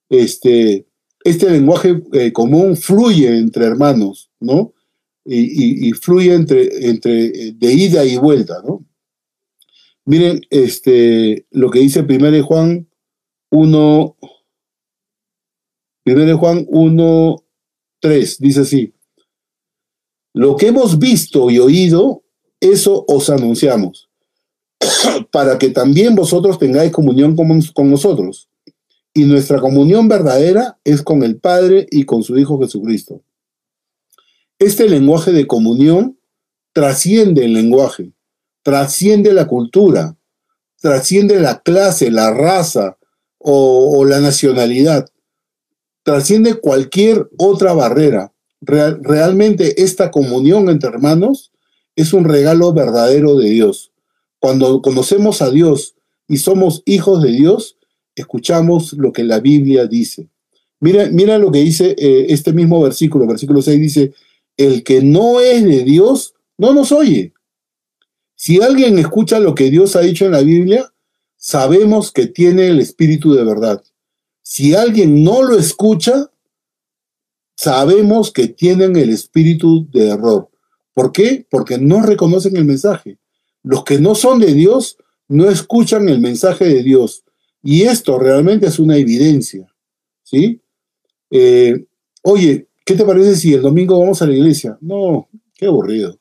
Este, 0.09 0.87
este 1.23 1.49
lenguaje 1.49 2.01
eh, 2.13 2.33
común 2.33 2.75
fluye 2.75 3.37
entre 3.37 3.65
hermanos, 3.65 4.31
¿no? 4.39 4.73
Y, 5.25 5.91
fluye 5.93 6.33
entre, 6.33 6.89
entre 6.89 7.25
eh, 7.25 7.53
de 7.55 7.73
ida 7.73 8.03
y 8.03 8.17
vuelta, 8.17 8.63
¿no? 8.65 8.83
Miren 10.05 10.41
este, 10.49 11.45
lo 11.51 11.69
que 11.69 11.79
dice 11.79 11.99
1 11.99 12.43
Juan 12.43 12.89
1, 13.51 14.17
1 16.05 16.37
Juan 16.37 16.65
1, 16.67 17.43
3, 17.99 18.37
dice 18.39 18.61
así, 18.61 18.93
lo 20.33 20.55
que 20.55 20.67
hemos 20.67 20.97
visto 20.97 21.49
y 21.49 21.59
oído, 21.59 22.23
eso 22.59 23.05
os 23.07 23.29
anunciamos, 23.29 24.09
para 25.31 25.57
que 25.57 25.69
también 25.69 26.15
vosotros 26.15 26.57
tengáis 26.57 26.91
comunión 26.91 27.35
con, 27.35 27.61
con 27.73 27.91
nosotros. 27.91 28.48
Y 29.13 29.25
nuestra 29.25 29.59
comunión 29.59 30.07
verdadera 30.07 30.79
es 30.83 31.01
con 31.01 31.23
el 31.23 31.37
Padre 31.37 31.87
y 31.89 32.03
con 32.05 32.23
su 32.23 32.37
Hijo 32.37 32.59
Jesucristo. 32.59 33.23
Este 34.59 34.87
lenguaje 34.87 35.31
de 35.31 35.47
comunión 35.47 36.19
trasciende 36.73 37.45
el 37.45 37.53
lenguaje 37.53 38.13
trasciende 38.69 39.33
la 39.33 39.47
cultura, 39.47 40.15
trasciende 40.79 41.39
la 41.39 41.61
clase, 41.61 42.11
la 42.11 42.31
raza 42.31 42.99
o, 43.39 44.05
la 44.05 44.19
nacionalidad, 44.19 45.09
trasciende 46.03 46.53
cualquier 46.53 47.27
otra 47.39 47.73
barrera. 47.73 48.31
realmente 48.61 49.81
esta 49.81 50.11
comunión 50.11 50.69
entre 50.69 50.89
hermanos 50.89 51.51
es 51.95 52.13
un 52.13 52.25
regalo 52.25 52.71
verdadero 52.71 53.37
de 53.37 53.49
Dios. 53.49 53.91
Cuando 54.37 54.83
conocemos 54.83 55.41
a 55.41 55.49
Dios 55.49 55.95
y 56.27 56.37
somos 56.37 56.83
hijos 56.85 57.23
de 57.23 57.31
Dios, 57.31 57.77
escuchamos 58.21 58.93
lo 58.93 59.11
que 59.11 59.23
la 59.23 59.39
Biblia 59.39 59.85
dice. 59.85 60.27
Mira, 60.79 61.09
mira 61.11 61.37
lo 61.37 61.51
que 61.51 61.59
dice 61.59 61.95
eh, 61.97 62.27
este 62.29 62.53
mismo 62.53 62.81
versículo, 62.81 63.27
versículo 63.27 63.61
6 63.61 63.79
dice, 63.79 64.13
el 64.57 64.83
que 64.83 65.01
no 65.01 65.39
es 65.41 65.63
de 65.63 65.83
Dios 65.83 66.33
no 66.57 66.73
nos 66.73 66.91
oye. 66.91 67.33
Si 68.35 68.61
alguien 68.61 68.97
escucha 68.97 69.39
lo 69.39 69.55
que 69.55 69.69
Dios 69.69 69.95
ha 69.95 70.01
dicho 70.01 70.25
en 70.25 70.31
la 70.31 70.41
Biblia, 70.41 70.93
sabemos 71.35 72.11
que 72.11 72.27
tiene 72.27 72.67
el 72.67 72.79
Espíritu 72.79 73.33
de 73.33 73.43
verdad. 73.43 73.83
Si 74.41 74.73
alguien 74.73 75.23
no 75.23 75.43
lo 75.43 75.59
escucha, 75.59 76.31
sabemos 77.55 78.31
que 78.31 78.47
tienen 78.47 78.95
el 78.95 79.09
espíritu 79.09 79.87
de 79.91 80.09
error. 80.09 80.49
¿Por 80.93 81.11
qué? 81.11 81.45
Porque 81.51 81.77
no 81.77 82.01
reconocen 82.01 82.57
el 82.57 82.65
mensaje. 82.65 83.19
Los 83.63 83.83
que 83.83 83.99
no 83.99 84.15
son 84.15 84.39
de 84.39 84.53
Dios 84.53 84.97
no 85.27 85.49
escuchan 85.49 86.09
el 86.09 86.19
mensaje 86.19 86.65
de 86.65 86.81
Dios. 86.81 87.25
Y 87.63 87.83
esto 87.83 88.17
realmente 88.17 88.67
es 88.67 88.79
una 88.79 88.97
evidencia. 88.97 89.67
¿Sí? 90.23 90.61
Eh, 91.31 91.85
oye, 92.23 92.67
¿qué 92.85 92.95
te 92.95 93.05
parece 93.05 93.35
si 93.35 93.53
el 93.53 93.61
domingo 93.61 93.99
vamos 93.99 94.21
a 94.21 94.27
la 94.27 94.33
iglesia? 94.33 94.77
No, 94.81 95.27
qué 95.55 95.65
aburrido. 95.65 96.19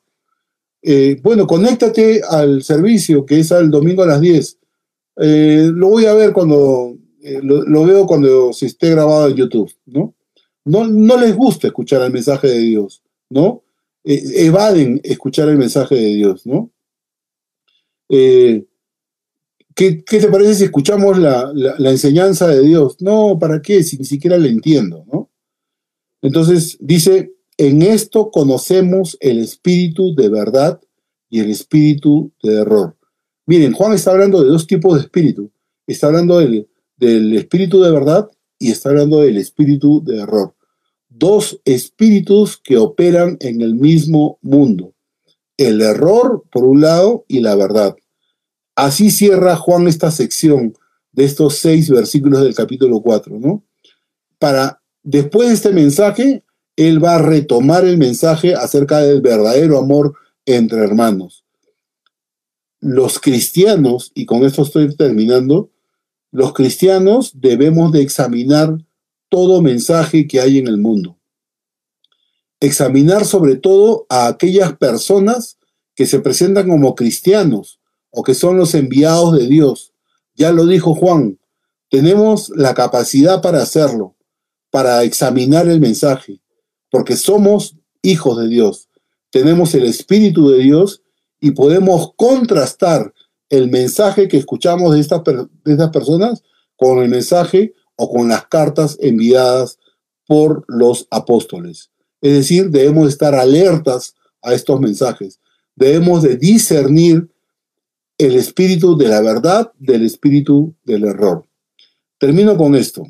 Eh, 0.81 1.19
bueno, 1.21 1.45
conéctate 1.45 2.21
al 2.27 2.63
servicio 2.63 3.25
que 3.25 3.39
es 3.39 3.51
el 3.51 3.69
domingo 3.69 4.03
a 4.03 4.07
las 4.07 4.21
10. 4.21 4.57
Eh, 5.21 5.69
lo 5.73 5.89
voy 5.89 6.05
a 6.05 6.13
ver 6.13 6.31
cuando, 6.31 6.97
eh, 7.21 7.39
lo, 7.43 7.83
veo 7.85 8.07
cuando 8.07 8.53
se 8.53 8.67
esté 8.67 8.91
grabado 8.91 9.27
en 9.27 9.35
YouTube, 9.35 9.71
¿no? 9.85 10.15
No, 10.65 11.17
les 11.19 11.35
gusta 11.35 11.67
escuchar 11.67 12.01
el 12.03 12.13
mensaje 12.13 12.47
de 12.47 12.59
Dios, 12.59 13.01
¿no? 13.29 13.63
evaden 14.03 14.99
escuchar 15.03 15.49
el 15.49 15.57
mensaje 15.57 15.93
de 15.93 16.15
Dios, 16.15 16.45
¿no? 16.47 16.71
¿Qué, 19.79 20.19
te 20.19 20.27
parece 20.27 20.55
si 20.55 20.63
escuchamos 20.65 21.17
la, 21.17 21.53
enseñanza 21.79 22.47
de 22.47 22.61
Dios? 22.61 22.97
No, 22.99 23.37
¿para 23.39 23.61
qué? 23.61 23.81
Si 23.83 23.97
ni 23.97 24.03
siquiera 24.03 24.37
la 24.37 24.47
entiendo, 24.47 25.05
¿no? 25.11 25.31
Entonces 26.21 26.77
dice, 26.81 27.33
en 27.57 27.81
esto 27.81 28.29
conocemos 28.29 29.17
el 29.21 29.39
espíritu 29.39 30.13
de 30.15 30.27
verdad 30.27 30.81
y 31.29 31.39
el 31.39 31.49
espíritu 31.49 32.33
de 32.43 32.55
error. 32.55 32.97
Miren, 33.45 33.71
Juan 33.71 33.93
está 33.93 34.11
hablando 34.11 34.43
de 34.43 34.49
dos 34.49 34.67
tipos 34.67 34.95
de 34.95 35.01
espíritu. 35.01 35.49
Está 35.87 36.07
hablando 36.07 36.39
del 36.39 37.37
espíritu 37.37 37.81
de 37.81 37.91
verdad 37.91 38.29
y 38.59 38.71
está 38.71 38.89
hablando 38.89 39.21
del 39.21 39.37
espíritu 39.37 40.03
de 40.03 40.19
error. 40.19 40.55
Dos 41.07 41.61
espíritus 41.63 42.57
que 42.57 42.77
operan 42.77 43.37
en 43.39 43.61
el 43.61 43.75
mismo 43.75 44.39
mundo. 44.41 44.93
El 45.55 45.81
error, 45.81 46.43
por 46.51 46.65
un 46.65 46.81
lado, 46.81 47.25
y 47.29 47.39
la 47.39 47.55
verdad. 47.55 47.95
Así 48.79 49.11
cierra 49.11 49.57
Juan 49.57 49.89
esta 49.89 50.09
sección 50.09 50.73
de 51.11 51.25
estos 51.25 51.57
seis 51.57 51.89
versículos 51.89 52.39
del 52.39 52.55
capítulo 52.55 53.01
4, 53.01 53.37
¿no? 53.37 53.65
Para, 54.37 54.81
después 55.03 55.49
de 55.49 55.55
este 55.55 55.73
mensaje, 55.73 56.45
él 56.77 57.03
va 57.03 57.15
a 57.15 57.21
retomar 57.21 57.83
el 57.83 57.97
mensaje 57.97 58.55
acerca 58.55 58.99
del 58.99 59.19
verdadero 59.19 59.77
amor 59.77 60.13
entre 60.45 60.79
hermanos. 60.79 61.43
Los 62.79 63.19
cristianos, 63.19 64.13
y 64.15 64.25
con 64.25 64.45
esto 64.45 64.61
estoy 64.61 64.95
terminando, 64.95 65.71
los 66.31 66.53
cristianos 66.53 67.33
debemos 67.33 67.91
de 67.91 68.01
examinar 68.01 68.77
todo 69.27 69.61
mensaje 69.61 70.25
que 70.25 70.39
hay 70.39 70.57
en 70.57 70.67
el 70.69 70.77
mundo. 70.77 71.17
Examinar 72.61 73.25
sobre 73.25 73.57
todo 73.57 74.05
a 74.07 74.27
aquellas 74.27 74.77
personas 74.77 75.57
que 75.95 76.05
se 76.05 76.21
presentan 76.21 76.69
como 76.69 76.95
cristianos 76.95 77.78
o 78.11 78.23
que 78.23 78.33
son 78.33 78.57
los 78.57 78.75
enviados 78.75 79.37
de 79.37 79.47
Dios. 79.47 79.93
Ya 80.35 80.51
lo 80.51 80.65
dijo 80.65 80.95
Juan, 80.95 81.39
tenemos 81.89 82.49
la 82.55 82.73
capacidad 82.73 83.41
para 83.41 83.61
hacerlo, 83.61 84.15
para 84.71 85.03
examinar 85.03 85.67
el 85.67 85.79
mensaje 85.79 86.41
porque 86.89 87.15
somos 87.15 87.75
hijos 88.01 88.37
de 88.37 88.47
Dios, 88.47 88.89
tenemos 89.31 89.73
el 89.75 89.85
Espíritu 89.85 90.49
de 90.49 90.59
Dios 90.59 91.03
y 91.39 91.51
podemos 91.51 92.13
contrastar 92.15 93.13
el 93.49 93.69
mensaje 93.69 94.27
que 94.27 94.37
escuchamos 94.37 94.93
de 94.93 94.99
estas, 94.99 95.23
de 95.23 95.71
estas 95.71 95.89
personas 95.89 96.43
con 96.75 96.99
el 96.99 97.09
mensaje 97.09 97.73
o 97.95 98.11
con 98.11 98.29
las 98.29 98.47
cartas 98.47 98.97
enviadas 99.01 99.77
por 100.25 100.63
los 100.67 101.07
apóstoles. 101.11 101.91
Es 102.21 102.33
decir, 102.33 102.69
debemos 102.69 103.09
estar 103.09 103.35
alertas 103.35 104.15
a 104.41 104.53
estos 104.53 104.79
mensajes. 104.79 105.39
Debemos 105.75 106.23
de 106.23 106.35
discernir 106.35 107.29
el 108.19 108.35
espíritu 108.35 108.97
de 108.97 109.07
la 109.07 109.21
verdad 109.21 109.71
del 109.79 110.05
espíritu 110.05 110.75
del 110.83 111.05
error. 111.05 111.47
Termino 112.19 112.57
con 112.57 112.75
esto. 112.75 113.07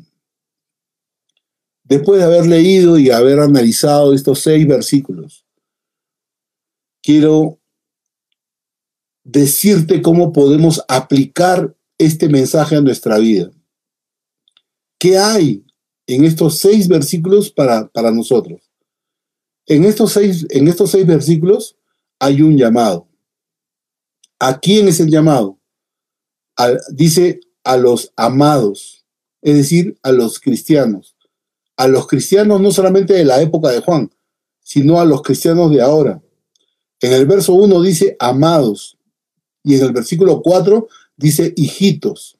Después 1.82 2.20
de 2.20 2.26
haber 2.26 2.46
leído 2.46 2.96
y 2.96 3.10
haber 3.10 3.40
analizado 3.40 4.14
estos 4.14 4.38
seis 4.38 4.66
versículos, 4.68 5.44
quiero 7.02 7.58
decirte 9.24 10.00
cómo 10.00 10.32
podemos 10.32 10.80
aplicar 10.86 11.76
este 11.98 12.28
mensaje 12.28 12.76
a 12.76 12.80
nuestra 12.80 13.18
vida. 13.18 13.50
¿Qué 14.96 15.18
hay 15.18 15.64
en 16.06 16.24
estos 16.24 16.58
seis 16.58 16.86
versículos 16.86 17.50
para, 17.50 17.88
para 17.88 18.12
nosotros? 18.12 18.70
En 19.66 19.84
estos, 19.84 20.12
seis, 20.12 20.46
en 20.50 20.68
estos 20.68 20.92
seis 20.92 21.04
versículos 21.04 21.76
hay 22.20 22.42
un 22.42 22.56
llamado. 22.56 23.09
¿A 24.40 24.58
quién 24.58 24.88
es 24.88 24.98
el 25.00 25.10
llamado? 25.10 25.58
dice 26.92 27.40
a 27.64 27.78
los 27.78 28.12
amados, 28.16 29.06
es 29.40 29.56
decir, 29.56 29.98
a 30.02 30.12
los 30.12 30.40
cristianos. 30.40 31.16
A 31.76 31.88
los 31.88 32.06
cristianos 32.06 32.60
no 32.60 32.70
solamente 32.70 33.14
de 33.14 33.24
la 33.24 33.40
época 33.40 33.70
de 33.70 33.80
Juan, 33.80 34.10
sino 34.62 35.00
a 35.00 35.06
los 35.06 35.22
cristianos 35.22 35.70
de 35.70 35.80
ahora. 35.80 36.22
En 37.00 37.12
el 37.12 37.26
verso 37.26 37.54
1 37.54 37.80
dice 37.80 38.16
amados 38.18 38.98
y 39.62 39.76
en 39.76 39.84
el 39.86 39.92
versículo 39.92 40.42
4 40.42 40.88
dice 41.16 41.54
hijitos. 41.56 42.38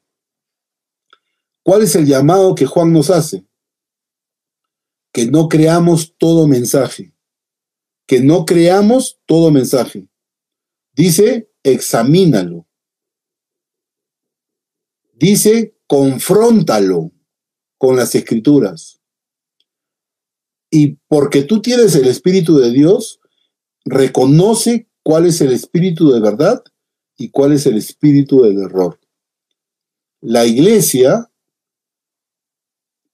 ¿Cuál 1.62 1.82
es 1.82 1.94
el 1.96 2.06
llamado 2.06 2.54
que 2.54 2.66
Juan 2.66 2.92
nos 2.92 3.10
hace? 3.10 3.46
Que 5.12 5.26
no 5.26 5.48
creamos 5.48 6.14
todo 6.18 6.46
mensaje. 6.46 7.14
Que 8.06 8.20
no 8.20 8.44
creamos 8.44 9.18
todo 9.24 9.50
mensaje. 9.50 10.06
Dice, 10.92 11.49
examínalo. 11.62 12.66
Dice, 15.14 15.76
confróntalo 15.86 17.12
con 17.76 17.96
las 17.96 18.14
escrituras. 18.14 19.00
Y 20.70 20.98
porque 21.08 21.42
tú 21.42 21.60
tienes 21.60 21.94
el 21.96 22.06
Espíritu 22.06 22.56
de 22.58 22.70
Dios, 22.70 23.20
reconoce 23.84 24.88
cuál 25.02 25.26
es 25.26 25.40
el 25.40 25.52
Espíritu 25.52 26.10
de 26.10 26.20
verdad 26.20 26.62
y 27.16 27.30
cuál 27.30 27.52
es 27.52 27.66
el 27.66 27.76
Espíritu 27.76 28.42
del 28.42 28.58
error. 28.60 29.00
La 30.20 30.46
iglesia 30.46 31.30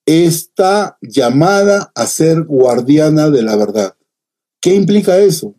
está 0.05 0.99
llamada 1.01 1.90
a 1.94 2.07
ser 2.07 2.44
guardiana 2.44 3.30
de 3.30 3.42
la 3.42 3.57
verdad. 3.57 3.97
¿Qué 4.61 4.74
implica 4.74 5.18
eso? 5.18 5.57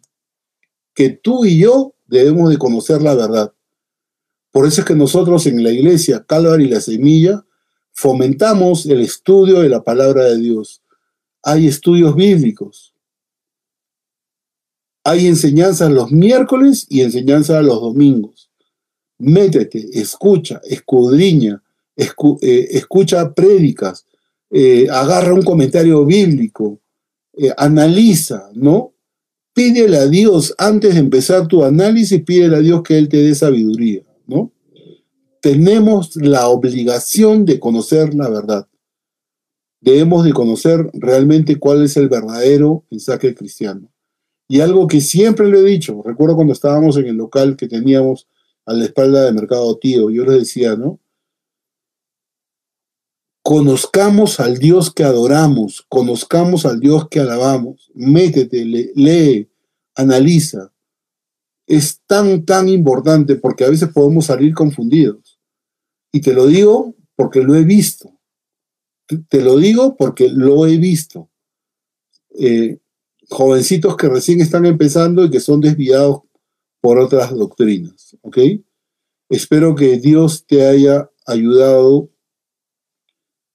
Que 0.93 1.09
tú 1.09 1.45
y 1.45 1.59
yo 1.59 1.96
debemos 2.07 2.49
de 2.49 2.57
conocer 2.57 3.01
la 3.01 3.15
verdad. 3.15 3.53
Por 4.51 4.65
eso 4.65 4.81
es 4.81 4.87
que 4.87 4.95
nosotros 4.95 5.45
en 5.45 5.63
la 5.63 5.71
iglesia 5.71 6.25
Calvary 6.27 6.65
y 6.65 6.69
la 6.69 6.81
Semilla 6.81 7.45
fomentamos 7.91 8.85
el 8.85 9.01
estudio 9.01 9.59
de 9.59 9.69
la 9.69 9.83
palabra 9.83 10.25
de 10.25 10.37
Dios. 10.37 10.81
Hay 11.43 11.67
estudios 11.67 12.15
bíblicos. 12.15 12.93
Hay 15.03 15.27
enseñanzas 15.27 15.89
los 15.91 16.11
miércoles 16.11 16.85
y 16.89 17.01
enseñanzas 17.01 17.63
los 17.63 17.79
domingos. 17.79 18.49
Métete, 19.19 19.87
escucha, 19.93 20.61
escudriña, 20.65 21.63
eh, 21.95 22.67
escucha 22.71 23.33
prédicas, 23.33 24.05
eh, 24.49 24.87
agarra 24.89 25.33
un 25.33 25.43
comentario 25.43 26.05
bíblico, 26.05 26.79
eh, 27.33 27.53
analiza, 27.57 28.49
¿no? 28.53 28.93
Pídele 29.57 29.97
a 29.97 30.05
Dios, 30.05 30.53
antes 30.59 30.93
de 30.93 30.99
empezar 30.99 31.47
tu 31.47 31.63
análisis, 31.63 32.21
pídele 32.21 32.57
a 32.57 32.59
Dios 32.59 32.83
que 32.83 32.95
Él 32.95 33.09
te 33.09 33.17
dé 33.17 33.33
sabiduría, 33.33 34.03
¿no? 34.27 34.51
Tenemos 35.41 36.15
la 36.15 36.47
obligación 36.49 37.43
de 37.43 37.59
conocer 37.59 38.13
la 38.13 38.29
verdad. 38.29 38.67
Debemos 39.81 40.25
de 40.25 40.33
conocer 40.33 40.91
realmente 40.93 41.55
cuál 41.55 41.83
es 41.83 41.97
el 41.97 42.07
verdadero 42.07 42.85
mensaje 42.91 43.33
cristiano. 43.33 43.91
Y 44.47 44.59
algo 44.59 44.85
que 44.85 45.01
siempre 45.01 45.49
le 45.49 45.57
he 45.57 45.63
dicho, 45.63 46.03
recuerdo 46.05 46.35
cuando 46.35 46.53
estábamos 46.53 46.95
en 46.97 47.07
el 47.07 47.15
local 47.15 47.57
que 47.57 47.67
teníamos 47.67 48.27
a 48.63 48.73
la 48.73 48.85
espalda 48.85 49.25
del 49.25 49.33
Mercado 49.33 49.75
Tío, 49.79 50.11
yo 50.11 50.23
les 50.23 50.37
decía, 50.37 50.75
¿no? 50.75 50.99
Conozcamos 53.47 54.41
al 54.41 54.57
Dios 54.57 54.93
que 54.93 55.05
adoramos, 55.05 55.85
conozcamos 55.87 56.65
al 56.65 56.81
Dios 56.81 57.07
que 57.07 57.21
alabamos. 57.21 57.89
Métete, 57.95 58.65
lee, 58.65 59.49
analiza. 59.95 60.73
Es 61.65 62.01
tan, 62.05 62.43
tan 62.43 62.67
importante 62.67 63.37
porque 63.37 63.63
a 63.63 63.69
veces 63.69 63.87
podemos 63.87 64.25
salir 64.25 64.53
confundidos. 64.53 65.39
Y 66.11 66.19
te 66.19 66.33
lo 66.33 66.45
digo 66.45 66.93
porque 67.15 67.41
lo 67.41 67.55
he 67.55 67.63
visto. 67.63 68.19
Te 69.29 69.41
lo 69.41 69.55
digo 69.55 69.95
porque 69.95 70.27
lo 70.27 70.67
he 70.67 70.75
visto. 70.75 71.29
Eh, 72.37 72.79
jovencitos 73.29 73.95
que 73.95 74.09
recién 74.09 74.41
están 74.41 74.65
empezando 74.65 75.23
y 75.23 75.29
que 75.29 75.39
son 75.39 75.61
desviados 75.61 76.23
por 76.81 76.99
otras 76.99 77.33
doctrinas. 77.33 78.17
Espero 79.29 79.73
que 79.73 79.99
Dios 79.99 80.45
te 80.45 80.67
haya 80.67 81.09
ayudado 81.25 82.09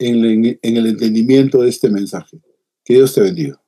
en, 0.09 0.59
el 0.63 0.87
entendimiento 0.87 1.63
de 1.63 1.69
este 1.69 1.89
mensaje. 1.89 2.39
Que 2.85 2.95
Dios 2.95 3.15
te 3.15 3.21
bendiga. 3.21 3.62